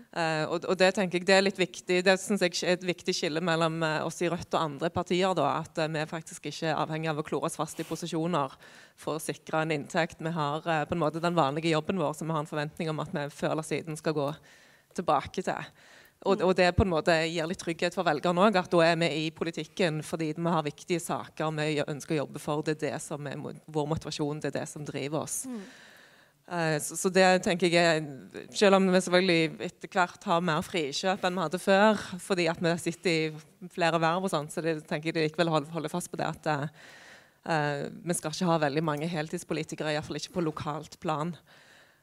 Uh, 0.08 0.44
og, 0.48 0.64
og, 0.64 0.74
det 0.80 0.88
tenker 0.96 1.20
jeg 1.20 1.26
det 1.28 1.34
er 1.36 1.42
litt 1.44 1.58
viktig. 1.60 1.98
Det 2.02 2.14
synes 2.18 2.40
jeg 2.42 2.56
er 2.64 2.78
et 2.78 2.86
viktig 2.88 3.12
skille 3.14 3.42
mellom 3.44 3.82
oss 4.02 4.16
i 4.24 4.30
Rødt 4.32 4.56
og 4.56 4.62
andre 4.62 4.88
partier. 4.90 5.34
Da, 5.36 5.60
at 5.60 5.78
vi 5.92 6.04
faktisk 6.08 6.48
ikke 6.48 6.70
er 6.72 6.80
avhengig 6.80 7.10
av 7.12 7.20
å 7.20 7.26
klore 7.26 7.46
oss 7.46 7.58
fast 7.60 7.78
i 7.78 7.86
posisjoner 7.86 8.56
for 8.98 9.18
å 9.18 9.22
sikre 9.22 9.60
en 9.62 9.76
inntekt. 9.76 10.24
Vi 10.24 10.32
har 10.34 10.64
på 10.64 10.96
en 10.96 11.02
måte 11.04 11.22
den 11.22 11.36
vanlige 11.36 11.70
jobben 11.74 12.00
vår 12.00 12.16
som 12.16 12.26
vi 12.26 12.34
har 12.34 12.42
en 12.42 12.50
forventning 12.50 12.90
om 12.90 13.04
at 13.04 13.12
vi 13.14 13.28
før 13.36 13.54
eller 13.54 13.68
siden 13.68 14.00
skal 14.00 14.16
gå 14.16 14.32
tilbake 14.98 15.44
til. 15.44 15.70
Og, 16.26 16.40
og 16.42 16.54
det 16.58 16.72
på 16.74 16.82
en 16.82 16.90
måte 16.90 17.14
gir 17.30 17.46
litt 17.46 17.60
trygghet 17.62 17.94
for 17.94 18.06
velgerne 18.06 18.42
òg, 18.48 18.56
at 18.58 18.72
da 18.72 18.80
er 18.82 18.96
vi 18.98 19.10
i 19.20 19.26
politikken 19.34 20.00
fordi 20.02 20.32
vi 20.34 20.50
har 20.50 20.64
viktige 20.66 21.02
saker 21.02 21.52
vi 21.54 21.68
ønsker 21.84 22.16
å 22.16 22.24
jobbe 22.24 22.42
for. 22.42 22.64
Det 22.66 22.74
er 22.78 22.80
det 22.88 23.02
som 23.04 23.28
er 23.30 23.38
vår 23.38 23.92
motivasjon, 23.94 24.40
det 24.42 24.50
er 24.50 24.60
det 24.60 24.66
som 24.70 24.86
driver 24.86 25.22
oss. 25.22 25.44
Mm. 25.46 25.62
Eh, 26.48 26.78
så, 26.80 26.96
så, 26.96 27.10
det 27.12 27.26
tenker 27.44 27.68
jeg 27.68 28.04
Selv 28.56 28.78
om 28.78 28.86
vi 28.88 29.00
selvfølgelig 29.04 29.66
etter 29.66 29.90
hvert 29.92 30.22
har 30.30 30.44
mer 30.44 30.64
frikjøp 30.64 31.26
enn 31.28 31.36
vi 31.36 31.44
hadde 31.44 31.60
før, 31.60 32.02
fordi 32.24 32.48
at 32.48 32.62
vi 32.64 32.72
sitter 32.80 33.12
i 33.12 33.68
flere 33.74 34.00
verv 34.00 34.24
og 34.24 34.32
sånn, 34.32 34.48
så 34.50 34.64
det, 34.64 34.78
tenker 34.88 35.12
jeg 35.12 35.28
likevel 35.28 35.52
holder, 35.52 35.70
holde 35.76 35.92
fast 35.92 36.10
på 36.10 36.18
det 36.18 36.26
at 36.26 36.48
uh, 36.48 37.84
vi 37.84 38.16
skal 38.16 38.32
ikke 38.32 38.48
ha 38.48 38.58
veldig 38.64 38.84
mange 38.86 39.10
heltidspolitikere, 39.12 39.92
iallfall 39.92 40.20
ikke 40.20 40.38
på 40.38 40.46
lokalt 40.46 40.96
plan. 41.04 41.34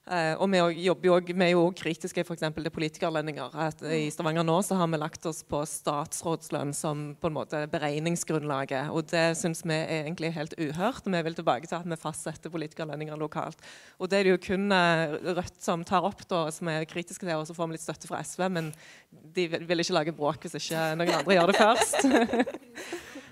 Uh, 0.05 0.37
og 0.37 0.51
vi, 0.53 0.59
jobber 0.85 1.07
jo, 1.07 1.15
vi 1.31 1.41
er 1.47 1.51
jo 1.55 1.63
kritiske 1.73 2.21
for 2.27 2.37
til 2.37 2.69
politikerlønninger. 2.69 3.55
I 3.89 4.11
Stavanger 4.13 4.45
nå 4.45 4.59
så 4.61 4.77
har 4.77 4.91
vi 4.91 4.99
lagt 5.01 5.25
oss 5.25 5.39
på 5.41 5.63
statsrådslønn 5.65 6.75
som 6.77 7.07
på 7.17 7.31
en 7.31 7.37
måte 7.39 7.63
beregningsgrunnlaget. 7.73 8.91
Og 8.93 9.09
det 9.09 9.23
syns 9.39 9.63
vi 9.65 9.73
er 9.73 10.03
egentlig 10.03 10.29
helt 10.35 10.53
uhørt. 10.61 11.09
Vi 11.09 11.23
vil 11.25 11.39
tilbake 11.39 11.65
til 11.65 11.79
at 11.79 11.89
vi 11.89 11.97
fastsetter 11.97 12.53
politikerlønninger 12.53 13.17
lokalt. 13.17 13.57
Og 13.97 14.11
det 14.11 14.19
er 14.19 14.29
det 14.29 14.35
jo 14.35 14.43
kun 14.45 14.69
uh, 14.69 15.17
Rødt 15.35 15.57
som 15.65 15.81
tar 15.81 16.05
opp, 16.05 16.21
da, 16.29 16.45
som 16.53 16.69
er 16.69 16.85
kritiske 16.85 17.25
til, 17.25 17.33
og 17.39 17.49
så 17.49 17.57
får 17.57 17.71
vi 17.71 17.79
litt 17.79 17.87
støtte 17.87 18.11
fra 18.11 18.21
SV. 18.21 18.45
Men 18.53 18.69
de 19.09 19.49
vil 19.57 19.81
ikke 19.81 19.97
lage 19.97 20.13
bråk 20.13 20.45
hvis 20.45 20.59
ikke 20.61 20.91
noen 21.01 21.17
andre 21.17 21.39
gjør 21.39 21.49
det 21.49 21.59
først. 21.63 22.05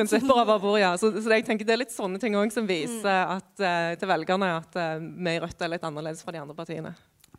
prinsipper 0.00 0.42
over 0.42 0.58
bord, 0.62 0.80
ja. 0.80 0.90
Så, 1.00 1.12
så, 1.20 1.30
jeg 1.32 1.46
tenker 1.46 1.68
Det 1.68 1.76
er 1.76 1.82
litt 1.84 1.94
sånne 1.94 2.20
ting 2.22 2.36
også 2.38 2.60
som 2.60 2.68
viser 2.68 3.06
mm. 3.06 3.36
at, 3.36 3.52
uh, 3.62 3.92
til 4.00 4.10
velgerne 4.10 4.50
at 4.58 4.80
uh, 4.80 4.98
vi 4.98 5.36
i 5.36 5.40
Rødt 5.42 5.64
er 5.64 5.74
litt 5.76 5.86
annerledes 5.86 6.24
fra 6.26 6.34
de 6.34 6.42
andre 6.42 6.56
partiene. 6.58 6.94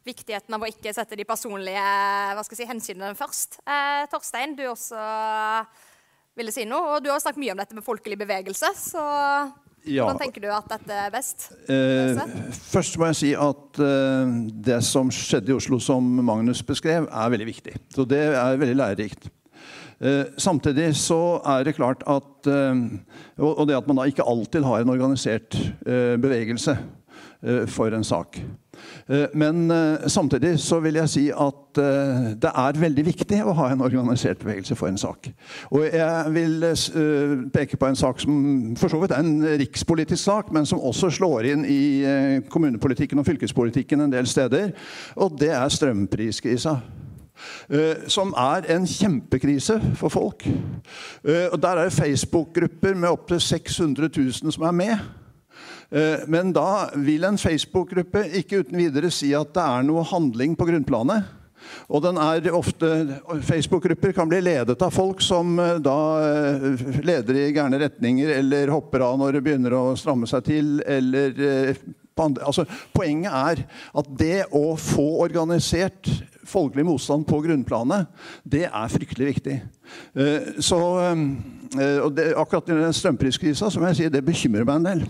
Viktigheten 0.07 0.55
av 0.57 0.63
å 0.63 0.69
ikke 0.69 0.93
sette 0.95 1.17
de 1.17 1.27
personlige 1.29 1.81
hva 1.81 2.41
skal 2.41 2.55
jeg 2.55 2.63
si, 2.63 2.69
hensynene 2.71 3.13
først. 3.17 3.59
Eh, 3.69 4.07
Torstein, 4.09 4.55
du 4.57 4.63
også 4.71 4.97
ville 6.39 6.53
si 6.53 6.65
noe. 6.65 6.95
Og 6.95 7.03
du 7.05 7.11
har 7.11 7.19
snakket 7.21 7.41
mye 7.43 7.53
om 7.53 7.61
dette 7.61 7.77
med 7.77 7.85
folkelig 7.85 8.17
bevegelse. 8.23 8.73
så... 8.81 9.03
Ja. 9.81 10.03
Hvordan 10.05 10.19
tenker 10.21 10.43
du 10.43 10.49
at 10.53 10.67
dette 10.69 10.93
er 10.93 11.09
best? 11.09 11.47
Eh, 11.65 12.19
først 12.69 12.99
må 13.01 13.07
jeg 13.09 13.17
si 13.17 13.29
at 13.33 13.79
eh, 13.81 14.33
det 14.67 14.77
som 14.85 15.09
skjedde 15.09 15.49
i 15.49 15.55
Oslo, 15.55 15.79
som 15.81 16.05
Magnus 16.21 16.61
beskrev, 16.65 17.07
er 17.09 17.31
veldig 17.33 17.47
viktig. 17.49 17.73
Så 17.89 18.05
det 18.05 18.21
er 18.29 18.59
veldig 18.61 18.77
lærerikt. 18.77 19.25
Eh, 20.01 20.25
samtidig 20.37 20.95
så 20.97 21.41
er 21.45 21.63
det 21.63 21.75
klart 21.77 22.01
at 22.09 22.47
eh, 22.49 22.79
Og 23.37 23.67
det 23.67 23.77
at 23.77 23.87
man 23.87 23.99
da 23.99 24.07
ikke 24.09 24.25
alltid 24.25 24.65
har 24.65 24.81
en 24.81 24.89
organisert 24.89 25.57
eh, 25.85 26.17
bevegelse 26.17 26.77
for 27.67 27.89
en 27.89 28.03
sak. 28.03 28.37
Men 29.33 29.71
samtidig 30.07 30.59
så 30.59 30.77
vil 30.79 30.93
jeg 30.93 31.09
si 31.09 31.23
at 31.33 31.79
det 32.37 32.51
er 32.53 32.77
veldig 32.77 33.05
viktig 33.05 33.39
å 33.41 33.55
ha 33.57 33.71
en 33.71 33.81
organisert 33.81 34.43
bevegelse 34.43 34.77
for 34.77 34.91
en 34.91 34.97
sak. 35.01 35.31
Og 35.71 35.87
jeg 35.89 36.33
vil 36.35 36.67
peke 37.53 37.81
på 37.81 37.89
en 37.89 37.97
sak 37.97 38.21
som 38.21 38.37
for 38.77 38.93
så 38.93 39.01
vidt 39.01 39.15
er 39.17 39.25
en 39.25 39.57
rikspolitisk 39.57 40.23
sak, 40.23 40.53
men 40.53 40.69
som 40.69 40.79
også 40.85 41.09
slår 41.17 41.49
inn 41.49 41.65
i 41.65 41.81
kommunepolitikken 42.53 43.19
og 43.19 43.25
fylkespolitikken 43.25 44.05
en 44.05 44.13
del 44.13 44.29
steder. 44.29 44.69
Og 45.17 45.33
det 45.41 45.49
er 45.49 45.73
strømpriskrisa. 45.73 46.77
Eh, 47.71 48.07
som 48.11 48.33
er 48.37 48.67
en 48.73 48.85
kjempekrise 48.87 49.77
for 49.99 50.11
folk. 50.11 50.45
Eh, 50.45 51.47
og 51.51 51.59
Der 51.61 51.77
er 51.77 51.89
det 51.89 51.95
Facebook-grupper 51.95 52.95
med 52.95 53.09
opptil 53.09 53.39
600 53.39 54.09
000 54.17 54.51
som 54.51 54.63
er 54.63 54.71
med. 54.71 54.97
Eh, 55.91 56.27
men 56.27 56.51
da 56.53 56.89
vil 56.95 57.23
en 57.23 57.37
Facebook-gruppe 57.37 58.25
ikke 58.41 58.63
uten 58.63 58.77
videre 58.77 59.11
si 59.11 59.33
at 59.33 59.53
det 59.53 59.63
er 59.63 59.87
noe 59.87 60.03
handling 60.03 60.55
på 60.55 60.67
grunnplanet. 60.67 61.23
Og 61.87 62.01
den 62.03 62.17
er 62.17 62.51
ofte, 62.51 63.19
Facebook-grupper 63.45 64.11
kan 64.11 64.27
bli 64.27 64.41
ledet 64.41 64.81
av 64.81 64.91
folk 64.91 65.21
som 65.21 65.55
da 65.55 65.99
leder 67.05 67.37
i 67.37 67.51
gærne 67.53 67.77
retninger, 67.79 68.31
eller 68.39 68.73
hopper 68.73 69.05
av 69.05 69.19
når 69.21 69.37
det 69.37 69.43
begynner 69.45 69.75
å 69.77 69.83
stramme 69.95 70.27
seg 70.27 70.43
til, 70.47 70.81
eller 70.81 71.77
altså, 72.17 72.65
Poenget 72.93 73.31
er 73.31 73.63
at 74.01 74.11
det 74.17 74.45
å 74.51 74.73
få 74.75 75.21
organisert 75.23 76.09
folkelig 76.47 76.85
motstand 76.87 77.27
på 77.29 77.41
grunnplanet, 77.45 78.09
det 78.43 78.65
er 78.67 78.93
fryktelig 78.93 79.31
viktig. 79.35 79.61
Eh, 80.13 80.51
så, 80.59 80.99
eh, 81.79 81.97
og 82.03 82.13
det, 82.15 82.33
akkurat 82.37 82.67
den 82.67 82.93
strømpriskrisa 82.93 83.71
som 83.71 83.85
jeg 83.89 83.99
sier, 83.99 84.13
det 84.13 84.23
bekymrer 84.25 84.67
meg 84.67 84.79
en 84.79 84.87
del. 84.89 85.03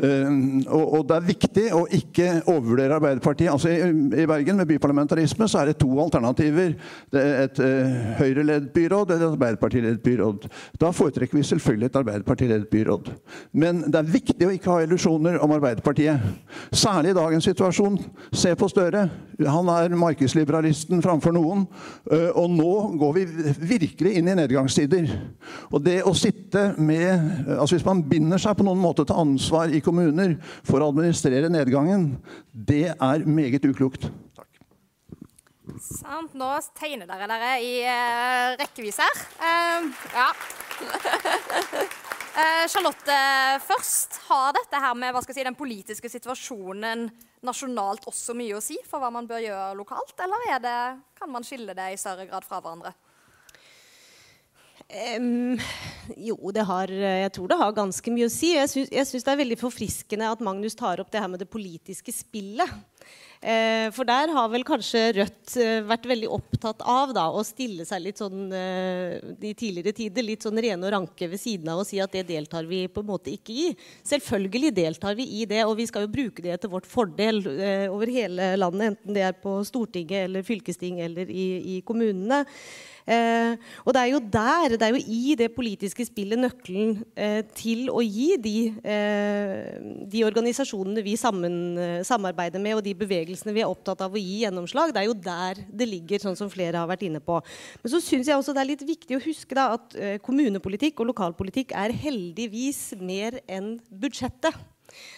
Eh, 0.00 0.28
og, 0.70 0.84
og, 0.84 1.02
det 1.08 1.16
er 1.16 1.26
viktig 1.26 1.64
å 1.76 1.82
ikke 1.92 2.28
overvurdere 2.48 2.96
Arbeiderpartiet. 2.96 3.50
Altså 3.52 3.72
i, 3.72 3.90
i, 4.22 4.26
Bergen 4.30 4.60
med 4.60 4.68
byparlamentarisme 4.70 5.48
så 5.50 5.60
er 5.60 5.70
det 5.70 5.80
to 5.80 5.90
alternativer. 6.00 6.72
Det 7.12 7.20
er 7.20 7.48
et 7.48 7.60
uh, 7.60 7.98
Høyre-ledet 8.20 8.70
byråd 8.74 9.14
eller 9.14 9.26
et 9.26 9.36
Arbeiderparti-ledet 9.36 10.02
byråd. 10.04 10.46
Da 10.80 10.92
foretrekker 10.94 11.36
vi 11.36 11.44
selvfølgelig 11.46 11.90
et 11.90 11.98
Arbeiderparti-ledet 12.00 12.70
byråd. 12.72 13.10
Men 13.52 13.82
det 13.88 14.00
er 14.00 14.14
viktig 14.14 14.48
å 14.48 14.54
ikke 14.54 14.72
ha 14.72 14.84
illusjoner 14.86 15.40
om 15.42 15.56
Arbeiderpartiet. 15.56 16.30
Særlig 16.70 17.12
i 17.12 17.18
dagens 17.18 17.50
situasjon. 17.50 17.98
Se 18.32 18.54
på 18.56 18.70
Støre. 18.70 19.08
Han 19.40 19.72
er 19.72 19.96
markedsliberalisten 20.60 21.02
framfor 21.02 21.34
noen. 21.34 21.66
Uh, 22.10 22.30
og 22.36 22.50
nå 22.52 22.96
går 23.00 23.14
vi 23.16 23.24
virkelig 23.76 24.16
inn 24.18 24.28
i 24.28 24.36
nedgangstider. 24.36 25.08
Og 25.70 25.82
det 25.84 26.02
å 26.04 26.14
sitte 26.14 26.74
med 26.78 27.48
altså 27.60 27.76
Hvis 27.76 27.86
man 27.86 28.02
binder 28.02 28.38
seg 28.38 28.56
på 28.58 28.64
noen 28.66 28.80
måte 28.80 29.04
til 29.06 29.16
ansvar 29.16 29.70
i 29.70 29.80
kommuner 29.80 30.36
for 30.66 30.80
å 30.80 30.90
administrere 30.90 31.50
nedgangen, 31.50 32.18
det 32.52 32.92
er 32.92 33.26
meget 33.26 33.64
uklokt. 33.64 34.08
Takk. 34.36 34.48
Sant. 35.80 36.34
Nå 36.34 36.52
tegner 36.78 37.08
dere 37.08 37.30
dere 37.30 37.56
i 37.64 37.74
uh, 37.86 38.56
rekkevis 38.60 39.00
her. 39.00 39.26
Ja. 40.14 40.30
uh, 42.36 42.64
Charlotte, 42.70 43.18
først. 43.66 44.20
Har 44.28 44.54
dette 44.56 44.80
her 44.82 44.96
med 44.98 45.16
si, 45.34 45.44
den 45.46 45.58
politiske 45.58 46.10
situasjonen 46.12 47.08
nasjonalt 47.46 48.04
også 48.10 48.34
mye 48.36 48.58
å 48.58 48.64
si 48.64 48.76
for 48.88 49.00
hva 49.02 49.10
man 49.12 49.28
bør 49.28 49.42
gjøre 49.44 49.76
lokalt, 49.78 50.16
eller 50.20 50.44
det, 50.64 50.80
kan 51.16 51.32
man 51.32 51.46
skille 51.46 51.76
det 51.76 51.92
i 51.94 52.00
større 52.00 52.26
grad 52.28 52.46
fra 52.46 52.60
hverandre? 52.60 52.92
Um, 54.90 55.54
jo, 56.18 56.34
det 56.50 56.64
har, 56.66 56.90
jeg 56.90 57.32
tror 57.36 57.50
det 57.50 57.60
har 57.60 57.76
ganske 57.76 58.12
mye 58.12 58.26
å 58.26 58.32
si. 58.32 58.56
Jeg 58.56 58.70
syns 58.74 59.22
det 59.22 59.32
er 59.32 59.42
veldig 59.44 59.58
forfriskende 59.60 60.32
at 60.34 60.42
Magnus 60.42 60.74
tar 60.78 61.02
opp 61.02 61.12
det 61.14 61.22
her 61.22 61.30
med 61.30 61.42
det 61.42 61.50
politiske 61.50 62.14
spillet. 62.14 62.72
Eh, 63.40 63.88
for 63.96 64.04
der 64.04 64.28
har 64.36 64.50
vel 64.52 64.66
kanskje 64.68 65.00
Rødt 65.16 65.54
eh, 65.56 65.78
vært 65.88 66.04
veldig 66.10 66.28
opptatt 66.28 66.82
av 66.84 67.14
da, 67.16 67.22
å 67.32 67.40
stille 67.40 67.86
seg 67.88 68.02
litt 68.04 68.20
sånn 68.20 68.50
eh, 68.52 69.14
i 69.40 69.54
tidligere 69.56 69.96
tider 69.96 70.26
litt 70.26 70.44
sånn 70.44 70.60
rene 70.60 70.84
og 70.84 70.92
ranke 70.92 71.24
ved 71.24 71.40
siden 71.40 71.70
av 71.72 71.80
og 71.80 71.88
si 71.88 72.02
at 72.04 72.12
det 72.12 72.26
deltar 72.28 72.68
vi 72.68 72.82
på 72.92 73.00
en 73.00 73.08
måte 73.08 73.32
ikke 73.32 73.56
i. 73.56 73.64
Selvfølgelig 74.04 74.74
deltar 74.76 75.16
vi 75.16 75.24
i 75.40 75.46
det, 75.48 75.62
og 75.64 75.78
vi 75.80 75.88
skal 75.88 76.04
jo 76.04 76.12
bruke 76.12 76.44
det 76.44 76.58
til 76.60 76.74
vårt 76.74 76.90
fordel 76.90 77.40
eh, 77.54 77.86
over 77.88 78.12
hele 78.12 78.52
landet, 78.60 78.92
enten 78.92 79.16
det 79.16 79.24
er 79.30 79.40
på 79.40 79.56
Stortinget 79.64 80.26
eller 80.26 80.44
fylkesting 80.44 81.00
eller 81.08 81.32
i, 81.32 81.48
i 81.78 81.80
kommunene. 81.80 82.44
Eh, 83.10 83.56
og 83.82 83.94
det 83.94 84.02
er 84.02 84.10
jo 84.12 84.20
der, 84.22 84.76
det 84.78 84.86
er 84.86 84.94
jo 84.94 85.00
i 85.02 85.34
det 85.38 85.48
politiske 85.56 86.04
spillet 86.06 86.38
nøkkelen 86.38 87.00
eh, 87.18 87.40
til 87.58 87.88
å 87.90 88.02
gi 88.04 88.36
de, 88.38 88.56
eh, 88.86 89.80
de 90.12 90.22
organisasjonene 90.28 91.02
vi 91.02 91.16
sammen, 91.18 91.58
samarbeider 92.06 92.62
med, 92.62 92.78
og 92.78 92.84
de 92.86 92.94
bevegelsene 92.94 93.54
vi 93.56 93.64
er 93.64 93.70
opptatt 93.70 94.04
av 94.06 94.14
å 94.14 94.22
gi 94.22 94.44
gjennomslag, 94.44 94.94
det 94.94 95.02
er 95.02 95.10
jo 95.10 95.18
der 95.26 95.62
det 95.66 95.90
ligger, 95.90 96.22
sånn 96.22 96.38
som 96.38 96.52
flere 96.52 96.78
har 96.78 96.90
vært 96.90 97.06
inne 97.08 97.22
på. 97.24 97.40
Men 97.82 97.94
så 97.94 98.02
syns 98.04 98.30
jeg 98.30 98.38
også 98.38 98.54
det 98.54 98.62
er 98.62 98.72
litt 98.72 98.86
viktig 98.86 99.18
å 99.18 99.24
huske 99.24 99.58
da, 99.58 99.72
at 99.74 99.96
kommunepolitikk 100.22 101.02
og 101.02 101.10
lokalpolitikk 101.10 101.74
er 101.78 101.96
heldigvis 102.04 102.92
mer 103.00 103.40
enn 103.50 103.78
budsjettet. 103.90 104.54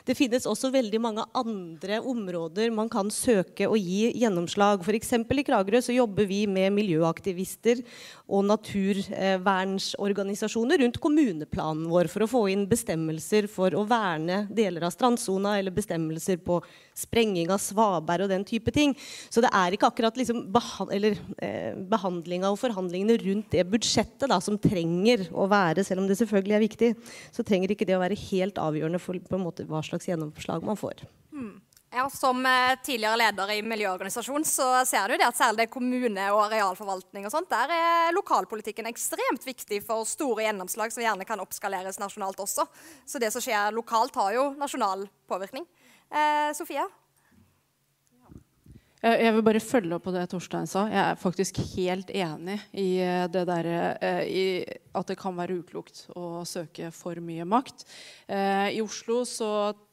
Det 0.07 0.15
finnes 0.19 0.47
også 0.49 0.71
veldig 0.75 1.01
mange 1.03 1.25
andre 1.39 2.01
områder 2.01 2.71
man 2.75 2.89
kan 2.93 3.11
søke 3.13 3.69
og 3.69 3.79
gi 3.79 4.13
gjennomslag. 4.23 4.81
F.eks. 4.83 5.13
i 5.13 5.45
Kragerø 5.47 5.81
så 5.85 5.93
jobber 5.95 6.25
vi 6.29 6.47
med 6.51 6.73
miljøaktivister 6.77 7.77
og 8.33 8.45
naturvernsorganisasjoner 8.49 10.79
rundt 10.83 11.01
kommuneplanen 11.03 11.91
vår 11.91 12.07
for 12.13 12.21
å 12.25 12.31
få 12.31 12.43
inn 12.53 12.65
bestemmelser 12.71 13.43
for 13.51 13.71
å 13.77 13.89
verne 13.89 14.47
deler 14.53 14.83
av 14.87 14.93
strandsona 14.95 15.59
eller 15.61 15.73
bestemmelser 15.75 16.37
på 16.43 16.55
sprenging 16.97 17.51
av 17.53 17.61
svaberg 17.63 18.23
og 18.27 18.33
den 18.33 18.45
type 18.49 18.71
ting. 18.75 18.95
Så 19.33 19.41
det 19.45 19.51
er 19.57 19.73
ikke 19.75 19.89
akkurat 19.89 20.17
liksom 20.19 20.39
eh, 20.49 21.73
behandlinga 21.93 22.51
og 22.53 22.61
forhandlingene 22.61 23.17
rundt 23.23 23.53
det 23.55 23.65
budsjettet 23.69 24.29
da, 24.31 24.39
som 24.45 24.59
trenger 24.61 25.19
å 25.33 25.49
være, 25.51 25.85
selv 25.87 26.01
om 26.03 26.09
det 26.09 26.19
selvfølgelig 26.21 26.57
er 26.57 26.67
viktig, 26.67 26.91
så 27.35 27.41
trenger 27.47 27.69
ikke 27.73 27.89
det 27.89 27.97
å 27.97 28.03
være 28.03 28.19
helt 28.29 28.57
avgjørende 28.61 29.01
for 29.03 29.19
på 29.23 29.39
en 29.39 29.45
måte, 29.45 29.62
hva 29.69 29.83
slags 29.87 30.09
gjennomslag 30.09 30.65
man 30.67 30.79
får. 30.79 31.05
Hmm. 31.33 31.61
Ja, 31.95 32.11
Som 32.11 32.47
eh, 32.47 32.79
tidligere 32.85 33.19
leder 33.21 33.51
i 33.53 33.59
miljøorganisasjon 33.63 34.47
så 34.49 34.69
ser 34.89 35.13
du 35.13 35.19
det 35.21 35.27
at 35.27 35.37
særlig 35.37 35.67
kommune- 35.71 36.31
og 36.33 36.47
arealforvaltning 36.47 37.27
og 37.29 37.35
sånt, 37.35 37.51
der 37.53 37.75
er 37.77 38.15
lokalpolitikken 38.17 38.89
ekstremt 38.89 39.45
viktig 39.45 39.83
for 39.85 40.09
store 40.09 40.47
gjennomslag 40.47 40.95
som 40.95 41.05
gjerne 41.05 41.27
kan 41.29 41.43
oppskaleres 41.45 42.01
nasjonalt 42.01 42.41
også. 42.41 42.65
Så 43.05 43.21
det 43.21 43.29
som 43.35 43.45
skjer 43.45 43.77
lokalt, 43.77 44.17
har 44.17 44.33
jo 44.39 44.49
nasjonal 44.57 45.05
påvirkning. 45.29 45.69
Eh, 46.09 46.57
Sofia? 46.57 46.89
Jeg 49.03 49.33
vil 49.35 49.43
bare 49.43 49.59
følge 49.59 49.97
opp 49.97 50.05
på 50.07 50.13
det 50.15 50.29
Torstein 50.31 50.69
sa. 50.71 50.85
Jeg 50.87 51.01
er 51.03 51.17
faktisk 51.19 51.57
helt 51.73 52.11
enig 52.15 52.55
i 52.79 53.01
eh, 53.03 53.25
det 53.35 53.41
der, 53.49 53.69
eh, 53.99 54.21
i 54.31 54.43
at 54.95 55.09
det 55.11 55.17
kan 55.19 55.35
være 55.35 55.57
uklokt 55.59 56.05
å 56.15 56.45
søke 56.47 56.93
for 56.95 57.19
mye 57.19 57.43
makt. 57.43 57.83
Eh, 58.31 58.69
I 58.77 58.85
Oslo 58.85 59.25
så 59.27 59.49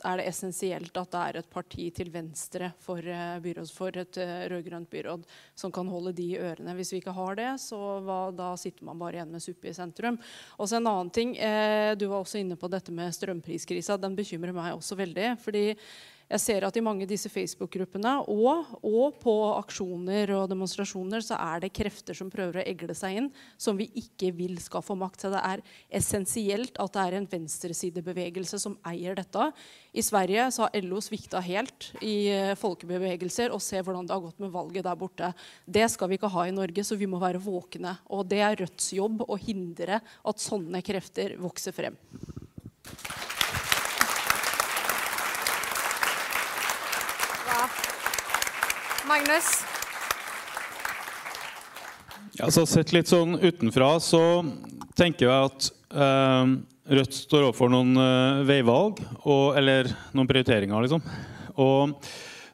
er 0.06 0.22
det 0.22 0.28
essensielt 0.30 1.00
at 1.02 1.10
det 1.16 1.24
er 1.24 1.40
et 1.40 1.50
parti 1.50 1.88
til 1.98 2.12
venstre 2.14 2.70
for, 2.86 3.02
byråd, 3.42 3.72
for 3.74 3.98
et 3.98 4.22
rød-grønt 4.54 4.92
byråd 4.94 5.26
som 5.58 5.74
kan 5.74 5.90
holde 5.90 6.14
de 6.14 6.28
i 6.36 6.38
ørene. 6.38 6.78
Hvis 6.78 6.94
vi 6.94 7.02
ikke 7.02 7.18
har 7.18 7.42
det, 7.42 7.50
så 7.66 7.82
hva, 8.06 8.20
da 8.30 8.52
sitter 8.62 8.86
man 8.92 9.02
bare 9.02 9.18
igjen 9.18 9.34
med 9.34 9.42
suppe 9.42 9.72
i 9.72 9.76
sentrum. 9.80 10.22
Og 10.62 10.70
så 10.70 10.78
en 10.78 10.92
annen 10.94 11.10
ting. 11.10 11.34
Du 11.98 12.06
var 12.12 12.22
også 12.22 12.44
inne 12.44 12.60
på 12.60 12.70
dette 12.70 12.94
med 12.94 13.18
strømpriskrisa. 13.18 13.98
Den 13.98 14.14
bekymrer 14.20 14.54
meg 14.54 14.78
også 14.78 15.02
veldig. 15.02 15.34
fordi 15.42 15.66
jeg 16.30 16.42
ser 16.44 16.66
at 16.68 16.76
i 16.78 16.84
mange 16.86 17.08
av 17.08 17.10
disse 17.10 17.30
Facebook-gruppene 17.32 18.12
og, 18.30 18.74
og, 18.86 19.16
på 19.22 19.34
aksjoner 19.56 20.30
og 20.38 20.50
demonstrasjoner 20.52 21.24
så 21.26 21.40
er 21.42 21.64
det 21.64 21.72
krefter 21.74 22.18
som 22.18 22.30
prøver 22.30 22.62
å 22.62 22.66
egle 22.70 22.94
seg 22.98 23.18
inn, 23.18 23.30
som 23.58 23.80
vi 23.80 23.88
ikke 23.98 24.30
vil 24.38 24.60
skal 24.62 24.84
få 24.86 24.94
makt. 25.00 25.26
Så 25.26 25.32
det 25.34 25.42
er 25.42 25.64
essensielt 26.00 26.78
at 26.78 26.94
det 26.94 27.06
er 27.06 27.18
en 27.18 27.30
venstresidebevegelse 27.32 28.60
som 28.62 28.78
eier 28.86 29.18
dette. 29.18 29.50
I 29.90 30.06
Sverige 30.06 30.46
så 30.54 30.68
har 30.68 30.86
LO 30.86 31.02
svikta 31.02 31.42
helt 31.42 31.90
i 32.06 32.30
eh, 32.30 32.54
folkebevegelser, 32.60 33.50
og 33.50 33.64
se 33.66 33.82
hvordan 33.82 34.06
det 34.06 34.14
har 34.14 34.26
gått 34.28 34.44
med 34.44 34.54
valget 34.54 34.86
der 34.86 35.00
borte. 35.00 35.32
Det 35.66 35.88
skal 35.90 36.12
vi 36.12 36.20
ikke 36.20 36.30
ha 36.36 36.46
i 36.46 36.54
Norge, 36.54 36.86
så 36.86 37.00
vi 37.00 37.10
må 37.10 37.18
være 37.22 37.42
våkne. 37.42 37.96
Og 38.14 38.28
det 38.30 38.44
er 38.46 38.60
Rødts 38.62 38.94
jobb 39.00 39.26
å 39.26 39.40
hindre 39.40 39.98
at 39.98 40.46
sånne 40.46 40.84
krefter 40.86 41.40
vokser 41.42 41.74
frem. 41.74 41.98
Magnus? 49.10 49.48
Ja, 52.38 52.52
så 52.54 52.66
Sett 52.70 52.94
litt 52.94 53.10
sånn 53.10 53.40
utenfra 53.42 53.96
så 54.04 54.22
tenker 55.00 55.26
jeg 55.26 55.48
at 55.50 55.70
eh, 55.90 56.52
Rødt 56.90 57.18
står 57.18 57.48
overfor 57.48 57.72
noen 57.74 57.98
eh, 58.02 58.44
veivalg, 58.50 59.02
og, 59.24 59.58
eller 59.58 59.90
noen 60.14 60.30
prioriteringer, 60.30 60.86
liksom. 60.86 61.02
Og 61.62 61.98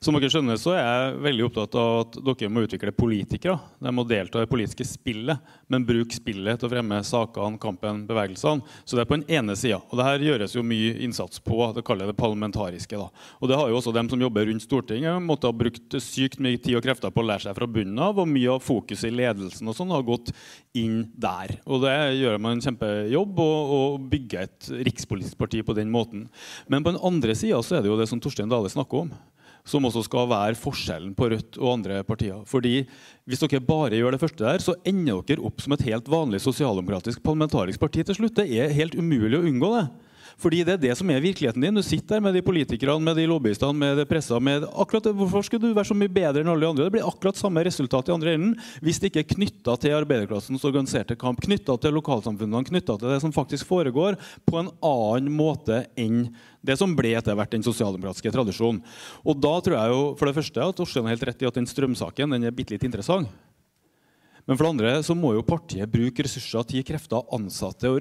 som 0.05 0.15
dere 0.15 0.29
skjønner, 0.29 0.57
så 0.61 0.75
er 0.75 0.83
jeg 0.83 1.21
veldig 1.25 1.45
opptatt 1.47 1.75
av 1.81 1.95
at 2.03 2.17
dere 2.27 2.49
må 2.53 2.63
utvikle 2.65 2.93
politikere. 2.93 3.55
De 3.81 3.93
må 3.95 4.05
delta 4.05 4.37
i 4.37 4.45
det 4.45 4.51
politiske 4.51 4.85
spillet, 4.85 5.41
men 5.71 5.85
bruke 5.87 6.13
spillet 6.13 6.61
til 6.61 6.69
å 6.69 6.71
fremme 6.71 6.99
sakene, 7.07 7.57
kampen, 7.61 8.03
bevegelsene. 8.05 8.61
Så 8.85 8.97
det 8.97 9.05
er 9.05 9.09
på 9.09 9.17
den 9.17 9.25
ene 9.39 9.55
sida. 9.57 9.79
Og 9.89 9.97
det 9.97 10.07
her 10.07 10.25
gjøres 10.27 10.55
jo 10.55 10.65
mye 10.65 10.93
innsats 11.07 11.41
på. 11.41 11.57
Det 11.75 11.85
kaller 11.87 12.11
det 12.11 12.17
parlamentariske. 12.19 12.99
da. 13.01 13.09
Og 13.41 13.49
det 13.49 13.57
har 13.57 13.71
jo 13.71 13.79
også 13.79 13.95
dem 13.95 14.11
som 14.11 14.21
jobber 14.21 14.45
rundt 14.49 14.65
Stortinget, 14.65 15.21
måtte 15.25 15.49
ha 15.49 15.57
brukt 15.57 15.97
sykt 16.01 16.39
mye 16.43 16.61
tid 16.61 16.77
og 16.77 16.85
krefter 16.85 17.13
på 17.13 17.23
å 17.23 17.27
lære 17.31 17.47
seg 17.47 17.57
fra 17.57 17.69
bunnen 17.69 18.01
av, 18.01 18.21
og 18.21 18.29
mye 18.29 18.55
av 18.55 18.63
fokuset 18.65 19.09
i 19.09 19.15
ledelsen 19.15 19.69
og 19.69 19.77
sånn 19.77 19.93
har 19.93 20.05
gått 20.05 20.31
inn 20.77 21.07
der. 21.17 21.57
Og 21.65 21.81
det 21.85 21.95
gjør 22.19 22.41
man 22.41 22.57
en 22.57 22.65
kjempejobb 22.65 23.41
å 23.41 23.81
bygge 24.01 24.45
et 24.45 24.73
rikspolitisk 24.89 25.39
parti 25.41 25.65
på 25.65 25.77
den 25.77 25.93
måten. 25.93 26.27
Men 26.69 26.85
på 26.85 26.93
den 26.93 27.01
andre 27.05 27.37
sida 27.37 27.61
så 27.65 27.79
er 27.79 27.85
det 27.85 27.91
jo 27.93 27.99
det 27.99 28.09
som 28.11 28.21
Torstein 28.21 28.51
Dale 28.51 28.69
snakker 28.71 29.05
om 29.05 29.15
som 29.65 29.85
også 29.87 30.03
skal 30.05 30.29
være 30.29 30.57
forskjellen 30.59 31.15
på 31.17 31.29
Rødt 31.33 31.59
og 31.59 31.71
andre 31.79 32.03
partier. 32.05 32.43
Fordi 32.45 32.85
Hvis 33.25 33.41
dere 33.41 33.59
bare 33.65 33.97
gjør 33.97 34.13
det 34.13 34.21
første 34.21 34.43
der, 34.45 34.61
så 34.61 34.75
ender 34.85 35.23
dere 35.25 35.41
opp 35.41 35.61
som 35.63 35.73
et 35.73 35.81
helt 35.87 36.05
vanlig 36.05 36.43
sosialdemokratisk 36.43 37.23
parlamentarisk 37.25 37.79
parti 37.81 38.03
til 38.05 38.13
slutt. 38.13 38.35
Det 38.37 38.45
er 38.53 38.69
helt 38.69 38.93
umulig 38.93 39.39
å 39.39 39.47
unngå 39.49 39.71
det. 39.73 39.87
Fordi 40.41 40.63
det 40.67 40.73
er 40.75 40.81
det 40.81 40.95
som 40.99 41.09
er 41.11 41.23
virkeligheten 41.23 41.63
din. 41.63 41.77
Du 41.77 41.83
sitter 41.85 42.17
der 42.17 42.23
med 42.25 42.35
de 42.35 42.43
politikerne, 42.45 42.99
med 43.03 43.15
de 43.19 43.27
lobbyistene, 43.29 43.77
med 43.77 44.01
det 44.01 44.07
pressa. 44.09 44.39
Med 44.43 44.65
akkurat, 44.67 45.07
hvorfor 45.15 45.45
skulle 45.45 45.69
du 45.69 45.75
være 45.77 45.89
så 45.89 45.97
mye 45.97 46.11
bedre 46.11 46.43
enn 46.43 46.51
alle 46.51 46.65
de 46.65 46.71
andre? 46.71 46.87
Det 46.87 46.95
blir 46.97 47.07
akkurat 47.07 47.39
samme 47.39 47.63
resultat 47.65 48.11
i 48.11 48.15
andre 48.15 48.35
enden 48.35 48.55
hvis 48.83 48.99
det 48.99 49.11
ikke 49.11 49.23
er 49.23 49.29
knytta 49.31 49.77
til 49.81 49.95
arbeiderklassens 49.95 50.65
organiserte 50.67 51.15
kamp, 51.19 51.39
knytta 51.45 51.77
til 51.81 51.95
lokalsamfunnene, 51.95 52.67
knytta 52.67 52.97
til 52.99 53.15
det 53.15 53.21
som 53.23 53.33
faktisk 53.35 53.67
foregår, 53.69 54.19
på 54.45 54.59
en 54.59 54.71
annen 54.83 55.31
måte 55.31 55.85
enn 55.99 56.27
det 56.65 56.77
som 56.79 56.95
ble 56.97 57.13
etter 57.15 57.37
hvert 57.37 57.53
den 57.53 57.65
sosialdemokratiske 57.65 58.33
tradisjonen. 58.33 58.81
Og 59.23 59.39
da 59.39 59.57
tror 59.63 59.77
jeg 59.79 59.93
jo 59.93 60.05
for 60.19 60.27
det 60.27 60.37
første 60.39 60.69
at 60.69 60.79
Torstein 60.79 61.07
har 61.07 61.15
helt 61.15 61.27
rett 61.29 61.43
i 61.45 61.49
at 61.49 61.59
den 61.59 61.69
strømsaken 61.69 62.35
den 62.35 62.47
er 62.47 62.55
bitte 62.55 62.75
litt 62.75 62.87
interessant. 62.87 63.29
Men 64.45 64.57
for 64.57 64.65
det 64.65 64.73
andre 64.75 64.95
så 65.05 65.17
må 65.17 65.33
jo 65.33 65.45
partiet 65.45 65.89
bruke 65.89 66.25
ressurser, 66.25 66.65
tid, 66.69 66.85
krefter, 66.85 67.25
ansatte 67.33 67.97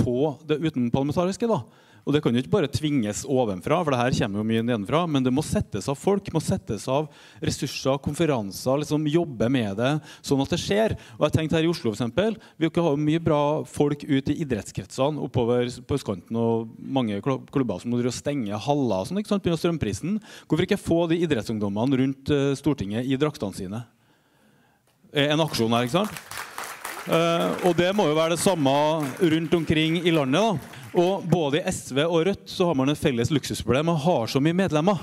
på 0.00 0.18
det 0.48 0.60
utenparlamentariske. 0.64 1.48
da. 1.50 1.62
Og 2.02 2.14
Det 2.14 2.22
kan 2.22 2.34
jo 2.34 2.42
ikke 2.42 2.50
bare 2.50 2.70
tvinges 2.70 3.22
ovenfra, 3.30 3.78
for 3.84 3.94
det 3.94 4.00
her 4.00 4.16
kommer 4.16 4.40
jo 4.40 4.46
mye 4.48 4.64
nedenfra, 4.66 5.04
men 5.06 5.22
det 5.22 5.30
må 5.34 5.42
settes 5.46 5.86
av 5.90 5.98
folk, 5.98 6.32
må 6.34 6.42
settes 6.42 6.88
av 6.90 7.06
ressurser, 7.38 8.00
konferanser, 8.02 8.80
liksom 8.82 9.06
jobbe 9.06 9.46
med 9.52 9.76
det, 9.78 9.92
sånn 10.26 10.42
at 10.42 10.50
det 10.50 10.58
skjer. 10.58 10.96
Og 11.18 11.28
jeg 11.28 11.36
tenkte 11.36 11.60
her 11.60 11.68
i 11.68 11.70
Oslo 11.70 11.92
for 11.92 11.98
eksempel, 11.98 12.38
Vi 12.58 12.66
har 12.66 12.90
jo 12.90 12.96
mye 12.96 13.22
bra 13.22 13.62
folk 13.62 14.02
ute 14.02 14.32
i 14.34 14.42
idrettskretsene 14.42 15.22
oppover 15.22 15.70
på 15.86 15.94
østkanten, 15.94 16.34
og 16.34 16.74
mange 16.78 17.20
klubber 17.22 17.80
som 17.80 17.90
må 17.90 18.02
stenge 18.10 18.50
haller 18.50 19.02
og 19.02 19.06
sånn, 19.06 19.22
ikke 19.22 19.28
sant, 19.28 19.44
pga. 19.44 19.56
strømprisen. 19.56 20.20
Hvorfor 20.48 20.66
ikke 20.66 20.82
få 20.82 21.06
de 21.08 21.22
idrettsungdommene 21.22 21.98
rundt 21.98 22.30
eh, 22.30 22.54
Stortinget 22.58 23.06
i 23.06 23.16
draktene 23.16 23.54
sine? 23.54 23.86
En 25.12 25.42
aksjon 25.44 25.72
her. 25.76 25.86
ikke 25.86 26.00
sant? 26.00 26.22
Uh, 27.02 27.66
og 27.66 27.74
det 27.76 27.90
må 27.98 28.06
jo 28.06 28.14
være 28.14 28.36
det 28.36 28.42
samme 28.42 28.72
rundt 29.18 29.54
omkring 29.58 29.98
i 30.06 30.14
landet. 30.14 30.40
da. 30.40 30.78
Og 30.92 31.24
Både 31.24 31.60
i 31.60 31.72
SV 31.72 32.04
og 32.04 32.26
Rødt 32.28 32.46
så 32.52 32.68
har 32.68 32.78
man 32.78 32.92
et 32.92 33.00
felles 33.00 33.32
luksusproblem. 33.32 33.90
Man 33.90 34.00
har 34.00 34.30
så 34.30 34.40
mye 34.40 34.56
medlemmer. 34.56 35.00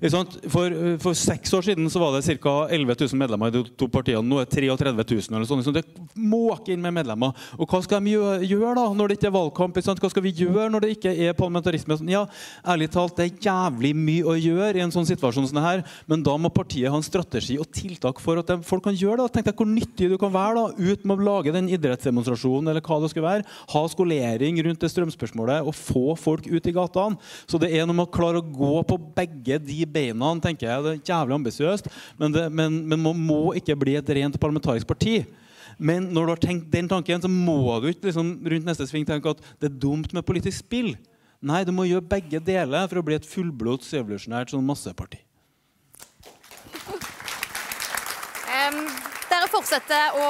For, 0.00 0.72
for, 1.02 1.16
seks 1.18 1.52
år 1.52 1.66
siden 1.66 1.90
så 1.92 2.00
var 2.00 2.14
det 2.14 2.38
ca. 2.40 2.54
11 2.72 2.94
000 3.02 3.18
medlemmer 3.20 3.50
i 3.50 3.54
de 3.58 3.64
to 3.76 3.88
partiene. 3.92 4.24
Nå 4.24 4.38
er 4.40 4.46
det 4.48 4.56
33 4.56 4.94
000. 4.96 5.36
eller 5.36 5.48
sånn. 5.48 5.64
Så 5.66 5.74
det 5.76 5.84
måker 6.16 6.72
inn 6.72 6.80
med 6.80 6.94
medlemmer. 6.96 7.36
Og 7.60 7.68
hva 7.68 7.82
skal 7.84 8.00
de 8.04 8.14
gjøre, 8.14 8.72
da, 8.78 8.86
når 8.96 9.10
det 9.10 9.18
ikke 9.18 9.28
er 9.28 9.34
valgkamp? 9.36 9.76
Hva 9.76 10.10
skal 10.12 10.24
vi 10.24 10.32
gjøre 10.40 10.70
når 10.72 10.86
det 10.86 10.92
ikke 10.96 11.12
er 11.12 11.36
parlamentarisme? 11.36 11.98
Ja, 12.08 12.24
ærlig 12.64 12.88
talt, 12.94 13.18
Det 13.20 13.26
er 13.26 13.44
jævlig 13.50 13.92
mye 13.96 14.24
å 14.24 14.38
gjøre 14.38 14.78
i 14.78 14.84
en 14.86 14.94
sånn 14.94 15.08
situasjon 15.08 15.50
som 15.50 15.58
det 15.58 15.66
her, 15.66 15.82
men 16.08 16.22
da 16.24 16.36
må 16.40 16.48
partiet 16.48 16.88
ha 16.88 16.96
en 16.96 17.04
strategi 17.04 17.58
og 17.60 17.68
tiltak 17.74 18.22
for 18.22 18.40
at 18.40 18.54
folk 18.64 18.86
kan 18.86 18.96
gjøre 18.96 19.26
det. 19.26 19.34
Tenk 19.34 19.50
deg 19.50 19.60
hvor 19.60 19.68
nyttig 19.68 20.08
du 20.08 20.16
kan 20.20 20.32
være 20.32 20.56
da, 20.56 20.64
ut 20.80 21.04
med 21.04 21.18
å 21.18 21.26
lage 21.28 21.52
den 21.52 21.68
idrettsdemonstrasjonen 21.68 22.72
eller 22.72 22.84
hva 22.84 23.02
det 23.02 23.12
skal 23.12 23.26
være. 23.26 23.46
Ha 23.74 23.84
skolering 23.92 24.62
rundt 24.64 24.80
det 24.80 24.92
strømspørsmålet 24.94 25.66
og 25.66 25.76
få 25.76 26.16
folk 26.16 26.48
ut 26.48 26.70
i 26.70 26.76
gatene. 26.76 27.20
Så 27.44 27.60
det 27.60 27.72
er 27.74 27.84
noe 27.84 28.00
med 28.00 28.08
å 28.08 28.14
klare 28.14 28.40
å 28.40 28.46
gå 28.46 28.80
på 28.88 29.00
begge 29.18 29.60
de 29.60 29.89
beina, 29.92 30.32
tenker 30.42 30.68
jeg. 30.68 30.84
Det 30.84 30.92
er 30.94 31.12
jævlig 31.12 31.36
ambisiøst. 31.38 31.90
Men, 32.20 32.36
men, 32.54 32.80
men, 32.88 33.04
man 33.04 33.22
må 33.30 33.42
ikke 33.58 33.78
bli 33.78 33.96
et 33.98 34.16
rent 34.16 34.40
parlamentarisk 34.40 34.88
parti. 34.88 35.20
Men 35.80 36.10
når 36.12 36.26
du 36.26 36.34
har 36.34 36.42
tenkt 36.42 36.72
den 36.72 36.88
tanken, 36.90 37.22
så 37.22 37.30
må 37.30 37.78
du 37.80 37.88
ikke 37.88 38.10
liksom, 38.10 38.34
rundt 38.52 38.68
neste 38.68 38.86
sving 38.88 39.06
tenke 39.08 39.32
at 39.32 39.40
det 39.62 39.70
er 39.70 39.78
dumt 39.80 40.12
med 40.16 40.26
politisk 40.28 40.60
spill. 40.60 40.94
Nei, 41.40 41.62
du 41.64 41.72
må 41.72 41.86
gjøre 41.88 42.04
begge 42.04 42.40
deler 42.44 42.88
for 42.90 43.00
å 43.00 43.04
bli 43.06 43.16
et 43.16 43.28
fullblods 43.28 43.94
revolusjonært 43.96 44.52
sånn 44.52 44.66
masseparti. 44.66 45.22
Um, 48.50 48.84
fortsetter 49.52 50.16
å, 50.18 50.26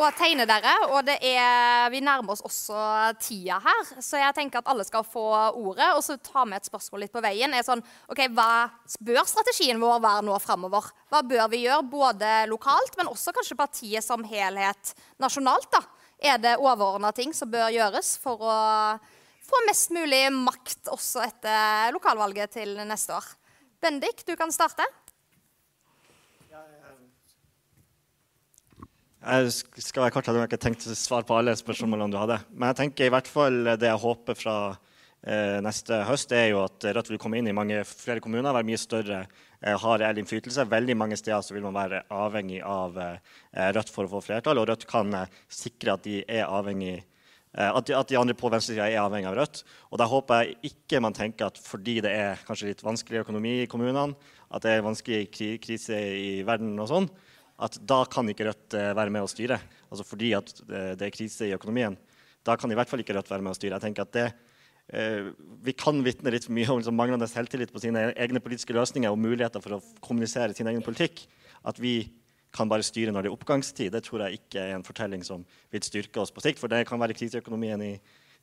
å, 0.00 0.10
tegne 0.18 0.46
dere, 0.48 0.72
og 0.94 1.08
er, 1.14 1.88
vi 1.92 2.02
nærmer 2.04 2.34
oss 2.34 2.44
også 2.46 2.76
tida 3.22 3.58
her. 3.64 3.90
Så 4.02 4.20
jeg 4.20 4.36
tenker 4.36 4.62
at 4.62 4.70
alle 4.72 4.86
skal 4.86 5.06
få 5.06 5.24
ordet, 5.60 5.90
og 5.94 6.02
så 6.06 6.16
ta 6.22 6.46
med 6.48 6.60
et 6.60 6.70
spørsmål 6.70 7.04
litt 7.04 7.14
på 7.14 7.22
veien. 7.24 7.54
Er 7.54 7.66
sånn, 7.66 7.84
ok, 8.10 8.26
Hva 8.34 8.68
bør 9.04 9.24
strategien 9.28 9.82
vår 9.82 10.00
være 10.04 10.26
nå 10.28 10.38
framover? 10.42 10.92
Hva 11.12 11.24
bør 11.26 11.50
vi 11.52 11.64
gjøre, 11.64 11.88
både 11.90 12.32
lokalt, 12.50 12.96
men 13.00 13.10
også 13.10 13.34
kanskje 13.36 13.58
partiet 13.58 14.06
som 14.06 14.24
helhet 14.26 14.94
nasjonalt? 15.22 15.68
da? 15.74 15.82
Er 16.24 16.38
det 16.40 16.56
overordna 16.62 17.10
ting 17.12 17.34
som 17.36 17.50
bør 17.52 17.68
gjøres 17.74 18.14
for 18.22 18.40
å, 18.40 18.56
få 19.44 19.62
mest 19.68 19.92
mulig 19.94 20.26
makt 20.32 20.90
også 20.92 21.24
etter 21.24 21.92
lokalvalget 21.94 22.56
til 22.58 22.76
neste 22.88 23.16
år. 23.16 23.26
Bendik, 23.84 24.24
du 24.26 24.32
kan 24.40 24.52
starte. 24.54 24.86
Jeg 29.24 29.52
skal 29.80 30.02
være 30.02 30.12
kort, 30.12 30.26
jeg 30.28 30.36
hadde 30.36 30.48
ikke 30.50 30.60
tenkt 30.60 30.84
å 30.84 30.94
svare 30.98 31.24
på 31.24 31.36
alle 31.38 31.54
spørsmålene 31.56 32.12
du 32.12 32.18
hadde. 32.20 32.36
Men 32.52 32.68
jeg 32.70 32.76
tenker 32.82 33.06
i 33.06 33.12
hvert 33.14 33.28
fall 33.30 33.54
det 33.80 33.88
jeg 33.88 34.02
håper 34.02 34.36
fra 34.36 34.56
eh, 35.24 35.62
neste 35.64 36.02
høst, 36.04 36.34
er 36.36 36.50
jo 36.50 36.60
at 36.60 36.84
Rødt 36.84 37.08
vil 37.08 37.20
komme 37.22 37.40
inn 37.40 37.48
i 37.48 37.54
mange 37.56 37.78
flere 37.88 38.20
kommuner, 38.20 38.52
være 38.52 38.68
mye 38.68 38.82
større, 38.82 39.22
eh, 39.62 39.78
ha 39.80 39.96
reell 39.96 40.20
innflytelse. 40.20 40.66
Veldig 40.68 40.98
mange 41.00 41.16
steder 41.16 41.40
så 41.40 41.56
vil 41.56 41.64
man 41.64 41.78
være 41.78 42.02
avhengig 42.12 42.60
av 42.68 43.00
eh, 43.00 43.16
Rødt 43.72 43.94
for 43.96 44.04
å 44.04 44.12
få 44.12 44.22
flertall, 44.28 44.60
og 44.60 44.68
Rødt 44.68 44.84
kan 44.92 45.16
eh, 45.16 45.40
sikre 45.48 45.96
at 45.96 46.04
de 46.04 46.20
er 46.28 46.44
avhengig 46.44 46.98
eh, 46.98 47.70
at 47.70 47.88
de, 47.88 47.96
at 47.96 48.12
de, 48.12 48.20
andre 48.20 48.36
på 48.36 48.52
venstresida 48.52 48.92
er 48.92 49.00
avhengig 49.06 49.32
av 49.32 49.40
Rødt. 49.40 49.64
Og 49.88 50.04
Da 50.04 50.10
håper 50.12 50.44
jeg 50.44 50.74
ikke 50.74 51.00
man 51.00 51.16
tenker 51.16 51.48
at 51.48 51.64
fordi 51.64 52.02
det 52.04 52.12
er 52.12 52.44
kanskje 52.44 52.74
litt 52.74 52.84
vanskelig 52.84 53.24
økonomi 53.24 53.62
i 53.62 53.70
kommunene, 53.72 54.12
at 54.52 54.68
det 54.68 54.76
er 54.76 54.84
vanskelig 54.84 55.30
kri 55.32 55.54
krise 55.64 55.96
i 55.96 56.42
verden 56.44 56.76
og 56.76 56.92
sånn, 56.92 57.14
at 57.62 57.76
da 57.86 58.02
kan 58.10 58.28
ikke 58.30 58.48
Rødt 58.48 58.74
eh, 58.78 58.90
være 58.96 59.12
med 59.14 59.24
å 59.24 59.30
styre. 59.30 59.60
Altså 59.90 60.06
fordi 60.06 60.32
at 60.36 60.50
eh, 60.64 60.92
det 60.98 61.06
er 61.06 61.14
krise 61.14 61.46
i 61.46 61.54
økonomien. 61.54 61.96
Da 62.44 62.56
kan 62.60 62.72
i 62.72 62.76
hvert 62.78 62.90
fall 62.90 63.04
ikke 63.04 63.14
Rødt 63.16 63.30
være 63.30 63.44
med 63.44 63.54
å 63.54 63.58
styre. 63.58 63.78
Jeg 63.78 63.86
tenker 63.86 64.06
at 64.06 64.16
det, 64.16 64.26
eh, 64.90 65.30
Vi 65.64 65.76
kan 65.78 66.02
vitne 66.04 66.34
litt 66.34 66.48
mye 66.48 66.68
om 66.72 66.82
liksom, 66.82 66.98
manglende 66.98 67.30
selvtillit 67.30 67.72
på 67.72 67.82
sine 67.84 68.10
egne 68.12 68.42
politiske 68.42 68.74
løsninger 68.74 69.10
og 69.10 69.22
muligheter 69.22 69.62
for 69.62 69.78
å 69.78 69.82
kommunisere 70.04 70.54
sin 70.54 70.70
egen 70.70 70.82
politikk. 70.82 71.26
At 71.64 71.78
vi 71.78 72.10
kan 72.54 72.70
bare 72.70 72.86
styre 72.86 73.14
når 73.14 73.26
det 73.26 73.30
er 73.30 73.36
oppgangstid, 73.38 73.94
det 73.94 74.04
tror 74.06 74.26
jeg 74.26 74.38
ikke 74.38 74.62
er 74.62 74.76
en 74.76 74.86
fortelling 74.86 75.24
som 75.26 75.42
vil 75.74 75.82
styrke 75.82 76.20
oss 76.22 76.34
på 76.34 76.42
sikt. 76.44 76.60
For 76.62 76.70
det 76.70 76.84
kan 76.86 77.00
være 77.02 77.16
krise 77.16 77.38
i 77.38 77.42
økonomien 77.42 77.82
i 77.82 77.94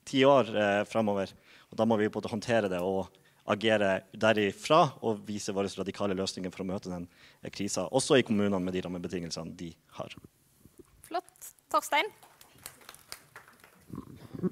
ti 0.08 0.24
år 0.28 0.56
eh, 0.56 0.84
framover. 0.88 1.32
Og 1.72 1.80
da 1.80 1.88
må 1.88 2.00
vi 2.00 2.12
både 2.12 2.32
håndtere 2.32 2.72
det 2.72 2.80
og 2.80 3.12
agere 3.52 3.94
derifra 4.16 4.82
og 5.06 5.22
vise 5.28 5.54
våre 5.56 5.72
radikale 5.78 6.18
løsninger 6.18 6.54
for 6.54 6.64
å 6.64 6.70
møte 6.74 6.92
den 6.92 7.08
krisa, 7.54 7.88
også 7.92 8.20
i 8.20 8.26
kommunene 8.28 8.62
med 8.64 8.76
de 8.76 8.84
rammebetingelsene 8.86 9.56
de 9.60 9.72
har. 10.00 10.16
Flott. 11.08 11.54
Torstein? 11.72 12.08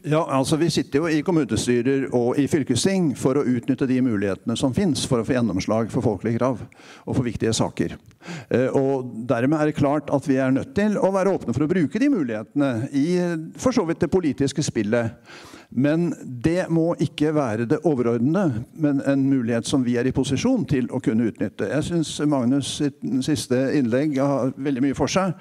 Ja, 0.05 0.21
altså 0.29 0.57
Vi 0.59 0.69
sitter 0.69 1.01
jo 1.01 1.09
i 1.09 1.21
kommunestyrer 1.25 2.09
og 2.13 2.37
i 2.37 2.45
fylkesting 2.51 3.13
for 3.17 3.39
å 3.39 3.45
utnytte 3.47 3.87
de 3.89 3.97
mulighetene 4.05 4.53
som 4.59 4.73
fins 4.75 5.01
for 5.09 5.21
å 5.21 5.25
få 5.25 5.33
gjennomslag 5.33 5.89
for 5.93 6.05
folkelige 6.05 6.37
krav 6.37 6.61
og 6.61 7.15
for 7.15 7.25
viktige 7.25 7.55
saker. 7.57 7.95
Eh, 8.53 8.67
og 8.75 9.09
Dermed 9.29 9.57
er 9.57 9.71
det 9.71 9.79
klart 9.79 10.11
at 10.13 10.27
vi 10.29 10.37
er 10.37 10.53
nødt 10.53 10.75
til 10.77 10.99
å 10.99 11.09
være 11.15 11.33
åpne 11.33 11.55
for 11.55 11.65
å 11.65 11.71
bruke 11.71 12.01
de 12.01 12.11
mulighetene 12.13 12.71
i 12.93 13.07
for 13.57 13.75
så 13.75 13.87
vidt 13.89 14.03
det 14.05 14.11
politiske 14.13 14.63
spillet. 14.65 15.17
Men 15.70 16.07
det 16.26 16.63
må 16.74 16.95
ikke 16.97 17.30
være 17.36 17.67
det 17.70 17.78
overordnede, 17.86 18.63
men 18.82 19.03
en 19.05 19.26
mulighet 19.30 19.67
som 19.70 19.84
vi 19.86 19.99
er 20.01 20.07
i 20.09 20.13
posisjon 20.15 20.63
til 20.65 20.88
å 20.89 20.97
kunne 21.03 21.28
utnytte. 21.30 21.67
Jeg 21.70 21.86
syns 21.86 22.15
Magnus 22.26 22.72
sitt 22.80 22.97
siste 23.26 23.59
innlegg 23.78 24.17
har 24.17 24.49
veldig 24.57 24.82
mye 24.88 24.97
for 24.97 25.11
seg. 25.13 25.36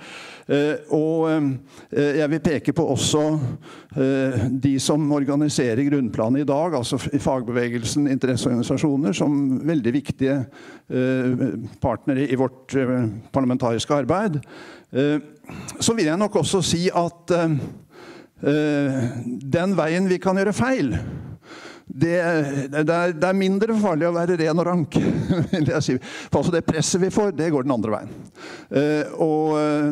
Eh, 0.53 0.85
og 0.93 1.31
eh, 1.33 2.18
jeg 2.20 2.29
vil 2.35 2.43
peke 2.45 2.74
på 2.76 2.85
også 2.93 3.22
eh, 3.97 4.45
de 4.53 4.74
som 4.85 5.09
organiserer 5.16 5.89
grunnplanet 5.89 6.45
i 6.45 6.49
dag, 6.49 6.76
altså 6.76 7.01
fagbevegelsen, 7.01 8.11
interesseorganisasjoner, 8.12 9.16
som 9.16 9.62
veldig 9.68 9.95
viktige 9.97 10.43
partnere 11.83 12.24
i 12.24 12.37
vårt 12.39 12.72
parlamentariske 13.33 13.93
arbeid. 13.93 14.39
Så 15.85 15.93
vil 15.93 16.09
jeg 16.09 16.16
nok 16.16 16.39
også 16.41 16.62
si 16.64 16.87
at 16.89 17.35
Eh, 17.37 17.51
den 18.39 19.72
veien 19.78 20.07
vi 20.07 20.20
kan 20.22 20.39
gjøre 20.39 20.55
feil, 20.55 20.93
det, 21.89 22.16
det, 22.68 22.95
er, 22.95 23.12
det, 23.16 23.24
er, 23.24 23.36
mindre 23.36 23.76
farlig 23.80 24.09
å 24.09 24.12
være 24.12 24.36
ren 24.36 24.61
og 24.61 24.66
rank. 24.68 24.97
vil 25.55 25.70
jeg 25.72 25.84
si. 25.84 25.97
For 26.28 26.43
altså 26.43 26.53
Det 26.53 26.64
presset 26.66 27.01
vi 27.01 27.11
får, 27.12 27.32
det 27.36 27.49
går 27.55 27.64
den 27.64 27.74
andre 27.74 27.95
veien. 27.95 28.11
Eh, 28.68 29.14
og 29.24 29.57
uh, 29.57 29.89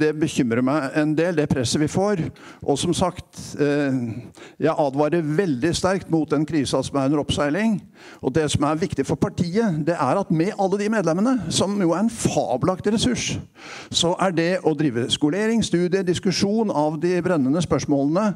det 0.00 0.14
bekymrer 0.16 0.64
meg 0.64 0.96
en 0.96 1.12
del, 1.16 1.36
det 1.36 1.48
presset 1.50 1.82
vi 1.82 1.90
får. 1.92 2.24
Og 2.64 2.80
som 2.80 2.94
sagt, 2.96 3.28
eh, 3.60 3.98
jeg 4.64 4.72
advarer 4.72 5.26
veldig 5.36 5.72
sterkt 5.76 6.10
mot 6.12 6.30
den 6.30 6.46
krisa 6.48 6.80
som 6.84 6.96
er 6.96 7.10
under 7.10 7.22
oppseiling. 7.22 7.76
Og 8.24 8.32
det 8.34 8.46
som 8.52 8.64
er 8.68 8.80
viktig 8.80 9.04
for 9.08 9.20
partiet, 9.20 9.82
det 9.86 9.96
er 9.96 10.20
at 10.20 10.32
med 10.32 10.56
alle 10.56 10.80
de 10.80 10.88
medlemmene, 10.92 11.36
som 11.52 11.76
jo 11.82 11.92
er 11.92 12.04
en 12.04 12.12
fabelaktig 12.12 12.94
ressurs, 12.96 13.28
så 13.92 14.14
er 14.22 14.34
det 14.36 14.48
å 14.64 14.72
drive 14.78 15.06
skolering, 15.12 15.62
studie, 15.64 16.04
diskusjon 16.06 16.72
av 16.72 16.96
de 17.02 17.14
brennende 17.24 17.60
spørsmålene 17.64 18.30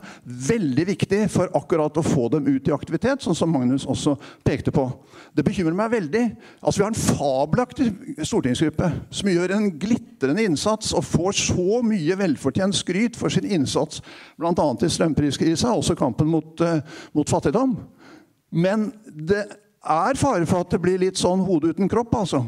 veldig 0.51 0.87
viktig 0.93 1.25
for 1.33 1.53
akkurat 1.57 1.97
å 1.97 2.05
få 2.05 2.29
dem 2.35 2.49
ut 2.51 2.69
i 2.69 2.75
aktivitet 2.75 2.90
aktivitet, 2.91 3.23
sånn 3.23 3.37
som 3.39 3.53
Magnus 3.55 3.87
også 3.87 4.17
pekte 4.43 4.73
på. 4.75 4.89
Det 5.37 5.45
bekymrer 5.47 5.77
meg 5.79 5.93
veldig. 5.93 6.25
Altså, 6.59 6.81
Vi 6.81 6.85
har 6.85 6.91
en 6.91 6.99
fabelaktig 7.19 7.87
stortingsgruppe 8.27 8.91
som 9.15 9.31
gjør 9.31 9.55
en 9.55 9.71
glitrende 9.79 10.43
innsats 10.43 10.93
og 10.93 11.07
får 11.07 11.39
så 11.39 11.81
mye 11.87 12.19
velfortjent 12.19 12.75
skryt 12.75 13.17
for 13.17 13.31
sin 13.31 13.47
innsats 13.47 14.03
bl.a. 14.37 14.51
i 14.51 14.91
strømpriskrisa, 14.91 15.71
også 15.71 15.95
kampen 15.95 16.27
mot, 16.27 16.61
uh, 16.61 16.81
mot 17.15 17.31
fattigdom. 17.31 17.77
Men 18.51 18.91
det 19.07 19.45
er 19.81 20.19
fare 20.19 20.47
for 20.47 20.65
at 20.65 20.75
det 20.75 20.83
blir 20.83 20.99
litt 20.99 21.21
sånn 21.21 21.45
hode 21.47 21.71
uten 21.71 21.89
kropp, 21.89 22.15
altså. 22.25 22.43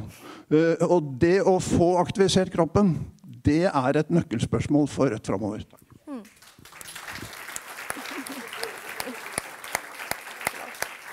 Uh, 0.50 0.74
og 0.90 1.14
det 1.22 1.38
å 1.46 1.60
få 1.62 1.94
aktivisert 2.02 2.50
kroppen, 2.52 2.96
det 3.22 3.68
er 3.70 3.98
et 3.98 4.10
nøkkelspørsmål 4.10 4.90
for 4.90 5.14
Rødt 5.14 5.30
framover. 5.30 5.62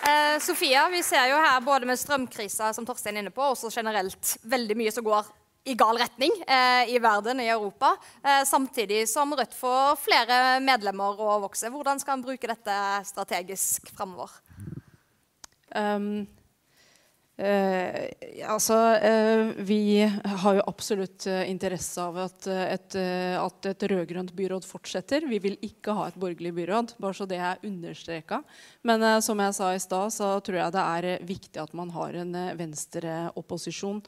Eh, 0.09 0.39
Sofia, 0.39 0.89
vi 0.89 1.01
ser 1.03 1.27
jo 1.29 1.37
her 1.37 1.59
både 1.61 1.85
med 1.85 1.99
strømkrisa, 1.99 2.71
som 2.73 2.85
Torstein 2.87 3.17
er 3.17 3.25
inne 3.25 3.33
på, 3.35 3.43
og 3.43 3.57
også 3.57 3.69
generelt 3.73 4.37
veldig 4.49 4.77
mye 4.79 4.93
som 4.95 5.05
går 5.05 5.27
i 5.69 5.75
gal 5.77 5.99
retning 5.99 6.33
eh, 6.47 6.93
i 6.95 6.97
verden, 7.03 7.41
i 7.43 7.49
Europa. 7.51 7.91
Eh, 8.23 8.41
samtidig 8.47 9.03
som 9.11 9.35
Rødt 9.35 9.53
får 9.57 9.99
flere 10.01 10.39
medlemmer 10.65 11.19
å 11.19 11.35
vokse. 11.43 11.69
Hvordan 11.73 12.01
skal 12.01 12.15
han 12.15 12.25
bruke 12.25 12.49
dette 12.49 12.77
strategisk 13.11 13.91
framover? 13.93 14.31
Um, 15.75 16.25
Eh, 17.39 18.09
altså, 18.51 18.75
eh, 18.95 19.47
vi 19.55 20.03
har 20.25 20.55
jo 20.57 20.63
absolutt 20.67 21.23
eh, 21.27 21.45
interesse 21.47 22.03
av 22.03 22.17
at 22.19 22.47
et, 22.51 22.97
at 23.39 23.67
et 23.69 23.85
rød-grønt 23.93 24.33
byråd 24.35 24.67
fortsetter. 24.67 25.23
Vi 25.29 25.39
vil 25.45 25.55
ikke 25.63 25.95
ha 25.95 26.09
et 26.09 26.17
borgerlig 26.19 26.51
byråd, 26.57 26.97
bare 26.99 27.15
så 27.15 27.29
det 27.29 27.39
er 27.39 27.63
understreka. 27.63 28.41
Men 28.83 29.05
som 29.23 29.39
jeg 29.39 29.55
sa 29.55 29.71
i 29.71 29.79
stad, 29.79 30.11
så 30.11 30.33
tror 30.43 30.59
jeg 30.59 30.75
det 30.75 30.83
er 30.83 31.23
viktig 31.29 31.63
at 31.63 31.71
man 31.77 31.93
har 31.95 32.19
en 32.19 32.35
venstreopposisjon. 32.59 34.03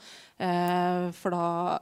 for 1.14 1.36
da 1.36 1.80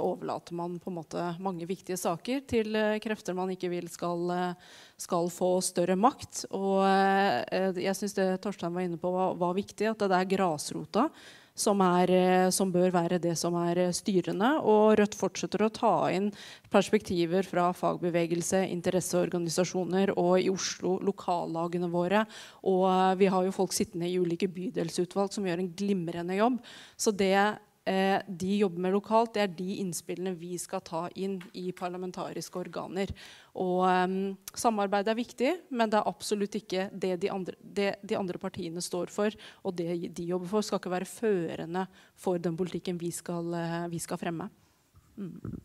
overlater 0.00 0.54
man 0.58 0.78
på 0.82 0.90
en 0.90 0.96
måte 0.96 1.26
mange 1.38 1.66
viktige 1.66 1.96
saker 1.96 2.42
til 2.50 2.76
krefter 3.00 3.36
man 3.36 3.52
ikke 3.54 3.70
vil 3.70 3.88
skal 3.88 4.56
skal 5.02 5.30
få 5.32 5.52
større 5.64 5.98
makt. 5.98 6.46
Og 6.54 6.82
eh, 6.86 7.82
jeg 7.82 7.98
syns 7.98 8.18
det 8.18 8.28
Torstein 8.44 8.74
var 8.74 8.86
inne 8.86 9.00
på, 9.00 9.12
var, 9.14 9.36
var 9.40 9.56
viktig. 9.58 9.90
At 9.92 10.04
det 10.06 10.18
er 10.18 10.34
grasrota 10.36 11.08
som, 11.54 11.80
er, 11.84 12.10
eh, 12.10 12.50
som, 12.50 12.70
bør 12.72 12.92
være 12.94 13.18
det 13.22 13.34
som 13.38 13.56
er 13.60 13.80
styrende. 13.96 14.54
Og 14.64 14.96
Rødt 14.98 15.16
fortsetter 15.18 15.64
å 15.64 15.72
ta 15.72 15.94
inn 16.14 16.30
perspektiver 16.72 17.46
fra 17.46 17.70
fagbevegelse, 17.76 18.64
interesseorganisasjoner 18.72 20.14
og 20.16 20.38
i 20.40 20.48
Oslo 20.52 20.98
lokallagene 21.04 21.90
våre. 21.92 22.24
Og 22.64 22.86
eh, 22.88 23.18
vi 23.20 23.32
har 23.32 23.44
jo 23.46 23.56
folk 23.56 23.76
sittende 23.76 24.08
i 24.08 24.16
ulike 24.20 24.50
bydelsutvalg 24.52 25.34
som 25.34 25.46
gjør 25.48 25.64
en 25.64 25.74
glimrende 25.76 26.38
jobb. 26.40 26.58
Så 26.96 27.14
det 27.16 27.34
eh, 27.36 27.60
de 27.82 28.56
jobber 28.60 28.78
med 28.84 28.92
lokalt, 28.94 29.32
det 29.34 29.40
er 29.42 29.54
de 29.58 29.78
innspillene 29.82 30.36
vi 30.38 30.52
skal 30.60 30.84
ta 30.86 31.00
inn 31.18 31.40
i 31.58 31.72
parlamentariske 31.74 32.60
organer. 32.60 33.10
Og 33.58 33.82
um, 33.82 34.14
Samarbeid 34.54 35.10
er 35.10 35.18
viktig, 35.18 35.50
men 35.74 35.90
det 35.90 35.98
er 35.98 36.06
absolutt 36.06 36.54
ikke 36.60 36.86
det 36.94 37.16
de, 37.24 37.32
andre, 37.34 37.56
det 37.58 37.88
de, 38.06 38.14
andre, 38.14 38.38
partiene 38.38 38.78
står 38.84 39.10
for. 39.10 39.34
Og 39.66 39.74
det 39.80 40.14
de 40.14 40.28
jobber 40.30 40.52
for, 40.52 40.62
skal 40.62 40.78
ikke 40.78 40.94
være 40.94 41.10
førende 41.10 41.86
for 42.14 42.38
den 42.38 42.54
politikken 42.60 43.02
vi 43.02 43.10
skal, 43.10 43.50
uh, 43.50 43.88
vi 43.90 43.98
skal 44.02 44.20
fremme. 44.22 44.46
Mm. 45.18 45.58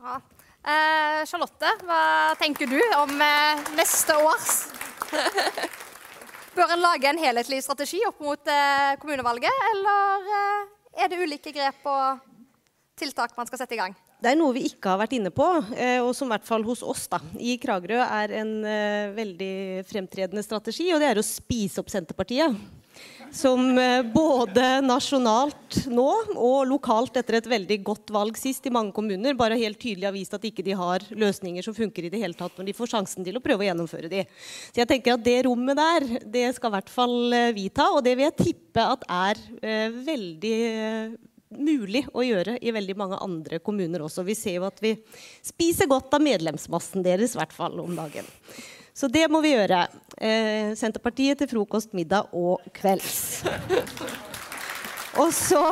Bra. 0.00 0.22
Eh, 0.62 1.24
Charlotte, 1.26 1.70
hva 1.82 2.34
tenker 2.38 2.68
du 2.70 2.78
om 3.00 3.10
eh, 3.18 3.62
neste 3.74 4.14
års 4.14 4.68
Bør 6.54 6.70
en 6.76 6.84
lage 6.84 7.08
en 7.10 7.18
helhetlig 7.18 7.58
strategi 7.64 7.98
opp 8.06 8.20
mot 8.22 8.50
eh, 8.52 8.92
kommunevalget, 9.02 9.64
eller 9.72 10.28
eh, 10.38 10.68
er 10.96 11.10
det 11.10 11.20
ulike 11.22 11.52
grep 11.54 11.86
og 11.88 12.22
tiltak 12.98 13.36
man 13.36 13.48
skal 13.48 13.62
sette 13.62 13.76
i 13.76 13.80
gang? 13.80 13.94
Det 14.22 14.30
er 14.30 14.38
noe 14.38 14.54
vi 14.54 14.68
ikke 14.68 14.92
har 14.92 15.00
vært 15.00 15.16
inne 15.16 15.32
på, 15.34 15.46
eh, 15.74 15.98
og 15.98 16.12
som 16.14 16.30
i 16.30 16.34
hvert 16.36 16.46
fall 16.46 16.62
hos 16.66 16.84
oss 16.86 17.08
da, 17.10 17.18
i 17.42 17.56
Kragerø 17.58 17.98
er 18.04 18.36
en 18.38 18.52
uh, 18.62 19.10
veldig 19.16 19.82
fremtredende 19.88 20.44
strategi, 20.46 20.92
og 20.94 21.02
det 21.02 21.08
er 21.10 21.18
å 21.18 21.26
spise 21.26 21.82
opp 21.82 21.90
Senterpartiet. 21.90 22.54
Som 23.32 23.78
eh, 23.78 24.02
både 24.12 24.82
nasjonalt 24.84 25.86
nå 25.90 26.08
og 26.36 26.66
lokalt 26.68 27.16
etter 27.16 27.38
et 27.38 27.48
veldig 27.48 27.78
godt 27.84 28.12
valg 28.12 28.36
sist 28.38 28.66
i 28.68 28.72
mange 28.74 28.92
kommuner 28.94 29.36
bare 29.38 29.56
helt 29.60 29.80
tydelig 29.80 30.06
har 30.08 30.14
vist 30.14 30.36
at 30.36 30.44
ikke 30.44 30.64
de 30.66 30.76
har 30.76 31.04
løsninger 31.10 31.64
som 31.64 31.76
funker 31.76 32.06
i 32.06 32.12
det 32.12 32.20
hele 32.20 32.36
tatt 32.36 32.58
når 32.58 32.68
de 32.68 32.76
får 32.76 32.92
sjansen 32.92 33.24
til 33.24 33.38
å 33.38 33.42
prøve 33.44 33.64
å 33.64 33.68
gjennomføre 33.70 34.12
de. 34.12 34.26
Så 34.68 34.82
jeg 34.82 34.90
tenker 34.90 35.16
at 35.16 35.24
det 35.24 35.38
rommet 35.48 35.80
der, 35.80 36.08
det 36.28 36.46
skal 36.58 36.72
i 36.72 36.76
hvert 36.76 36.92
fall 36.92 37.36
eh, 37.38 37.50
vi 37.56 37.68
ta, 37.72 37.88
og 37.96 38.04
det 38.04 38.16
vil 38.18 38.28
jeg 38.28 38.38
tippe 38.42 38.86
at 38.96 39.08
er 39.08 39.40
eh, 39.62 40.02
veldig 40.12 40.58
mulig 41.52 42.04
å 42.16 42.24
gjøre 42.24 42.58
i 42.64 42.72
veldig 42.72 42.96
mange 42.96 43.18
andre 43.24 43.58
kommuner 43.64 44.04
også. 44.04 44.24
Vi 44.24 44.36
ser 44.36 44.60
jo 44.60 44.68
at 44.68 44.78
vi 44.84 44.94
spiser 45.44 45.90
godt 45.90 46.12
av 46.16 46.24
medlemsmassen 46.24 47.04
deres, 47.04 47.34
i 47.34 47.40
hvert 47.40 47.56
fall 47.56 47.80
om 47.82 47.96
dagen. 47.96 48.28
Så 48.92 49.08
det 49.08 49.24
må 49.32 49.40
vi 49.44 49.54
gjøre. 49.54 49.86
Eh, 50.20 50.72
Senterpartiet 50.76 51.40
til 51.40 51.48
frokost, 51.50 51.94
middag 51.96 52.32
og 52.36 52.60
kvelds. 52.76 53.42
og 55.22 55.30
så 55.32 55.62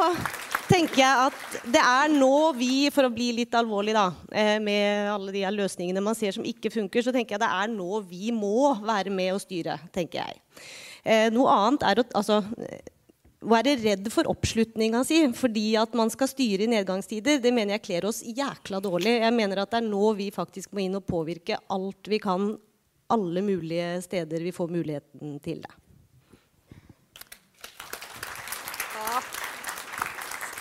tenker 0.70 1.02
jeg 1.02 1.26
at 1.26 1.58
det 1.74 1.82
er 1.82 2.12
nå 2.14 2.34
vi, 2.56 2.88
for 2.94 3.06
å 3.06 3.12
bli 3.12 3.30
litt 3.40 3.56
alvorlig 3.58 3.94
da, 3.96 4.06
eh, 4.32 4.56
med 4.62 5.10
alle 5.12 5.34
de 5.34 5.42
løsningene 5.52 6.04
man 6.04 6.16
ser 6.16 6.36
som 6.36 6.46
ikke 6.46 6.72
funker, 6.72 7.04
så 7.04 7.12
tenker 7.14 7.36
jeg 7.36 7.42
det 7.42 7.50
er 7.50 7.74
nå 7.74 8.00
vi 8.08 8.30
må 8.34 8.72
være 8.78 9.12
med 9.12 9.34
og 9.34 9.42
styre, 9.42 9.76
tenker 9.92 10.22
jeg. 10.22 10.40
Eh, 11.04 11.28
noe 11.34 11.52
annet 11.52 11.84
er 11.90 12.00
å 12.00 12.06
altså, 12.22 12.40
være 13.40 13.76
redd 13.80 14.08
for 14.12 14.28
oppslutninga 14.28 15.00
si 15.08 15.22
fordi 15.36 15.72
at 15.80 15.94
man 15.96 16.12
skal 16.12 16.28
styre 16.28 16.66
i 16.66 16.72
nedgangstider, 16.72 17.40
det 17.40 17.52
mener 17.56 17.76
jeg 17.76 17.86
kler 17.88 18.08
oss 18.08 18.22
jækla 18.24 18.82
dårlig. 18.84 19.18
Jeg 19.24 19.36
mener 19.36 19.62
at 19.62 19.72
det 19.72 19.80
er 19.80 19.88
nå 19.88 20.12
vi 20.18 20.28
faktisk 20.34 20.72
må 20.76 20.84
inn 20.84 20.98
og 20.98 21.06
påvirke 21.08 21.60
alt 21.72 22.10
vi 22.10 22.20
kan 22.22 22.52
alle 23.10 23.42
mulige 23.44 24.02
steder 24.06 24.46
vi 24.46 24.54
får 24.54 24.70
muligheten 24.72 25.38
til 25.44 25.60
det. 25.64 25.74
Ja. 28.94 29.20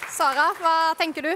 Sara, 0.10 0.50
hva 0.60 0.76
tenker 1.00 1.30
du? 1.30 1.34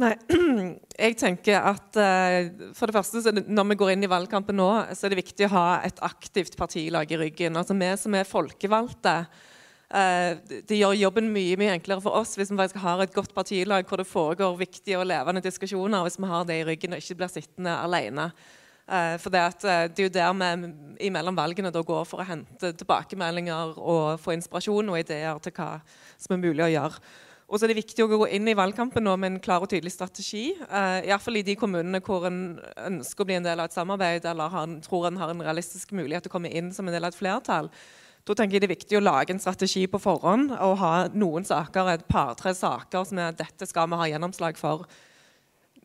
Nei, 0.00 0.12
jeg 1.04 1.16
tenker 1.20 1.66
at 1.68 1.98
uh, 2.00 2.70
for 2.76 2.88
det 2.88 2.96
første, 2.96 3.32
Når 3.44 3.66
vi 3.70 3.78
går 3.82 3.92
inn 3.92 4.06
i 4.06 4.10
valgkampen 4.10 4.56
nå, 4.56 4.68
så 4.96 5.06
er 5.06 5.12
det 5.12 5.20
viktig 5.20 5.48
å 5.50 5.52
ha 5.52 5.66
et 5.84 6.00
aktivt 6.04 6.56
partilag 6.56 7.12
i 7.12 7.18
ryggen. 7.20 7.58
Altså 7.60 7.76
Vi 7.76 7.90
som 8.00 8.16
er 8.16 8.28
folkevalgte, 8.28 9.14
uh, 9.92 10.30
det 10.64 10.78
gjør 10.80 10.96
jobben 10.96 11.28
mye 11.34 11.60
mye 11.60 11.76
enklere 11.76 12.04
for 12.04 12.16
oss 12.22 12.38
hvis 12.40 12.54
vi 12.54 12.56
faktisk 12.56 12.80
har 12.80 13.04
et 13.04 13.12
godt 13.12 13.36
partilag 13.36 13.84
hvor 13.88 14.00
det 14.00 14.08
foregår 14.08 14.56
viktige 14.64 15.00
og 15.02 15.10
levende 15.12 15.44
diskusjoner, 15.44 16.06
hvis 16.06 16.18
vi 16.18 16.32
har 16.32 16.48
det 16.48 16.62
i 16.62 16.66
ryggen 16.72 16.96
og 16.96 17.04
ikke 17.04 17.20
blir 17.20 17.36
sittende 17.36 17.76
alene. 17.84 18.30
Uh, 18.82 19.14
for 19.22 19.30
det, 19.30 19.42
at, 19.52 19.64
uh, 19.64 19.84
det, 19.86 20.02
er 20.02 20.08
jo 20.08 20.14
der 20.14 20.32
vi 20.34 21.06
imellom 21.06 21.36
valgene 21.38 21.70
da 21.70 21.84
går 21.86 22.06
for 22.08 22.22
å 22.22 22.26
hente 22.26 22.72
tilbakemeldinger 22.80 23.76
og 23.78 24.18
få 24.20 24.34
inspirasjon 24.34 24.90
og 24.90 24.98
ideer 24.98 25.38
til 25.44 25.54
hva 25.54 25.76
som 26.18 26.34
er 26.34 26.42
mulig 26.42 26.66
å 26.66 26.72
gjøre. 26.72 27.04
Og 27.52 27.60
så 27.60 27.66
er 27.66 27.72
det 27.72 27.82
viktig 27.82 28.00
å 28.00 28.08
gå 28.08 28.26
inn 28.32 28.48
i 28.48 28.56
valgkampen 28.56 29.04
nå 29.04 29.12
med 29.20 29.28
en 29.28 29.40
klar 29.44 29.62
og 29.62 29.68
tydelig 29.68 29.92
strategi. 29.92 30.54
Uh, 30.66 31.04
Iallfall 31.04 31.42
i 31.42 31.46
de 31.46 31.56
kommunene 31.60 32.00
hvor 32.04 32.24
en 32.26 32.56
ønsker 32.88 33.22
å 33.22 33.28
bli 33.28 33.36
en 33.36 33.46
del 33.46 33.60
av 33.60 33.68
et 33.68 33.76
samarbeid 33.76 34.26
eller 34.30 34.54
har, 34.54 34.78
tror 34.86 35.10
en 35.10 35.20
har 35.20 35.34
en 35.34 35.44
realistisk 35.44 35.92
mulighet 35.94 36.24
til 36.24 36.32
å 36.32 36.36
komme 36.38 36.50
inn 36.50 36.72
som 36.72 36.88
en 36.88 36.96
del 36.96 37.04
av 37.04 37.12
et 37.12 37.18
flertall. 37.18 37.68
Da 38.22 38.36
tenker 38.38 38.56
jeg 38.56 38.62
det 38.62 38.68
er 38.70 38.76
viktig 38.76 38.98
å 38.98 39.02
lage 39.02 39.34
en 39.34 39.42
strategi 39.42 39.84
på 39.90 40.00
forhånd 40.00 40.52
og 40.54 40.76
ha 40.78 40.92
noen 41.10 41.44
saker, 41.44 41.88
et 41.90 42.04
par-tre 42.10 42.54
saker 42.54 43.08
som 43.08 43.18
er 43.18 43.34
dette 43.34 43.66
skal 43.66 43.90
vi 43.90 43.98
ha 43.98 44.06
gjennomslag 44.14 44.56
for 44.60 44.86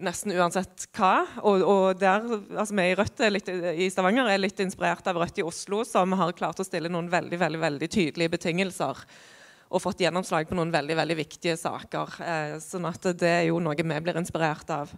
nesten 0.04 0.34
uansett 0.38 0.88
hva. 0.95 1.26
Og, 1.41 1.64
og 1.64 2.02
der, 2.02 2.26
altså 2.54 2.76
Vi 2.78 2.86
i 2.91 2.98
Rødt 2.98 3.24
litt, 3.34 3.50
i 3.50 3.89
Stavanger 3.93 4.30
er 4.30 4.41
litt 4.41 4.60
inspirert 4.64 5.08
av 5.10 5.20
Rødt 5.22 5.41
i 5.41 5.45
Oslo, 5.45 5.84
som 5.88 6.16
har 6.20 6.36
klart 6.38 6.62
å 6.62 6.68
stille 6.68 6.91
noen 6.91 7.10
veldig, 7.12 7.39
veldig, 7.41 7.62
veldig 7.64 7.89
tydelige 7.93 8.36
betingelser. 8.38 9.04
Og 9.68 9.84
fått 9.84 10.02
gjennomslag 10.06 10.48
på 10.48 10.56
noen 10.56 10.72
veldig 10.72 10.95
veldig 10.95 11.18
viktige 11.20 11.58
saker. 11.60 12.20
Eh, 12.24 12.58
sånn 12.64 12.88
at 12.88 13.10
det 13.20 13.34
er 13.41 13.48
jo 13.50 13.60
noe 13.60 13.76
vi 13.76 14.04
blir 14.04 14.20
inspirert 14.20 14.70
av. 14.72 14.93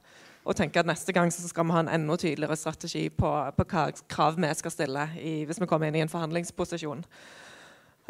Og 0.45 0.55
tenker 0.55 0.81
at 0.81 0.89
Neste 0.89 1.13
gang 1.13 1.31
så 1.33 1.47
skal 1.49 1.67
vi 1.67 1.75
ha 1.75 1.83
en 1.83 1.91
enda 1.99 2.15
tydeligere 2.17 2.57
strategi 2.57 3.07
på, 3.09 3.29
på 3.57 3.65
hva 3.71 3.89
krav 4.09 4.39
vi 4.39 4.53
skal 4.57 4.73
stille 4.73 5.09
i, 5.19 5.33
hvis 5.49 5.59
vi 5.61 5.67
kommer 5.69 5.89
inn 5.89 5.99
i 5.99 6.03
en 6.05 6.11
forhandlingsposisjon. 6.11 7.03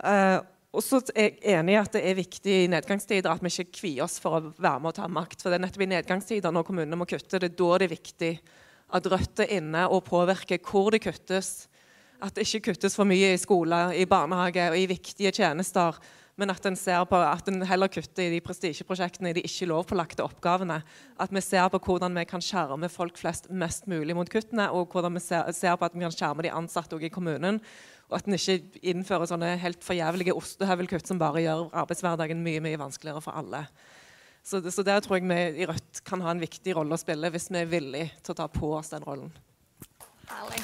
Eh, 0.03 0.39
og 0.69 0.85
så 0.85 0.99
er 1.15 1.31
jeg 1.31 1.57
enig 1.57 1.73
i 1.73 1.79
at 1.79 1.95
det 1.95 2.01
er 2.05 2.17
viktig 2.19 2.55
i 2.63 2.69
nedgangstider 2.69 3.31
at 3.31 3.41
vi 3.41 3.49
ikke 3.49 3.79
kvier 3.79 4.05
oss 4.05 4.19
for 4.21 4.37
å 4.37 4.51
være 4.53 4.83
med 4.83 4.91
og 4.91 4.97
ta 4.99 5.07
makt. 5.09 5.41
For 5.41 5.49
det 5.49 5.57
er 5.57 5.63
nettopp 5.65 5.85
i 5.85 5.89
nedgangstider 5.95 6.53
når 6.53 6.67
kommunene 6.67 6.99
må 6.99 7.07
kutte, 7.09 7.41
det 7.41 7.49
er 7.49 7.57
da 7.57 7.69
det 7.81 7.87
er 7.87 7.95
viktig 7.95 8.33
at 8.89 9.09
Rødt 9.09 9.43
er 9.43 9.57
inne 9.57 9.87
og 9.89 10.05
påvirker 10.07 10.61
hvor 10.65 10.93
det 10.93 11.01
kuttes. 11.05 11.67
At 12.21 12.35
det 12.35 12.45
ikke 12.45 12.71
kuttes 12.71 12.97
for 12.97 13.07
mye 13.07 13.33
i 13.33 13.41
skole, 13.41 13.77
i 13.95 14.05
barnehage 14.09 14.69
og 14.69 14.77
i 14.77 14.87
viktige 14.89 15.31
tjenester. 15.33 15.97
Men 16.39 16.53
at 16.53 16.65
en 16.67 16.77
ser 16.79 17.01
på 17.09 17.17
at 17.19 17.49
en 17.51 17.65
heller 17.67 17.91
kutter 17.91 18.27
i 18.27 18.31
de 18.31 18.39
prestisjeprosjektene, 18.43 19.31
i 19.31 19.37
de 19.39 19.43
ikke 19.43 19.67
lovpålagte 19.71 20.23
oppgavene. 20.23 20.79
At 21.19 21.33
vi 21.35 21.41
ser 21.43 21.67
på 21.73 21.81
hvordan 21.83 22.15
vi 22.15 22.25
kan 22.29 22.43
skjerme 22.43 22.87
folk 22.91 23.19
flest 23.19 23.49
mest 23.51 23.89
mulig 23.91 24.15
mot 24.15 24.29
kuttene, 24.31 24.69
og 24.71 24.93
hvordan 24.93 25.17
vi 25.17 25.23
ser, 25.25 25.75
på 25.75 25.89
at 25.89 25.97
vi 25.97 26.05
kan 26.05 26.15
skjerme 26.15 26.45
de 26.45 26.53
ansatte 26.55 26.99
i 27.01 27.11
kommunen 27.11 27.59
og 28.09 28.17
at 28.17 28.27
en 28.27 28.37
ikke 28.37 28.81
innfører 28.91 29.29
sånne 29.29 29.53
helt 29.61 29.85
forjævlige 29.85 30.33
ostehøvelkutt 30.37 31.09
som 31.09 31.21
bare 31.21 31.43
gjør 31.45 31.67
arbeidshverdagen 31.83 32.41
mye 32.45 32.63
mye 32.65 32.79
vanskeligere 32.81 33.21
for 33.21 33.37
alle. 33.37 33.67
Så, 34.43 34.63
så, 34.71 34.83
der 34.83 35.01
tror 35.03 35.19
jeg 35.19 35.27
vi 35.29 35.61
i 35.61 35.67
Rødt 35.69 36.01
kan 36.07 36.23
ha 36.25 36.31
en 36.33 36.41
viktig 36.41 36.73
rolle 36.77 36.95
å 36.95 37.01
spille 37.01 37.29
hvis 37.29 37.51
vi 37.51 37.61
er 37.61 37.69
villige 37.69 38.09
til 38.23 38.33
å 38.33 38.39
ta 38.39 38.47
på 38.49 38.71
oss 38.79 38.89
den 38.95 39.05
rollen. 39.05 39.29
Herlig. 40.29 40.63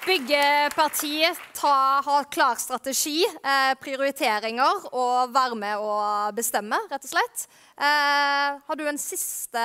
Byggepartiet 0.00 1.38
ta, 1.54 2.00
har 2.06 2.30
klar 2.32 2.56
strategi, 2.58 3.20
eh, 3.22 3.74
prioriteringer 3.82 4.86
og 4.90 5.34
være 5.34 5.58
med 5.58 5.82
å 5.82 5.98
bestemme, 6.34 6.78
rett 6.90 7.04
og 7.04 7.12
slett. 7.12 7.44
Eh, 7.76 8.58
har 8.64 8.78
du 8.78 8.86
en 8.88 8.98
siste 8.98 9.60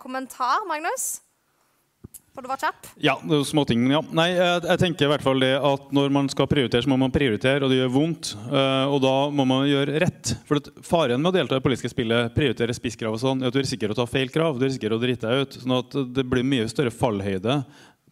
kommentar, 0.00 0.62
Magnus? 0.68 1.20
For 2.32 2.40
det 2.40 2.48
var 2.48 2.60
kjapp? 2.62 2.86
Ja, 3.04 3.14
småting. 3.44 3.82
Ja. 3.92 3.98
Nei, 4.16 4.30
jeg, 4.32 4.62
jeg, 4.64 4.80
tenker 4.80 5.04
i 5.04 5.10
hvert 5.12 5.24
fall 5.24 5.42
det 5.42 5.50
at 5.68 5.90
når 5.92 6.14
man 6.16 6.30
skal 6.32 6.48
prioritere, 6.48 6.80
så 6.80 6.88
må 6.88 6.96
man 7.02 7.12
prioritere, 7.12 7.60
og 7.60 7.68
det 7.68 7.82
gjør 7.82 7.92
vondt. 7.92 8.30
Uh, 8.46 8.88
og 8.88 9.02
da 9.04 9.12
må 9.36 9.44
man 9.50 9.66
gjøre 9.68 10.00
rett. 10.00 10.32
For 10.48 10.72
faren 10.86 11.20
med 11.20 11.28
å 11.28 11.36
delta 11.36 11.60
i 11.60 11.64
politiske 11.64 11.92
spillet, 11.92 12.32
prioritere 12.32 12.72
spisskrav 12.76 13.18
og 13.18 13.20
sånn, 13.20 13.44
er 13.44 13.52
at 13.52 13.58
du 13.58 13.60
risikerer 13.60 13.92
å 13.92 14.00
ta 14.00 14.08
feil 14.08 14.32
krav. 14.32 14.56
Du 14.56 14.64
risikerer 14.64 14.96
å 14.96 15.02
drite 15.02 15.28
deg 15.28 15.44
ut. 15.44 15.58
sånn 15.60 15.76
at 15.76 15.98
det 16.16 16.24
blir 16.32 16.48
mye 16.54 16.70
større 16.72 16.94
fallhøyde 16.94 17.60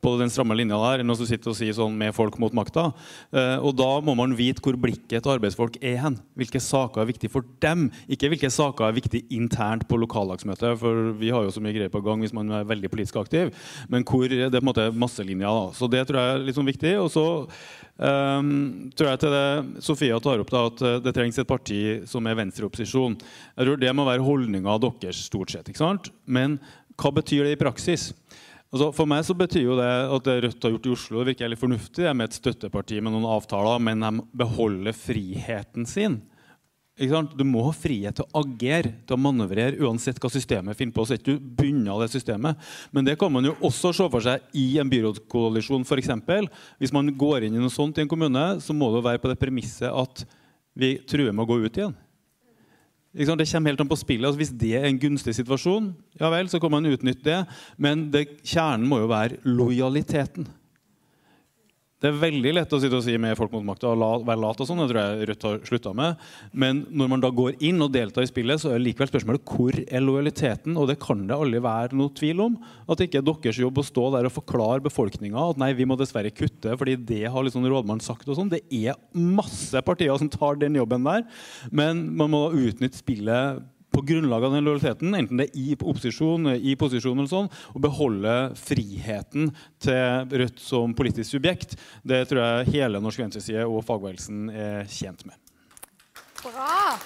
på 0.01 0.14
den 0.20 0.30
stramme 0.32 0.57
linja 0.57 0.78
der 0.80 1.03
enn 1.03 1.12
å 1.12 1.16
sitte 1.18 1.51
og 1.53 1.57
si 1.59 1.68
sånn 1.76 1.96
med 2.01 2.14
folk 2.16 2.38
mot 2.40 2.55
makta. 2.57 2.88
Eh, 3.32 3.57
og 3.61 3.74
da 3.78 3.88
må 4.05 4.14
man 4.18 4.34
vite 4.36 4.62
hvor 4.64 4.78
blikket 4.80 5.20
til 5.20 5.34
arbeidsfolk 5.34 5.76
er 5.84 5.98
hen. 6.01 6.16
Hvilke 6.40 6.62
saker 6.64 7.03
er 7.03 7.11
viktige 7.11 7.32
for 7.32 7.46
dem. 7.64 7.88
Ikke 8.09 8.30
hvilke 8.32 8.51
saker 8.53 8.88
er 8.88 8.96
viktige 8.96 9.28
internt 9.36 9.86
på 9.90 10.01
lokallagsmøtet, 10.01 10.78
for 10.80 11.12
vi 11.20 11.32
har 11.34 11.44
jo 11.44 11.53
så 11.55 11.62
mye 11.64 11.76
greier 11.76 11.92
på 11.92 12.03
gang 12.05 12.24
hvis 12.24 12.34
man 12.36 12.51
er 12.61 12.68
veldig 12.68 12.92
politisk 12.92 13.20
aktiv. 13.20 13.53
Men 13.92 14.07
hvor 14.09 14.26
det 14.30 14.48
er 14.48 14.57
på 14.57 14.62
en 14.64 14.70
måte 14.70 14.88
masselinja. 14.96 15.53
da. 15.53 15.76
Så 15.76 15.90
det 15.92 16.07
tror 16.09 16.20
jeg 16.20 16.34
er 16.34 16.44
litt 16.48 16.59
sånn 16.59 16.70
viktig. 16.70 16.96
Og 17.05 17.12
så 17.12 17.26
um, 18.01 18.90
tror 18.96 19.12
jeg 19.12 19.22
til 19.22 19.36
det 19.36 19.84
Sofia 19.84 20.20
tar 20.22 20.42
opp, 20.42 20.53
da, 20.53 20.66
at 20.70 20.84
eh, 20.86 20.98
det 21.05 21.14
trengs 21.16 21.40
et 21.40 21.48
parti 21.48 21.80
som 22.09 22.26
er 22.26 22.38
venstreopposisjon. 22.40 23.18
Jeg 23.57 23.68
tror 23.68 23.80
Det 23.84 23.96
må 23.96 24.09
være 24.09 24.24
holdninga 24.24 24.78
deres 24.80 25.26
stort 25.28 25.53
sett. 25.53 25.68
ikke 25.68 25.84
sant? 25.84 26.12
Men 26.24 26.59
hva 27.01 27.12
betyr 27.16 27.46
det 27.46 27.57
i 27.57 27.61
praksis? 27.61 28.11
Altså, 28.70 28.92
for 28.94 29.10
meg 29.10 29.24
så 29.26 29.34
betyr 29.34 29.64
jo 29.64 29.76
det 29.80 29.86
at 30.14 30.26
det 30.28 30.34
Rødt 30.44 30.64
har 30.66 30.74
gjort 30.76 30.84
i 30.86 30.92
Oslo, 30.94 31.20
det 31.20 31.32
virker 31.32 31.50
litt 31.50 31.60
fornuftig. 31.62 32.04
Det 32.04 32.10
er 32.10 32.14
med 32.14 32.30
et 32.30 32.36
støtteparti 32.38 33.00
med 33.02 33.16
noen 33.16 33.26
avtaler, 33.26 33.80
men 33.82 34.04
de 34.04 34.26
beholder 34.44 34.94
friheten 34.94 35.88
sin. 35.90 36.20
Du 37.00 37.42
må 37.48 37.62
ha 37.64 37.72
frihet 37.72 38.18
til 38.18 38.26
å 38.28 38.42
agere, 38.44 38.92
til 39.08 39.16
å 39.16 39.22
manøvrere, 39.24 39.80
uansett 39.80 40.20
hva 40.20 40.28
systemet 40.30 40.76
finner 40.76 40.94
på. 40.94 41.06
Så 41.08 41.16
er 41.16 41.22
du 41.24 41.32
begynner 41.40 42.02
det 42.04 42.10
systemet. 42.12 42.60
Men 42.92 43.08
det 43.08 43.16
kan 43.18 43.32
man 43.32 43.48
jo 43.48 43.56
også 43.64 43.90
se 43.96 44.06
for 44.12 44.22
seg 44.22 44.44
i 44.54 44.66
en 44.78 44.90
byrådskoalisjon, 44.92 45.86
f.eks. 45.88 46.12
Hvis 46.78 46.94
man 46.94 47.10
går 47.18 47.48
inn 47.48 47.56
i 47.56 47.62
noe 47.62 47.72
sånt 47.72 47.98
i 47.98 48.04
en 48.04 48.10
kommune, 48.10 48.44
så 48.62 48.76
må 48.76 48.92
det 48.94 49.02
være 49.08 49.22
på 49.22 49.32
det 49.32 49.40
premisset 49.40 49.88
at 49.90 50.22
vi 50.78 50.98
truer 51.08 51.32
med 51.32 51.46
å 51.46 51.50
gå 51.50 51.58
ut 51.64 51.80
igjen. 51.80 51.96
Det 53.11 53.26
kommer 53.26 53.66
helt 53.66 53.80
an 53.82 53.90
på 53.90 53.98
spillet. 53.98 54.26
Altså, 54.28 54.38
hvis 54.38 54.52
det 54.54 54.74
er 54.78 54.86
en 54.86 55.00
gunstig 55.02 55.34
situasjon, 55.34 55.90
ja 56.20 56.30
vel, 56.30 56.48
så 56.48 56.61
kan 56.62 56.70
man 56.70 56.86
utnytte 56.86 57.26
det. 57.26 57.40
Men 57.76 58.06
det, 58.12 58.26
kjernen 58.46 58.86
må 58.86 59.00
jo 59.02 59.11
være 59.11 59.40
lojaliteten. 59.44 60.46
Det 62.01 62.09
er 62.09 62.16
veldig 62.16 62.53
lett 62.57 62.70
å 62.72 62.78
sitte 62.80 62.96
og 62.96 63.05
si 63.05 63.12
med 63.20 63.36
folk 63.36 63.53
mot 63.53 63.64
makta 63.68 63.90
og 63.90 64.24
være 64.24 64.40
lat. 64.40 64.61
og 64.62 64.68
sånn, 64.68 64.78
det 64.80 64.88
tror 64.88 65.01
jeg 65.03 65.26
Rødt 65.28 65.42
har 65.44 65.59
slutta 65.68 65.90
med. 65.96 66.22
Men 66.53 66.86
når 66.88 67.11
man 67.12 67.20
da 67.20 67.28
går 67.28 67.59
inn 67.61 67.84
og 67.84 67.92
deltar 67.92 68.24
i 68.24 68.30
spillet, 68.30 68.62
så 68.62 68.72
er 68.72 68.80
likevel 68.80 69.11
spørsmålet 69.11 69.44
hvor 69.44 69.76
er 69.76 70.01
lojaliteten? 70.01 70.78
Og 70.80 70.88
det 70.88 70.96
kan 71.03 71.26
det 71.28 71.36
aldri 71.36 71.61
være 71.61 71.98
noe 72.01 72.14
tvil 72.16 72.40
om. 72.46 72.57
At 72.88 72.96
det 72.96 73.11
ikke 73.11 73.20
er 73.20 73.26
deres 73.28 73.61
jobb 73.61 73.82
å 73.82 73.84
stå 73.84 74.07
der 74.16 74.28
og 74.30 74.32
forklare 74.32 74.84
befolkninga 74.86 75.51
at 75.51 75.61
nei, 75.61 75.74
vi 75.76 75.84
må 75.88 75.98
dessverre 76.01 76.32
kutte 76.32 76.72
fordi 76.80 76.96
det 76.96 77.26
har 77.28 77.44
liksom 77.44 77.68
rådmannen 77.68 78.05
sagt. 78.05 78.24
og 78.28 78.38
sånn. 78.38 78.53
Det 78.53 78.62
er 78.72 78.96
masse 79.12 79.84
partier 79.84 80.16
som 80.16 80.32
tar 80.32 80.57
den 80.57 80.80
jobben 80.80 81.05
der. 81.05 81.28
Men 81.68 82.07
man 82.16 82.32
må 82.32 82.46
utnytte 82.57 82.96
spillet 82.96 83.61
på 83.91 84.03
grunnlag 84.07 84.45
av 84.47 84.55
den 84.55 84.66
lojaliteten, 84.66 85.14
enten 85.14 85.41
det 85.41 85.49
er 85.51 85.59
i 85.59 85.74
opposisjon, 85.76 86.53
i 86.55 86.76
posisjon 86.78 87.18
eller 87.18 87.30
sånn, 87.30 87.51
å 87.74 87.82
beholde 87.82 88.34
friheten 88.59 89.51
til 89.82 90.38
Rødt 90.41 90.62
som 90.62 90.95
politisk 90.97 91.36
subjekt. 91.36 91.76
Det 92.07 92.22
tror 92.30 92.43
jeg 92.45 92.74
hele 92.76 93.03
norsk 93.03 93.24
venstreside 93.24 93.66
og 93.66 93.84
fagbevegelsen 93.88 94.51
er 94.55 94.91
tjent 94.91 95.26
med. 95.28 95.36
Bra. 96.41 96.97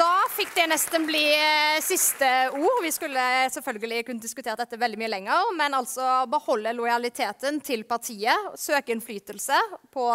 Da 0.00 0.12
fikk 0.32 0.54
det 0.56 0.64
nesten 0.70 1.04
bli 1.04 1.22
eh, 1.34 1.80
siste 1.84 2.28
ord. 2.56 2.78
Vi 2.82 2.92
skulle 2.94 3.24
selvfølgelig 3.52 4.06
kunne 4.06 4.22
diskutert 4.22 4.60
dette 4.62 4.78
veldig 4.80 5.00
mye 5.00 5.10
lenger, 5.12 5.50
men 5.58 5.76
altså 5.76 6.22
beholde 6.30 6.72
lojaliteten 6.78 7.60
til 7.64 7.84
partiet, 7.88 8.54
søke 8.56 8.94
innflytelse 8.94 9.58
på 9.92 10.06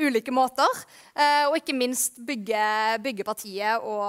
ulike 0.00 0.32
måter, 0.32 0.84
eh, 1.14 1.48
og 1.48 1.58
ikke 1.58 1.76
minst 1.76 2.20
bygge, 2.24 2.62
bygge 3.04 3.26
partiet 3.26 3.84
og 3.84 4.08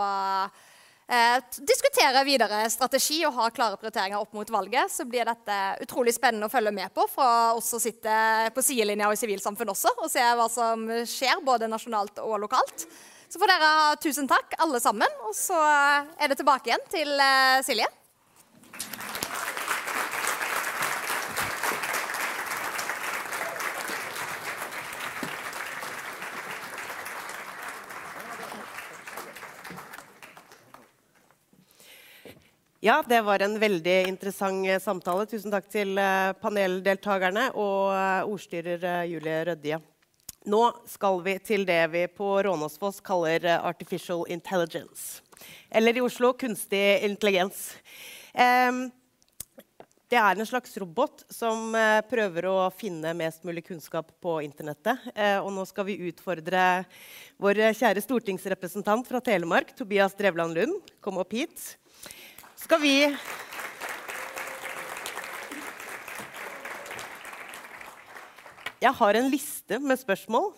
eh, 1.11 1.39
diskutere 1.59 2.23
videre 2.27 2.63
strategi 2.71 3.19
og 3.27 3.35
ha 3.37 3.49
klare 3.53 3.79
prioriteringer 3.81 4.21
opp 4.21 4.35
mot 4.37 4.53
valget, 4.55 4.91
så 4.91 5.05
blir 5.07 5.27
dette 5.27 5.57
utrolig 5.83 6.15
spennende 6.15 6.47
å 6.47 6.53
følge 6.53 6.75
med 6.75 6.93
på 6.95 7.07
fra 7.11 7.31
oss 7.57 7.73
som 7.75 7.83
sitter 7.83 8.53
på 8.55 8.63
sidelinja 8.63 9.09
og 9.09 9.17
i 9.17 9.23
sivilsamfunn 9.23 9.73
også, 9.75 9.95
og 9.99 10.11
se 10.11 10.23
hva 10.23 10.47
som 10.51 10.87
skjer 11.09 11.43
både 11.43 11.71
nasjonalt 11.71 12.23
og 12.23 12.39
lokalt. 12.45 12.87
Så 13.33 13.39
får 13.41 13.49
dere 13.49 13.67
ha 13.73 13.93
tusen 13.97 14.27
takk, 14.29 14.53
alle 14.61 14.77
sammen. 14.77 15.09
Og 15.25 15.33
så 15.33 15.57
er 15.57 16.29
det 16.29 16.37
tilbake 16.37 16.69
igjen 16.69 16.83
til 16.93 17.15
uh, 17.17 17.63
Silje. 17.65 17.89
Ja, 32.83 33.03
det 33.07 33.21
var 33.21 33.39
en 33.39 33.53
veldig 33.59 34.07
interessant 34.09 34.67
eh, 34.67 34.75
samtale. 34.83 35.23
Tusen 35.31 35.53
takk 35.53 35.69
til 35.71 35.95
eh, 35.95 36.33
paneldeltakerne 36.35 37.45
og 37.55 37.93
ordstyrer 38.27 39.05
Julie 39.07 39.37
Rødje. 39.47 39.77
Nå 40.51 40.59
skal 40.91 41.21
vi 41.23 41.37
til 41.39 41.61
det 41.63 41.79
vi 41.93 42.01
på 42.11 42.27
Rånåsfoss 42.43 42.97
kaller 43.07 43.45
eh, 43.47 43.63
artificial 43.63 44.25
intelligence. 44.27 45.21
Eller 45.71 45.95
i 45.95 46.03
Oslo 46.03 46.33
kunstig 46.35 47.05
intelligens. 47.07 47.69
det 50.11 50.19
er 50.19 50.35
en 50.35 50.45
slags 50.45 50.75
robot 50.83 51.23
som 51.31 51.71
eh, 51.79 52.01
prøver 52.09 52.49
å 52.51 52.57
finne 52.75 53.13
mest 53.15 53.47
mulig 53.47 53.63
kunnskap 53.69 54.11
på 54.19 54.41
internettet. 54.43 55.07
Eh, 55.15 55.37
og 55.39 55.53
nå 55.55 55.63
skal 55.71 55.87
vi 55.87 56.01
utfordre 56.09 56.83
vår 57.39 57.63
kjære 57.79 58.03
stortingsrepresentant 58.03 59.07
fra 59.07 59.23
Telemark, 59.23 59.71
Tobias 59.71 60.19
Drevland 60.19 60.59
Lund. 60.59 60.93
Kom 60.99 61.23
opp 61.23 61.31
hit. 61.31 61.77
Skal 62.63 62.79
vi 62.79 62.97
Jeg 68.83 68.91
har 68.99 69.17
en 69.19 69.27
liste 69.31 69.79
med 69.79 69.99
spørsmål 69.99 70.51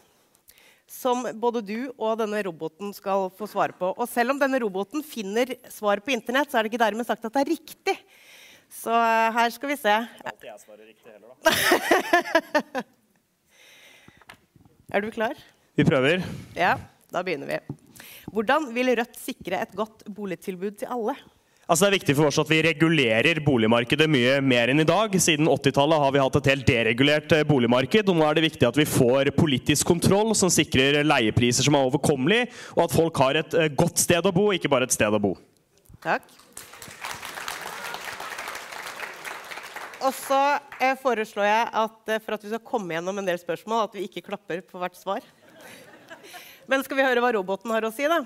som 0.89 1.26
både 1.41 1.62
du 1.66 1.80
og 1.97 2.18
denne 2.20 2.41
roboten 2.45 2.93
skal 2.93 3.28
få 3.38 3.47
svare 3.49 3.74
på. 3.78 3.91
Og 3.93 4.10
selv 4.10 4.34
om 4.34 4.39
denne 4.41 4.60
roboten 4.62 5.03
finner 5.06 5.56
svar 5.74 6.01
på 6.01 6.14
Internett, 6.14 6.49
så 6.49 6.58
er 6.58 6.66
det 6.66 6.72
ikke 6.72 6.82
dermed 6.82 7.06
sagt 7.10 7.26
at 7.26 7.34
det 7.34 7.43
er 7.43 7.51
riktig. 7.53 7.95
Så 8.70 8.93
uh, 8.93 9.34
her 9.36 9.53
skal 9.53 9.72
vi 9.74 9.78
se. 9.82 9.93
At 10.26 10.45
jeg 10.45 10.62
svarer 10.62 10.86
riktig 10.86 11.10
heller, 11.10 11.34
da. 11.34 12.86
er 14.93 15.06
du 15.06 15.10
klar? 15.14 15.38
Vi 15.78 15.86
prøver. 15.86 16.26
Ja, 16.58 16.76
da 17.14 17.26
begynner 17.26 17.49
vi. 17.49 17.62
Hvordan 18.34 18.70
vil 18.76 18.93
Rødt 18.97 19.18
sikre 19.22 19.62
et 19.66 19.74
godt 19.78 20.06
boligtilbud 20.10 20.82
til 20.82 20.93
alle? 20.97 21.18
Altså 21.66 21.82
det 21.82 21.88
er 21.88 21.95
viktig 21.95 22.13
for 22.13 22.30
oss 22.30 22.38
at 22.38 22.49
vi 22.51 22.59
regulerer 22.61 23.39
boligmarkedet 23.41 24.05
mye 24.11 24.36
mer 24.45 24.70
enn 24.70 24.84
i 24.84 24.86
dag. 24.86 25.16
Siden 25.18 25.47
80-tallet 25.49 26.03
har 26.03 26.11
vi 26.13 26.22
hatt 26.22 26.36
et 26.38 26.49
helt 26.51 26.68
deregulert 26.68 27.34
eh, 27.34 27.41
boligmarked. 27.49 28.11
og 28.11 28.20
Nå 28.20 28.28
er 28.28 28.38
det 28.38 28.43
viktig 28.45 28.68
at 28.68 28.78
vi 28.78 28.86
får 28.86 29.32
politisk 29.34 29.89
kontroll 29.89 30.36
som 30.38 30.51
sikrer 30.53 30.99
leiepriser 31.01 31.66
som 31.66 31.74
er 31.74 31.88
overkommelige, 31.89 32.51
og 32.78 32.84
at 32.86 32.93
folk 32.93 33.24
har 33.24 33.41
et 33.41 33.57
eh, 33.57 33.72
godt 33.82 34.03
sted 34.03 34.30
å 34.30 34.36
bo, 34.36 34.51
ikke 34.53 34.70
bare 34.70 34.86
et 34.86 34.93
sted 34.93 35.09
å 35.09 35.24
bo. 35.24 35.34
Takk. 36.05 36.30
Og 40.05 40.13
så 40.22 40.41
eh, 40.78 40.93
foreslår 41.01 41.49
jeg 41.49 41.68
at 41.82 42.16
for 42.20 42.38
at 42.38 42.45
vi 42.45 42.53
skal 42.53 42.66
komme 42.76 42.93
gjennom 42.93 43.18
en 43.18 43.34
del 43.34 43.41
spørsmål, 43.41 43.88
at 43.89 43.97
vi 43.97 44.05
ikke 44.05 44.28
klapper 44.30 44.61
på 44.70 44.86
hvert 44.86 45.01
svar. 45.01 45.26
Men 46.70 46.86
skal 46.86 47.01
vi 47.01 47.09
høre 47.09 47.26
hva 47.26 47.34
roboten 47.34 47.74
har 47.74 47.89
å 47.89 47.93
si, 47.93 48.05
da? 48.05 48.22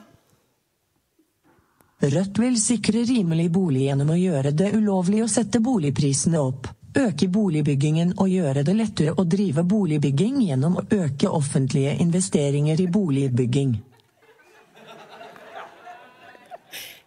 Rødt 2.00 2.38
vil 2.40 2.56
sikre 2.56 3.02
rimelig 3.04 3.50
bolig 3.52 3.90
gjennom 3.90 4.14
å 4.14 4.16
gjøre 4.16 4.54
det 4.56 4.70
ulovlig 4.72 5.20
å 5.26 5.28
sette 5.28 5.60
boligprisene 5.60 6.40
opp, 6.40 6.70
øke 6.96 7.28
boligbyggingen 7.28 8.14
og 8.16 8.32
gjøre 8.32 8.64
det 8.64 8.76
lettere 8.78 9.16
å 9.20 9.26
drive 9.28 9.66
boligbygging 9.68 10.38
gjennom 10.46 10.78
å 10.80 10.86
øke 10.96 11.28
offentlige 11.28 11.98
investeringer 12.00 12.80
i 12.80 12.88
boligbygging. 12.88 13.76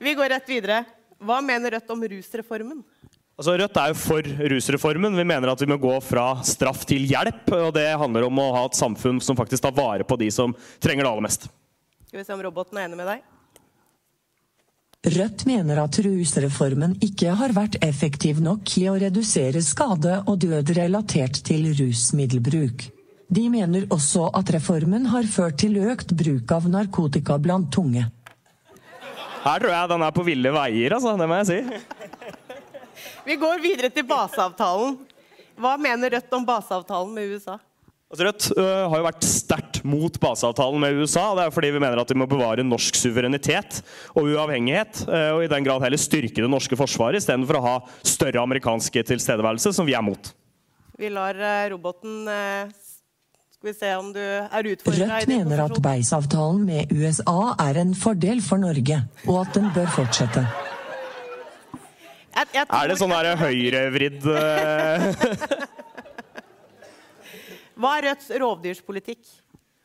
Vi 0.03 0.15
går 0.19 0.35
rett 0.35 0.53
videre. 0.53 0.83
Hva 1.23 1.41
mener 1.41 1.79
Rødt 1.79 1.91
om 1.95 2.05
rusreformen? 2.13 2.85
Altså, 3.39 3.57
Rødt 3.57 3.79
er 3.81 3.93
jo 3.95 3.97
for 3.97 4.33
rusreformen. 4.53 5.17
Vi 5.17 5.25
mener 5.25 5.55
at 5.55 5.63
vi 5.63 5.73
må 5.73 5.81
gå 5.81 5.97
fra 6.05 6.35
straff 6.45 6.85
til 6.85 7.07
hjelp. 7.09 7.47
og 7.49 7.73
Det 7.79 7.89
handler 7.97 8.29
om 8.29 8.45
å 8.45 8.51
ha 8.59 8.67
et 8.69 8.77
samfunn 8.77 9.25
som 9.25 9.39
faktisk 9.39 9.65
tar 9.65 9.73
vare 9.73 10.05
på 10.05 10.21
de 10.21 10.29
som 10.35 10.53
trenger 10.85 11.07
det 11.07 11.13
aller 11.15 11.31
mest. 11.31 11.49
Skal 12.11 12.21
vi 12.21 12.29
se 12.29 12.37
om 12.37 12.43
roboten 12.45 12.77
er 12.77 12.91
enig 12.91 13.01
med 13.01 13.09
deg? 13.09 13.23
Rødt 15.03 15.49
mener 15.51 15.81
at 15.83 15.97
rusreformen 15.99 16.93
ikke 17.03 17.33
har 17.35 17.51
vært 17.57 17.75
effektiv 17.83 18.39
nok 18.39 18.71
i 18.79 18.85
å 18.87 18.95
redusere 19.03 19.59
skade 19.67 20.21
og 20.31 20.37
død 20.45 20.69
relatert 20.77 21.41
til 21.43 21.65
rusmiddelbruk. 21.75 22.85
De 23.27 23.49
mener 23.51 23.89
også 23.91 24.29
at 24.39 24.53
reformen 24.55 25.09
har 25.11 25.27
ført 25.27 25.59
til 25.59 25.81
økt 25.83 26.15
bruk 26.15 26.55
av 26.55 26.69
narkotika 26.71 27.35
blant 27.43 27.67
tunge. 27.75 28.05
Her 29.43 29.59
tror 29.65 29.75
jeg 29.75 29.91
den 29.91 30.07
er 30.07 30.15
på 30.15 30.27
ville 30.29 30.55
veier, 30.55 30.95
altså. 30.95 31.17
Det 31.19 31.27
må 31.27 31.41
jeg 31.41 31.51
si. 31.51 31.59
Vi 33.27 33.41
går 33.43 33.59
videre 33.65 33.91
til 33.91 34.07
baseavtalen. 34.07 35.01
Hva 35.59 35.75
mener 35.83 36.15
Rødt 36.15 36.39
om 36.39 36.47
baseavtalen 36.47 37.11
med 37.19 37.35
USA? 37.35 37.59
Altså 38.13 38.27
Rødt 38.27 38.47
uh, 38.59 38.91
har 38.93 38.99
jo 39.01 39.05
vært 39.07 39.25
sterkt 39.25 39.79
mot 39.89 40.17
baseavtalen 40.21 40.83
med 40.85 40.99
USA. 41.01 41.31
og 41.31 41.39
Det 41.39 41.47
er 41.47 41.55
fordi 41.55 41.71
vi 41.73 41.81
mener 41.81 41.97
at 42.03 42.11
vi 42.13 42.19
må 42.21 42.27
bevare 42.29 42.61
norsk 42.67 42.99
suverenitet 43.01 43.79
og 44.13 44.29
uavhengighet. 44.29 45.07
Uh, 45.09 45.39
og 45.39 45.45
i 45.47 45.49
den 45.49 45.65
grad 45.65 45.81
heller 45.81 46.01
styrke 46.01 46.45
det 46.45 46.51
norske 46.53 46.77
forsvaret 46.77 47.23
istedenfor 47.23 47.57
å 47.57 47.65
ha 47.65 47.75
større 48.05 48.43
amerikansk 48.45 49.01
tilstedeværelse, 49.09 49.73
som 49.73 49.89
vi 49.89 49.97
er 49.97 50.05
mot. 50.05 50.29
Vi 51.01 51.09
lar 51.09 51.41
uh, 51.41 51.65
roboten 51.73 52.29
Skal 53.57 53.71
vi 53.71 53.75
se 53.79 53.95
om 53.97 54.13
du 54.13 54.21
er 54.21 54.69
utfordra 54.75 55.09
Rødt 55.17 55.33
mener 55.33 55.65
at 55.65 55.81
beisavtalen 55.89 56.67
med 56.69 56.93
USA 56.93 57.55
er 57.65 57.81
en 57.81 57.97
fordel 57.97 58.45
for 58.45 58.61
Norge, 58.61 59.07
og 59.25 59.39
at 59.47 59.57
den 59.57 59.73
bør 59.73 59.89
fortsette. 59.97 60.45
Jeg, 62.33 62.49
jeg 62.59 62.69
er 62.69 62.93
det 62.93 63.01
sånn 63.01 63.17
høyrevridd 63.41 64.29
Hva 67.83 67.97
er 67.99 68.13
Rødts 68.13 68.29
rovdyrspolitikk? 68.39 69.23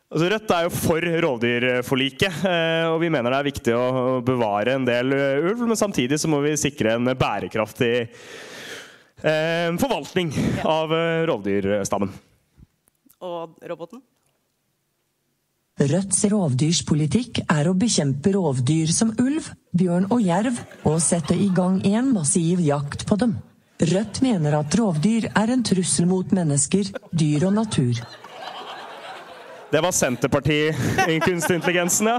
Altså, 0.08 0.28
Rødt 0.32 0.52
er 0.54 0.66
jo 0.68 0.72
for 0.72 1.06
rovdyrforliket, 1.24 2.44
eh, 2.48 2.86
og 2.88 3.02
vi 3.02 3.10
mener 3.12 3.34
det 3.34 3.40
er 3.40 3.48
viktig 3.50 3.74
å 3.76 3.88
bevare 4.24 4.78
en 4.78 4.86
del 4.88 5.16
eh, 5.16 5.48
ulv. 5.50 5.66
Men 5.68 5.80
samtidig 5.80 6.20
så 6.22 6.30
må 6.32 6.40
vi 6.46 6.54
sikre 6.62 6.94
en 6.96 7.10
bærekraftig 7.18 7.90
eh, 8.06 9.74
forvaltning 9.82 10.32
av 10.62 10.94
rovdyrstammen. 11.28 12.14
Og 13.26 13.58
roboten? 13.68 14.04
Rødts 15.78 16.24
rovdyrspolitikk 16.32 17.44
er 17.50 17.68
å 17.70 17.76
bekjempe 17.78 18.32
rovdyr 18.38 18.94
som 18.94 19.12
ulv, 19.22 19.52
bjørn 19.78 20.08
og 20.14 20.22
jerv, 20.24 20.62
og 20.88 21.02
sette 21.04 21.36
i 21.36 21.50
gang 21.54 21.82
en 21.90 22.14
massiv 22.14 22.62
jakt 22.64 23.04
på 23.10 23.18
dem. 23.20 23.36
Rødt 23.78 24.24
mener 24.26 24.56
at 24.58 24.74
rovdyr 24.74 25.28
er 25.38 25.52
en 25.54 25.62
trussel 25.62 26.08
mot 26.10 26.26
mennesker, 26.34 26.88
dyr 27.14 27.46
og 27.46 27.54
natur. 27.54 27.94
Det 29.70 29.78
var 29.84 29.92
Senterparti-kunstintelligensen, 29.94 32.08
ja. 32.10 32.18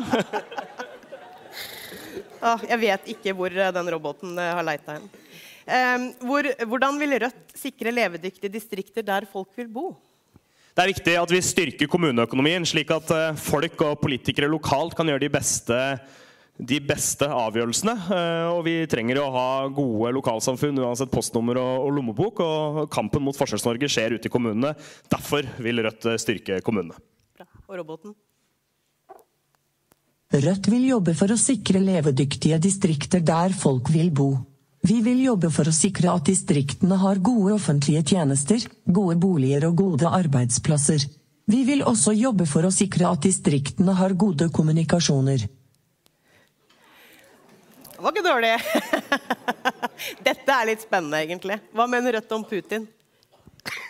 ah, 2.47 2.63
jeg 2.63 2.79
vet 2.85 3.09
ikke 3.15 3.33
hvor 3.35 3.51
eh, 3.51 3.73
den 3.75 3.91
roboten 3.91 4.39
eh, 4.39 4.55
har 4.55 4.63
leita 4.69 4.93
hen. 4.99 5.09
Eh, 5.67 5.99
hvor, 6.23 6.47
hvordan 6.71 6.99
vil 7.01 7.19
Rødt 7.25 7.57
sikre 7.59 7.91
levedyktige 7.97 8.55
distrikter 8.55 9.03
der 9.03 9.27
folk 9.33 9.49
vil 9.59 9.69
bo? 9.73 9.97
Det 10.79 10.83
er 10.85 10.93
viktig 10.93 11.15
at 11.19 11.33
vi 11.35 11.41
styrker 11.43 11.91
kommuneøkonomien, 11.91 12.63
slik 12.71 12.91
at 12.95 13.11
eh, 13.11 13.35
folk 13.35 13.83
og 13.83 13.99
politikere 14.05 14.47
lokalt 14.53 14.95
kan 14.95 15.09
gjøre 15.11 15.27
de 15.27 15.37
beste 15.41 15.75
de 16.59 16.79
beste 16.83 17.27
avgjørelsene. 17.31 17.95
Eh, 18.15 18.47
og 18.51 18.63
vi 18.67 18.77
trenger 18.91 19.23
å 19.23 19.29
ha 19.35 19.49
gode 19.73 20.13
lokalsamfunn 20.19 20.83
uansett 20.83 21.13
postnummer 21.13 21.61
og, 21.63 21.87
og 21.87 21.97
lommebok. 21.99 22.43
Og 22.45 22.81
kampen 22.93 23.25
mot 23.25 23.37
Forskjells-Norge 23.39 23.91
skjer 23.93 24.19
ute 24.19 24.31
i 24.31 24.33
kommunene. 24.33 24.75
Derfor 25.11 25.47
vil 25.63 25.85
Rødt 25.87 26.11
styrke 26.19 26.63
kommunene. 26.67 26.99
Bra. 27.39 27.47
Og 27.69 27.79
roboten? 27.79 28.17
Rødt 30.29 30.69
vil 30.69 30.85
jobbe 30.91 31.15
for 31.17 31.33
å 31.33 31.41
sikre 31.41 31.81
levedyktige 31.81 32.59
distrikter 32.61 33.23
der 33.25 33.55
folk 33.57 33.89
vil 33.95 34.11
bo. 34.13 34.33
Vi 34.85 35.01
vil 35.03 35.23
jobbe 35.25 35.49
for 35.51 35.67
å 35.67 35.75
sikre 35.75 36.13
at 36.13 36.29
distriktene 36.29 36.99
har 37.01 37.19
gode 37.25 37.55
offentlige 37.57 38.05
tjenester, 38.13 38.63
gode 38.85 39.17
boliger 39.19 39.67
og 39.71 39.79
gode 39.81 40.11
arbeidsplasser. 40.21 41.07
Vi 41.49 41.63
vil 41.65 41.81
også 41.83 42.13
jobbe 42.13 42.45
for 42.47 42.69
å 42.69 42.73
sikre 42.75 43.09
at 43.09 43.25
distriktene 43.25 43.95
har 43.97 44.15
gode 44.21 44.51
kommunikasjoner. 44.53 45.47
Det 47.99 48.05
var 48.05 48.15
ikke 48.15 48.23
dårlig. 48.23 48.53
Dette 50.29 50.55
er 50.55 50.69
litt 50.69 50.85
spennende, 50.85 51.19
egentlig. 51.25 51.57
Hva 51.75 51.89
mener 51.91 52.15
Rødt 52.15 52.35
om 52.37 52.45
Putin? 52.47 52.85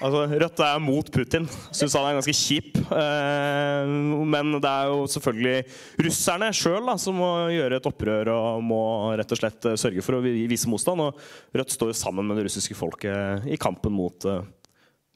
Altså, 0.01 0.23
Rødt 0.33 0.63
er 0.65 0.79
mot 0.81 1.11
Putin. 1.13 1.45
Syns 1.77 1.93
han 1.93 2.07
er 2.09 2.17
ganske 2.17 2.33
kjip. 2.33 2.79
Eh, 2.89 3.93
men 4.33 4.55
det 4.57 4.71
er 4.71 4.89
jo 4.89 5.03
selvfølgelig 5.13 6.07
russerne 6.09 6.49
sjøl 6.57 6.89
som 7.05 7.21
må 7.21 7.29
gjøre 7.53 7.83
et 7.83 7.89
opprør 7.93 8.33
og 8.33 8.65
må 8.65 8.81
rett 9.21 9.37
og 9.37 9.43
slett 9.43 9.69
sørge 9.77 10.07
for 10.07 10.17
å 10.17 10.25
vise 10.25 10.73
motstand. 10.73 11.05
Og 11.05 11.61
Rødt 11.61 11.77
står 11.77 11.93
sammen 12.01 12.25
med 12.31 12.41
det 12.41 12.49
russiske 12.49 12.79
folket 12.81 13.45
i 13.45 13.61
kampen 13.61 13.93
mot 13.93 14.25
eh, 14.25 14.41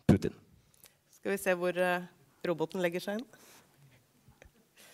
Putin. 0.04 0.36
Skal 1.16 1.32
vi 1.32 1.40
se 1.40 1.56
hvor 1.56 1.80
eh, 1.80 2.04
roboten 2.44 2.84
legger 2.84 3.08
seg 3.08 3.22
inn? 3.22 3.41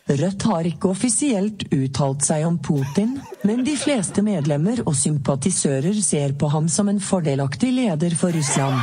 Rødt 0.09 0.42
har 0.48 0.64
ikke 0.64 0.88
offisielt 0.88 1.66
uttalt 1.68 2.24
seg 2.24 2.46
om 2.48 2.54
Putin, 2.64 3.18
men 3.44 3.61
de 3.66 3.74
fleste 3.76 4.22
medlemmer 4.24 4.80
og 4.86 4.94
sympatisører 4.96 5.98
ser 6.00 6.32
på 6.40 6.48
ham 6.48 6.70
som 6.72 6.88
en 6.88 7.00
fordelaktig 7.00 7.74
leder 7.76 8.16
for 8.16 8.32
Russland. 8.32 8.80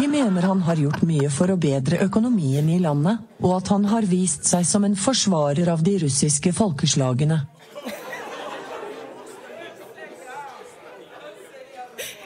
De 0.00 0.08
mener 0.08 0.46
han 0.48 0.62
har 0.64 0.80
gjort 0.80 1.04
mye 1.04 1.28
for 1.28 1.52
å 1.52 1.58
bedre 1.60 2.00
økonomien 2.06 2.70
i 2.72 2.78
landet, 2.80 3.20
og 3.44 3.58
at 3.58 3.68
han 3.74 3.84
har 3.90 4.08
vist 4.08 4.48
seg 4.48 4.64
som 4.64 4.88
en 4.88 4.96
forsvarer 4.96 5.68
av 5.68 5.84
de 5.84 5.98
russiske 6.06 6.54
folkeslagene. 6.56 7.42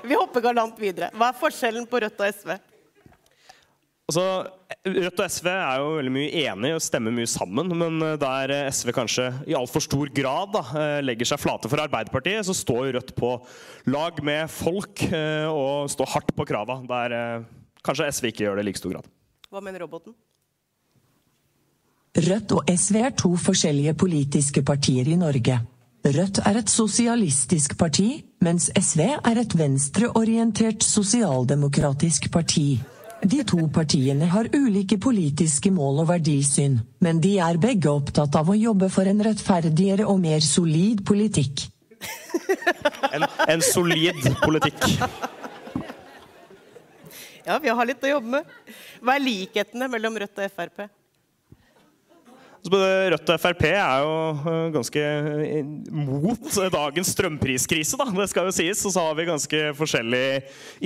Vi 0.07 0.15
hopper 0.15 0.45
galant 0.45 0.79
videre. 0.79 1.11
Hva 1.19 1.33
er 1.33 1.41
forskjellen 1.43 1.91
på 1.91 1.99
Rødt 1.99 2.23
og 2.23 2.31
SV? 2.31 2.55
Altså, 4.07 4.25
Rødt 4.87 5.19
og 5.19 5.31
SV 5.35 5.47
er 5.51 5.81
jo 5.83 5.87
veldig 5.97 6.13
mye 6.15 6.43
enige 6.45 6.77
og 6.77 6.83
stemmer 6.85 7.15
mye 7.15 7.27
sammen. 7.27 7.73
Men 7.75 7.99
eh, 8.07 8.19
der 8.23 8.53
SV 8.71 8.93
kanskje 8.95 9.27
i 9.51 9.57
altfor 9.59 9.83
stor 9.83 10.13
grad 10.15 10.53
da, 10.55 10.63
eh, 10.79 11.01
legger 11.03 11.27
seg 11.33 11.43
flate 11.43 11.71
for 11.71 11.83
Arbeiderpartiet, 11.83 12.47
så 12.47 12.55
står 12.55 12.93
Rødt 12.95 13.11
på 13.19 13.33
lag 13.91 14.23
med 14.23 14.47
folk 14.53 15.03
eh, 15.11 15.51
og 15.51 15.91
står 15.91 16.13
hardt 16.15 16.33
på 16.39 16.47
krava. 16.47 16.79
Der 16.87 17.49
kanskje 17.83 18.07
SV 18.15 18.31
ikke 18.31 18.47
gjør 18.47 18.61
det 18.61 18.67
i 18.67 18.71
like 18.71 18.83
stor 18.83 18.95
grad. 18.95 19.11
Hva 19.51 19.65
mener 19.65 19.83
roboten? 19.83 20.15
Rødt 22.17 22.55
og 22.55 22.71
SV 22.71 23.03
er 23.03 23.13
to 23.19 23.35
forskjellige 23.37 23.99
politiske 23.99 24.63
partier 24.65 25.11
i 25.11 25.19
Norge. 25.19 25.59
Rødt 26.07 26.45
er 26.47 26.63
et 26.63 26.71
sosialistisk 26.71 27.75
parti, 27.79 28.21
mens 28.39 28.71
SV 28.71 29.03
er 29.19 29.41
et 29.43 29.59
venstreorientert 29.59 30.87
sosialdemokratisk 30.87 32.31
parti. 32.31 32.77
De 33.25 33.41
to 33.49 33.65
partiene 33.73 34.27
har 34.29 34.49
ulike 34.55 34.99
politiske 35.01 35.71
mål 35.73 36.03
og 36.03 36.11
verdisyn, 36.11 36.77
men 37.01 37.21
de 37.25 37.37
er 37.43 37.59
begge 37.61 37.89
opptatt 37.91 38.37
av 38.37 38.51
å 38.53 38.59
jobbe 38.59 38.91
for 38.93 39.09
en 39.09 39.23
rettferdigere 39.25 40.05
og 40.07 40.21
mer 40.21 40.45
solid 40.45 41.03
politikk. 41.07 41.67
En, 43.17 43.25
en 43.49 43.63
solid 43.65 44.21
politikk. 44.43 44.85
Ja, 47.47 47.57
vi 47.63 47.71
har 47.71 47.89
litt 47.89 48.05
å 48.05 48.11
jobbe 48.11 48.41
med. 48.41 48.55
Hva 49.01 49.17
er 49.17 49.23
likhetene 49.23 49.89
mellom 49.91 50.17
Rødt 50.19 50.41
og 50.43 50.53
Frp? 50.53 50.89
Rødt 52.73 53.31
og 53.31 53.41
Frp 53.41 53.63
er 53.69 54.03
jo 54.03 54.13
eh, 54.51 54.69
ganske 54.75 55.03
eh, 55.03 55.69
mot 55.93 56.47
dagens 56.73 57.13
strømpriskrise, 57.15 57.99
da. 58.01 58.07
Det 58.17 58.29
skal 58.33 58.49
jo 58.49 58.55
sies. 58.57 58.83
Og 58.89 58.95
så 58.95 59.05
har 59.05 59.17
vi 59.19 59.27
ganske 59.29 59.61
forskjellige 59.79 60.41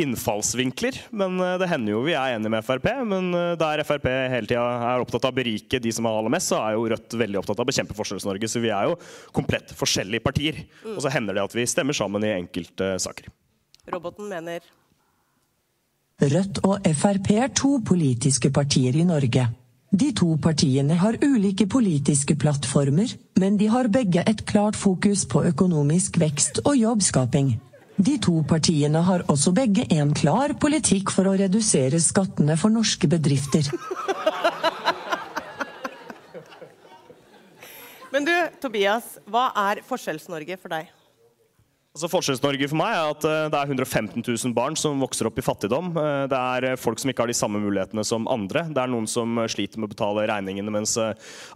innfallsvinkler. 0.05 0.99
Men 1.23 1.39
eh, 1.41 1.57
det 1.63 1.71
hender 1.71 1.95
jo 1.95 2.03
vi 2.07 2.17
er 2.17 2.37
enige 2.37 2.53
med 2.57 2.67
Frp. 2.67 2.89
Men 3.09 3.31
der 3.61 3.85
Frp 3.87 4.09
hele 4.09 4.51
tida 4.51 4.65
er 4.91 5.05
opptatt 5.05 5.29
av 5.29 5.35
å 5.35 5.39
berike 5.39 5.81
de 5.83 5.95
som 5.95 6.09
har 6.09 6.19
aller 6.21 6.35
mest, 6.37 6.51
så 6.53 6.61
er 6.63 6.77
jo 6.77 6.89
Rødt 6.91 7.17
veldig 7.21 7.41
opptatt 7.41 7.61
av 7.61 7.67
å 7.67 7.71
bekjempe 7.71 7.97
Forskjells-Norge. 7.99 8.51
Så 8.51 8.65
vi 8.65 8.73
er 8.75 8.91
jo 8.91 8.99
komplett 9.37 9.73
forskjellige 9.79 10.25
partier. 10.27 10.65
Mm. 10.83 10.97
Og 10.97 11.05
så 11.05 11.15
hender 11.15 11.39
det 11.39 11.47
at 11.47 11.57
vi 11.57 11.69
stemmer 11.71 11.97
sammen 11.97 12.27
i 12.27 12.35
enkelte 12.35 12.97
saker. 13.01 13.31
Roboten 13.91 14.29
mener 14.31 14.61
Rødt 16.21 16.61
og 16.69 16.85
Frp 17.01 17.31
er 17.33 17.49
to 17.57 17.79
politiske 17.87 18.51
partier 18.53 18.99
i 19.01 19.07
Norge. 19.09 19.47
De 19.91 20.13
to 20.15 20.37
partiene 20.39 20.95
har 20.95 21.17
ulike 21.19 21.67
politiske 21.67 22.37
plattformer, 22.39 23.11
men 23.43 23.57
de 23.59 23.67
har 23.73 23.89
begge 23.91 24.23
et 24.23 24.45
klart 24.47 24.77
fokus 24.79 25.25
på 25.27 25.43
økonomisk 25.49 26.21
vekst 26.23 26.61
og 26.63 26.77
jobbskaping. 26.79 27.57
De 27.99 28.15
to 28.23 28.37
partiene 28.47 29.03
har 29.03 29.25
også 29.29 29.51
begge 29.53 29.89
en 29.91 30.15
klar 30.15 30.55
politikk 30.63 31.11
for 31.11 31.27
å 31.27 31.35
redusere 31.41 31.99
skattene 32.01 32.55
for 32.57 32.71
norske 32.71 33.11
bedrifter. 33.11 33.67
Men 38.15 38.25
du, 38.27 38.35
Tobias, 38.63 39.19
hva 39.27 39.51
er 39.71 39.83
Forskjells-Norge 39.91 40.57
for 40.63 40.71
deg? 40.71 40.87
Altså 41.91 42.07
Forskjells-Norge 42.07 42.69
for 42.71 42.79
meg 42.79 42.93
er 42.95 43.09
at 43.11 43.25
eh, 43.27 43.49
det 43.51 43.59
er 43.59 43.71
115 43.73 44.23
000 44.23 44.53
barn 44.55 44.77
som 44.79 45.01
vokser 45.03 45.27
opp 45.27 45.41
i 45.41 45.43
fattigdom. 45.43 45.89
Eh, 45.99 46.27
det 46.31 46.39
er 46.39 46.67
eh, 46.69 46.77
folk 46.79 47.01
som 47.03 47.11
ikke 47.11 47.25
har 47.25 47.33
de 47.33 47.35
samme 47.35 47.59
mulighetene 47.59 48.05
som 48.07 48.29
andre. 48.31 48.63
Det 48.71 48.79
er 48.79 48.93
noen 48.93 49.09
som 49.11 49.41
sliter 49.51 49.83
med 49.83 49.89
å 49.89 49.95
betale 49.97 50.29
regningene, 50.31 50.71
mens 50.71 50.95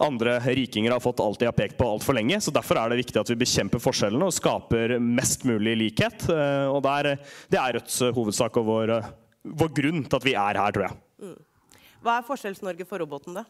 andre 0.03 0.41
rikinger 0.59 0.97
har 0.97 1.05
fått 1.05 1.23
alt 1.23 1.39
de 1.39 1.47
har 1.47 1.55
pekt 1.55 1.79
på 1.79 1.87
altfor 1.87 2.19
lenge. 2.19 2.41
Så 2.43 2.51
Derfor 2.55 2.83
er 2.83 2.91
det 2.91 2.99
viktig 3.05 3.23
at 3.23 3.31
vi 3.31 3.39
bekjemper 3.45 3.83
forskjellene 3.85 4.27
og 4.27 4.35
skaper 4.35 4.97
mest 4.99 5.47
mulig 5.47 5.77
likhet. 5.79 6.27
Og 6.27 6.83
det 6.83 6.99
er, 6.99 7.11
det 7.55 7.61
er 7.61 7.79
Rødts 7.79 8.01
hovedsak 8.17 8.59
og 8.59 8.67
vår, 8.73 8.95
vår, 9.55 9.75
grunn 9.79 10.03
til 10.03 10.19
at 10.19 10.27
vi 10.27 10.35
er 10.35 10.59
her, 10.65 10.75
tror 10.75 10.89
jeg. 10.89 10.99
Mm. 11.23 11.39
Hva 12.03 12.19
er 12.19 12.27
Forskjells-Norge 12.27 12.91
for 12.91 13.07
roboten, 13.07 13.39
da? 13.39 13.47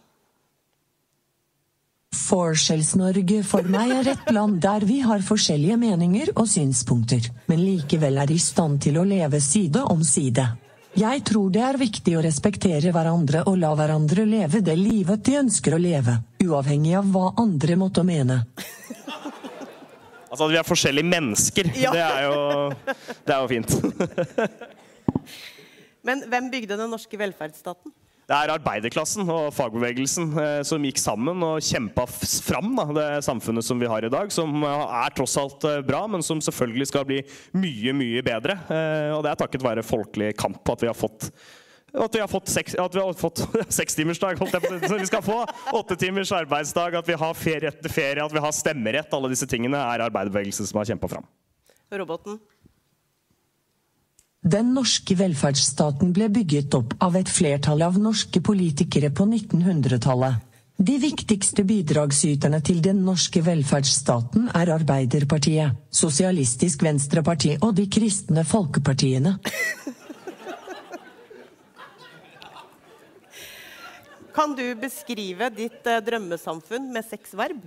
Forskjells-Norge 2.15 3.41
for 3.47 3.67
meg 3.71 3.93
er 3.99 4.11
et 4.15 4.29
land 4.35 4.61
der 4.63 4.85
vi 4.87 5.01
har 5.05 5.23
forskjellige 5.25 5.79
meninger 5.81 6.31
og 6.35 6.47
synspunkter, 6.51 7.27
men 7.51 7.63
likevel 7.63 8.21
er 8.23 8.33
i 8.33 8.39
stand 8.41 8.81
til 8.87 9.01
å 9.01 9.07
leve 9.09 9.41
side 9.43 9.83
om 9.91 10.05
side. 10.07 10.47
Jeg 10.95 11.25
tror 11.27 11.51
det 11.51 11.63
er 11.67 11.79
viktig 11.81 12.15
å 12.15 12.23
respektere 12.23 12.93
hverandre 12.95 13.43
og 13.51 13.59
la 13.59 13.73
hverandre 13.75 14.27
leve 14.31 14.61
det 14.63 14.77
livet 14.79 15.25
de 15.27 15.41
ønsker 15.41 15.75
å 15.75 15.81
leve, 15.83 16.21
uavhengig 16.45 16.95
av 17.01 17.09
hva 17.11 17.33
andre 17.43 17.79
måtte 17.81 18.05
mene. 18.07 18.45
Altså 20.31 20.47
at 20.47 20.55
vi 20.55 20.59
er 20.59 20.67
forskjellige 20.67 21.07
mennesker, 21.07 21.69
ja. 21.79 21.91
det, 21.95 22.07
er 22.07 22.25
jo, 22.27 22.95
det 23.27 23.35
er 23.35 23.43
jo 23.43 23.51
fint. 23.51 23.75
Men 26.07 26.25
hvem 26.31 26.49
bygde 26.53 26.79
den 26.79 26.91
norske 26.91 27.19
velferdsstaten? 27.19 27.95
Det 28.25 28.33
er 28.33 28.55
arbeiderklassen 28.55 29.29
og 29.29 29.51
fagbevegelsen 29.53 30.31
eh, 30.41 30.61
som 30.65 30.85
gikk 30.87 31.01
sammen 31.01 31.43
og 31.45 31.65
kjempa 31.65 32.07
fram 32.09 32.71
da, 32.79 32.87
det 32.97 33.09
samfunnet 33.27 33.67
som 33.67 33.81
vi 33.81 33.91
har 33.91 34.07
i 34.07 34.13
dag, 34.13 34.33
som 34.33 34.65
eh, 34.65 34.95
er 35.03 35.13
tross 35.17 35.37
alt 35.41 35.67
eh, 35.69 35.83
bra, 35.85 36.07
men 36.09 36.25
som 36.25 36.41
selvfølgelig 36.45 36.89
skal 36.89 37.05
bli 37.09 37.21
mye, 37.61 37.93
mye 37.93 38.23
bedre. 38.25 38.57
Og 39.15 39.21
det 39.25 39.33
er 39.35 39.43
takket 39.43 39.67
være 39.67 39.85
folkelig 39.85 40.33
kamp 40.41 40.73
at 40.73 40.87
vi 40.87 40.89
har 40.89 40.97
fått 40.97 41.29
at 41.95 42.17
vi 42.17 42.19
har 42.19 42.27
fått, 42.27 42.49
seks, 42.51 42.75
at 42.81 42.97
vi 42.97 42.99
har 42.99 43.13
fått 43.15 43.45
sekstimersdag, 43.77 44.41
så 44.41 44.97
vi 44.99 45.07
skal 45.07 45.23
få 45.23 45.37
åtte 45.79 45.95
timers 46.01 46.33
arbeidsdag, 46.35 46.97
at 46.99 47.07
vi 47.07 47.15
har 47.21 47.37
ferie 47.39 47.71
etter 47.71 47.93
ferie, 47.93 48.25
at 48.25 48.35
vi 48.35 48.43
har 48.43 48.57
stemmerett. 48.57 49.15
Alle 49.15 49.31
disse 49.31 49.47
tingene 49.47 49.79
er 49.79 50.03
arbeiderbevegelsen 50.09 50.67
som 50.67 50.81
har 50.81 50.89
kjempa 50.91 51.13
fram. 51.13 51.29
Roboten? 51.95 52.41
Den 54.45 54.75
norske 54.77 55.15
velferdsstaten 55.17 56.11
ble 56.13 56.27
bygget 56.29 56.75
opp 56.77 56.91
av 57.01 57.15
et 57.17 57.31
flertall 57.33 57.81
av 57.87 57.95
norske 57.97 58.43
politikere 58.45 59.09
på 59.09 59.25
1900-tallet. 59.25 60.43
De 60.77 60.99
viktigste 61.01 61.63
bidragsyterne 61.65 62.59
til 62.67 62.83
den 62.85 63.01
norske 63.07 63.41
velferdsstaten 63.47 64.51
er 64.53 64.73
Arbeiderpartiet, 64.75 65.79
Sosialistisk 65.89 66.83
Venstreparti 66.85 67.55
og 67.63 67.73
de 67.79 67.87
kristne 67.89 68.45
folkepartiene. 68.45 69.39
Kan 74.35 74.53
du 74.59 74.67
beskrive 74.77 75.49
ditt 75.57 75.89
eh, 75.89 76.03
drømmesamfunn 76.05 76.93
med 76.93 77.07
seks 77.07 77.33
verb? 77.39 77.65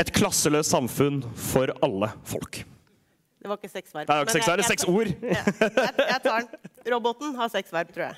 Et 0.00 0.12
klasseløst 0.14 0.72
samfunn 0.72 1.20
for 1.36 1.72
alle 1.84 2.08
folk. 2.24 2.62
Det 3.42 3.50
var 3.50 3.58
ikke 3.58 3.68
seks 3.72 3.94
verb. 3.94 4.06
Det 4.06 4.14
er 4.14 4.20
ikke 4.20 4.32
seks 4.32 4.48
verb, 4.48 4.56
det 4.56 4.64
er 4.64 4.68
seks 4.70 4.84
ord. 4.84 5.06
Ja, 5.22 5.42
jeg, 6.12 6.20
tar 6.24 6.38
den. 6.40 6.48
Roboten 6.94 7.34
har 7.34 7.48
seks 7.50 7.72
verb, 7.74 7.92
tror 7.94 8.04
jeg. 8.04 8.14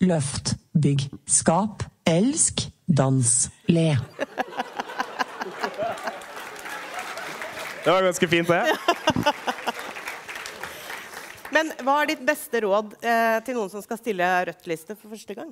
Løft, 0.00 0.54
bygg, 0.82 1.04
skap, 1.28 1.84
elsk, 2.08 2.64
dans, 2.88 3.50
le. 3.68 3.98
Det 7.84 7.92
var 7.92 8.02
ganske 8.08 8.28
fint, 8.28 8.48
det. 8.48 8.64
Men 11.54 11.72
hva 11.84 12.00
er 12.00 12.12
ditt 12.12 12.24
beste 12.24 12.60
råd 12.64 12.94
eh, 13.02 13.38
til 13.44 13.56
noen 13.58 13.70
som 13.72 13.82
skal 13.84 13.98
stille 14.00 14.26
Rødt-liste 14.48 14.96
for 14.96 15.12
første 15.12 15.34
gang? 15.36 15.50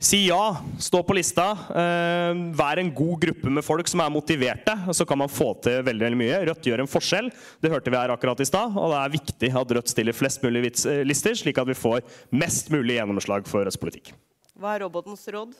Si 0.00 0.22
ja, 0.26 0.56
stå 0.78 1.02
på 1.04 1.12
lista. 1.12 1.50
Eh, 1.76 2.38
vær 2.56 2.80
en 2.80 2.88
god 2.96 3.18
gruppe 3.20 3.50
med 3.52 3.64
folk 3.64 3.88
som 3.90 4.00
er 4.00 4.12
motiverte. 4.12 4.72
Så 4.96 5.04
kan 5.04 5.18
man 5.20 5.28
få 5.28 5.50
til 5.60 5.82
veldig, 5.84 6.06
veldig 6.06 6.18
mye. 6.22 6.38
Rødt 6.48 6.68
gjør 6.70 6.80
en 6.80 6.88
forskjell. 6.88 7.28
Det 7.60 7.68
hørte 7.68 7.92
vi 7.92 7.98
her 8.00 8.12
akkurat 8.14 8.40
i 8.40 8.46
stad. 8.48 8.78
Og 8.80 8.94
det 8.94 9.00
er 9.02 9.12
viktig 9.12 9.50
at 9.60 9.74
Rødt 9.76 9.92
stiller 9.92 10.16
flest 10.16 10.40
mulig 10.46 10.62
eh, 10.72 11.02
lister, 11.04 11.36
slik 11.36 11.60
at 11.60 11.68
vi 11.68 11.76
får 11.76 12.00
mest 12.32 12.72
mulig 12.72 12.96
gjennomslag 12.96 13.44
for 13.50 13.68
Rødts 13.68 13.76
politikk. 13.82 14.14
Hva 14.56 14.78
er 14.78 14.86
robotens 14.86 15.26
råd? 15.36 15.52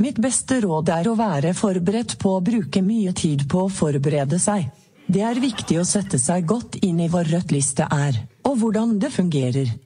Mitt 0.00 0.16
beste 0.22 0.62
råd 0.64 0.88
er 0.94 1.10
å 1.10 1.16
være 1.18 1.52
forberedt 1.58 2.16
på 2.22 2.32
å 2.38 2.40
bruke 2.44 2.80
mye 2.86 3.12
tid 3.18 3.44
på 3.50 3.66
å 3.66 3.72
forberede 3.72 4.40
seg. 4.40 4.70
Det 5.04 5.20
er 5.26 5.42
viktig 5.42 5.82
å 5.82 5.84
sette 5.88 6.16
seg 6.22 6.48
godt 6.48 6.80
inn 6.80 7.04
i 7.04 7.10
hva 7.12 7.26
Rødt-liste 7.28 7.90
er, 7.92 8.22
og 8.48 8.56
hvordan 8.62 8.96
det 9.02 9.12
fungerer. 9.12 9.76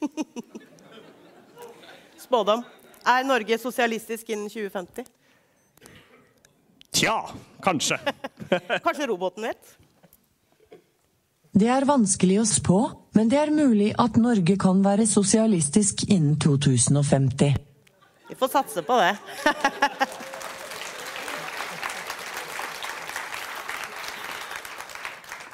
Spådom. 2.30 2.62
Er 3.06 3.24
Norge 3.26 3.58
sosialistisk 3.58 4.28
innen 4.28 4.48
2050? 4.48 5.04
Tja, 6.92 7.30
kanskje. 7.62 7.98
Kanskje 8.84 9.06
roboten 9.10 9.42
vet? 9.48 9.78
Det 11.50 11.66
er 11.66 11.82
vanskelig 11.88 12.38
å 12.38 12.44
spå, 12.46 12.90
men 13.18 13.26
det 13.32 13.38
er 13.40 13.50
mulig 13.50 13.90
at 13.98 14.14
Norge 14.14 14.54
kan 14.62 14.78
være 14.84 15.06
sosialistisk 15.10 16.06
innen 16.06 16.38
2050. 16.38 17.58
Vi 18.28 18.34
får 18.38 18.48
satse 18.52 18.82
på 18.86 18.94
det. 19.00 19.18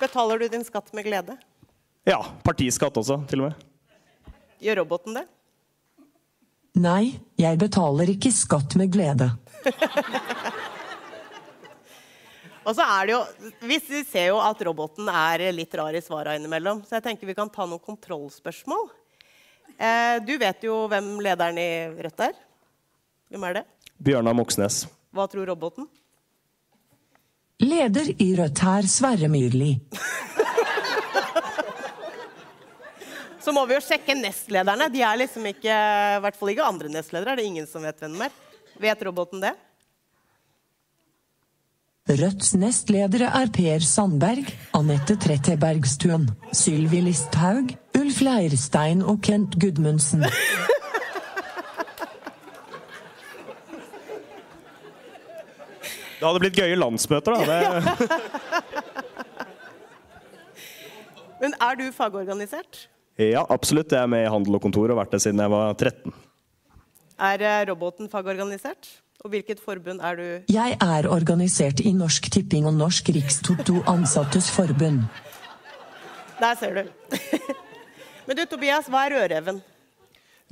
Betaler 0.04 0.44
du 0.44 0.48
din 0.58 0.64
skatt 0.68 0.92
med 0.92 1.08
glede? 1.08 1.40
Ja, 2.04 2.20
partiskatt 2.44 3.00
også, 3.00 3.24
til 3.32 3.40
og 3.40 3.48
med. 3.48 3.56
Gjør 4.60 4.76
roboten 4.82 5.16
det? 5.16 5.24
Nei, 6.76 7.16
jeg 7.40 7.56
betaler 7.56 8.10
ikke 8.12 8.30
skatt 8.34 8.74
med 8.76 8.90
glede. 8.92 9.30
Og 12.66 12.74
så 12.74 12.82
er 12.82 13.06
det 13.06 13.14
jo, 13.14 13.20
Vi 13.64 13.78
ser 14.04 14.28
jo 14.32 14.40
at 14.42 14.60
roboten 14.66 15.08
er 15.08 15.46
litt 15.54 15.74
rar 15.78 15.96
i 15.96 16.02
svara 16.04 16.34
innimellom, 16.36 16.82
så 16.84 16.98
jeg 16.98 17.06
tenker 17.06 17.30
vi 17.30 17.36
kan 17.38 17.50
ta 17.52 17.64
noen 17.64 17.80
kontrollspørsmål. 17.80 18.88
Eh, 19.76 20.16
du 20.26 20.34
vet 20.40 20.64
jo 20.66 20.82
hvem 20.90 21.14
lederen 21.24 21.60
i 21.60 21.70
Rødt 22.04 22.26
er. 22.28 22.36
Hvem 23.30 23.48
er 23.48 23.60
det? 23.60 23.64
Bjørnar 23.96 24.36
Moxnes. 24.36 24.84
Hva 25.16 25.28
tror 25.30 25.48
roboten? 25.48 25.88
Leder 27.62 28.12
i 28.20 28.34
Rødt 28.36 28.64
her, 28.66 28.88
Sverre 28.90 29.32
Myrli. 29.32 29.76
Så 33.46 33.52
må 33.54 33.62
vi 33.70 33.76
jo 33.76 33.82
sjekke 33.84 34.16
nestlederne. 34.18 34.88
De 34.90 35.04
er 35.06 35.20
liksom 35.20 35.44
ikke, 35.46 35.70
i 35.70 36.22
hvert 36.24 36.34
fall 36.34 36.50
ikke 36.50 36.64
andre 36.66 36.88
nestledere. 36.90 37.30
Er 37.30 37.38
det 37.38 37.44
ingen 37.46 37.66
som 37.70 37.84
vet 37.86 38.00
hvem 38.02 38.16
de 38.18 38.24
er? 38.26 38.32
Vet 38.82 39.04
roboten 39.06 39.38
det? 39.44 39.52
Rødts 42.10 42.56
nestledere 42.58 43.28
er 43.38 43.52
Per 43.54 43.86
Sandberg, 43.86 44.50
Anette 44.74 45.14
Trettebergstuen, 45.22 46.26
Sylvi 46.50 47.04
Listhaug, 47.06 47.70
Ulf 48.00 48.18
Leirstein 48.26 49.04
og 49.06 49.22
Kent 49.26 49.54
Gudmundsen. 49.62 50.26
Det 56.16 56.26
hadde 56.26 56.42
blitt 56.42 56.58
gøye 56.58 56.82
landsmøter, 56.82 57.30
da. 57.30 57.46
Det... 57.46 58.10
Men 61.46 61.54
er 61.62 61.78
du 61.78 61.86
fagorganisert? 61.94 62.88
Ja, 63.16 63.46
absolutt. 63.48 63.92
Jeg 63.94 64.04
er 64.04 64.10
med 64.12 64.26
i 64.26 64.30
Handel 64.30 64.58
og 64.58 64.62
Kontor 64.66 64.90
og 64.90 64.98
har 64.98 65.06
vært 65.06 65.16
det 65.16 65.22
siden 65.24 65.40
jeg 65.40 65.52
var 65.52 65.72
13. 65.72 66.12
Er 67.16 67.44
eh, 67.48 67.62
roboten 67.70 68.10
fagorganisert? 68.12 68.90
Og 69.24 69.32
hvilket 69.32 69.62
forbund 69.64 70.02
er 70.04 70.18
du 70.18 70.52
Jeg 70.52 70.76
er 70.76 71.08
organisert 71.08 71.80
i 71.80 71.94
Norsk 71.96 72.28
Tipping 72.34 72.68
og 72.68 72.76
Norsk 72.76 73.08
Rikstoto 73.16 73.80
Ansattes 73.88 74.50
Forbund. 74.52 75.06
Der 76.36 76.60
ser 76.60 76.76
du. 76.76 77.16
Men 78.28 78.36
du, 78.36 78.44
Tobias, 78.44 78.92
hva 78.92 79.06
er 79.06 79.16
Rødreven? 79.16 79.64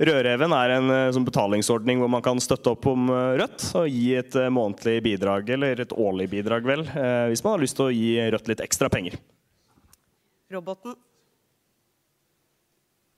Rødreven 0.01 0.57
er 0.57 0.77
en 0.79 0.91
eh, 0.97 1.13
sånn 1.13 1.29
betalingsordning 1.29 2.01
hvor 2.01 2.09
man 2.17 2.25
kan 2.25 2.41
støtte 2.41 2.73
opp 2.73 2.89
om 2.89 3.13
eh, 3.13 3.35
Rødt 3.43 3.69
og 3.77 3.85
gi 3.93 4.07
et 4.17 4.41
månedlig 4.49 5.03
bidrag, 5.05 5.53
eller 5.53 5.85
et 5.85 5.93
årlig 5.93 6.31
bidrag, 6.33 6.65
vel, 6.65 6.87
hvis 7.29 7.45
man 7.45 7.59
har 7.59 7.61
lyst 7.61 7.77
til 7.77 7.91
å 7.91 7.93
gi 7.93 8.15
Rødt 8.33 8.55
litt 8.55 8.65
ekstra 8.65 8.89
penger. 8.89 9.21
Roboten? 10.49 10.97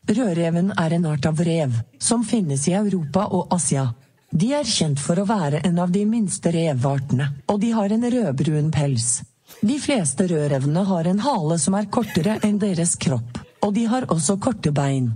Rødreven 0.08 0.72
er 0.80 0.94
en 0.96 1.06
art 1.06 1.26
av 1.28 1.40
rev, 1.44 1.74
som 2.00 2.22
finnes 2.24 2.64
i 2.70 2.74
Europa 2.78 3.26
og 3.36 3.52
Asia. 3.52 3.90
De 4.32 4.54
er 4.56 4.68
kjent 4.68 5.02
for 5.04 5.20
å 5.20 5.26
være 5.28 5.60
en 5.68 5.82
av 5.84 5.92
de 5.92 6.06
minste 6.08 6.52
revartene, 6.56 7.28
og 7.52 7.60
de 7.60 7.74
har 7.76 7.92
en 7.92 8.08
rødbrun 8.14 8.70
pels. 8.72 9.22
De 9.60 9.76
fleste 9.84 10.28
rødrevene 10.32 10.84
har 10.88 11.10
en 11.12 11.20
hale 11.26 11.58
som 11.60 11.76
er 11.76 11.90
kortere 11.92 12.38
enn 12.48 12.60
deres 12.62 12.96
kropp, 13.04 13.42
og 13.64 13.74
de 13.76 13.84
har 13.92 14.08
også 14.14 14.38
korte 14.40 14.72
bein. 14.72 15.10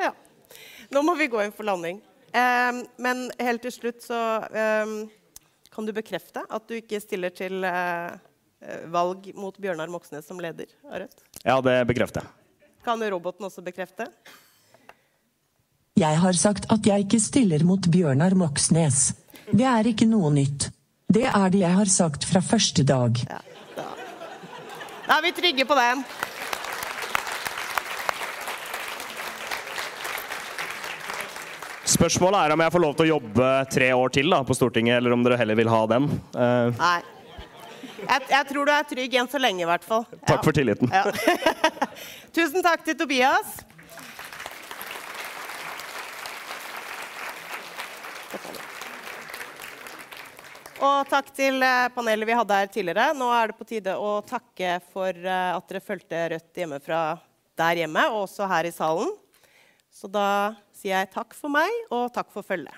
Ja. 0.00 0.12
Nå 0.92 1.04
må 1.08 1.16
vi 1.16 1.30
gå 1.32 1.40
inn 1.44 1.56
for 1.56 1.68
landing. 1.68 2.02
Eh, 2.36 2.82
men 3.00 3.24
helt 3.40 3.64
til 3.64 3.76
slutt 3.78 4.04
så 4.04 4.20
eh, 4.52 4.94
kan 5.72 5.88
du 5.88 5.94
bekrefte 5.96 6.44
at 6.48 6.68
du 6.68 6.76
ikke 6.76 7.00
stiller 7.00 7.32
til 7.32 7.64
eh, 7.64 8.12
valg 8.92 9.32
mot 9.40 9.56
Bjørnar 9.56 9.92
Moxnes 9.92 10.28
som 10.28 10.40
leder 10.40 10.68
av 10.90 11.04
Rødt? 11.04 11.26
Ja, 11.44 11.60
det 11.64 11.80
bekrefter 11.88 12.24
jeg. 12.24 12.41
Kan 12.82 13.02
roboten 13.10 13.46
også 13.46 13.62
bekrefte? 13.62 14.08
Jeg 15.94 16.18
har 16.18 16.34
sagt 16.34 16.66
at 16.72 16.86
jeg 16.86 17.04
ikke 17.04 17.20
stiller 17.22 17.62
mot 17.68 17.84
Bjørnar 17.92 18.34
Moxnes. 18.34 19.12
Det 19.52 19.66
er 19.68 19.86
ikke 19.86 20.08
noe 20.10 20.32
nytt. 20.34 20.70
Det 21.12 21.28
er 21.28 21.52
det 21.52 21.60
jeg 21.60 21.76
har 21.76 21.90
sagt 21.92 22.26
fra 22.26 22.40
første 22.42 22.82
dag. 22.88 23.20
Ja, 23.28 23.38
da. 23.76 23.86
da 25.06 25.18
er 25.18 25.26
vi 25.28 25.34
trygge 25.36 25.66
på 25.68 25.76
den. 25.78 26.02
Spørsmålet 31.92 32.40
er 32.40 32.54
om 32.54 32.62
jeg 32.64 32.72
får 32.72 32.82
lov 32.82 32.94
til 32.96 33.04
å 33.04 33.10
jobbe 33.12 33.48
tre 33.70 33.92
år 33.94 34.14
til 34.16 34.32
da, 34.32 34.40
på 34.48 34.56
Stortinget, 34.56 34.96
eller 34.98 35.14
om 35.14 35.22
dere 35.22 35.38
heller 35.38 35.58
vil 35.60 35.70
ha 35.70 35.82
den. 35.92 36.08
Uh, 36.34 36.72
Nei. 36.80 37.00
Jeg, 38.02 38.22
jeg, 38.30 38.46
tror 38.48 38.66
du 38.66 38.72
er 38.74 38.86
trygg 38.88 39.18
enn 39.20 39.28
så 39.30 39.40
lenge, 39.40 39.62
i 39.62 39.68
hvert 39.68 39.84
fall. 39.86 40.06
Takk 40.26 40.38
ja. 40.38 40.42
for 40.42 40.56
tilliten. 40.56 40.90
Ja. 40.90 41.04
Tusen 42.36 42.64
takk 42.64 42.82
til 42.86 42.98
Tobias. 42.98 43.60
Og 50.82 51.06
takk 51.06 51.28
til 51.36 51.62
eh, 51.62 51.88
panelet 51.94 52.26
vi 52.26 52.34
hadde 52.34 52.58
her 52.58 52.70
tidligere. 52.74 53.12
Nå 53.14 53.28
er 53.30 53.52
det 53.52 53.58
på 53.58 53.66
tide 53.68 53.94
å 53.94 54.16
takke 54.26 54.80
for 54.90 55.14
eh, 55.14 55.50
at 55.54 55.68
dere 55.70 55.82
fulgte 55.84 56.24
Rødt 56.32 56.58
hjemmefra 56.58 57.02
der 57.60 57.84
hjemme, 57.84 58.08
og 58.10 58.24
også 58.24 58.48
her 58.50 58.66
i 58.66 58.74
salen. 58.74 59.12
Så 59.94 60.10
da 60.10 60.56
sier 60.74 60.96
jeg 60.96 61.12
takk 61.14 61.36
for 61.38 61.52
meg, 61.54 61.70
og 61.92 62.10
takk 62.16 62.32
for 62.34 62.42
følget. 62.46 62.74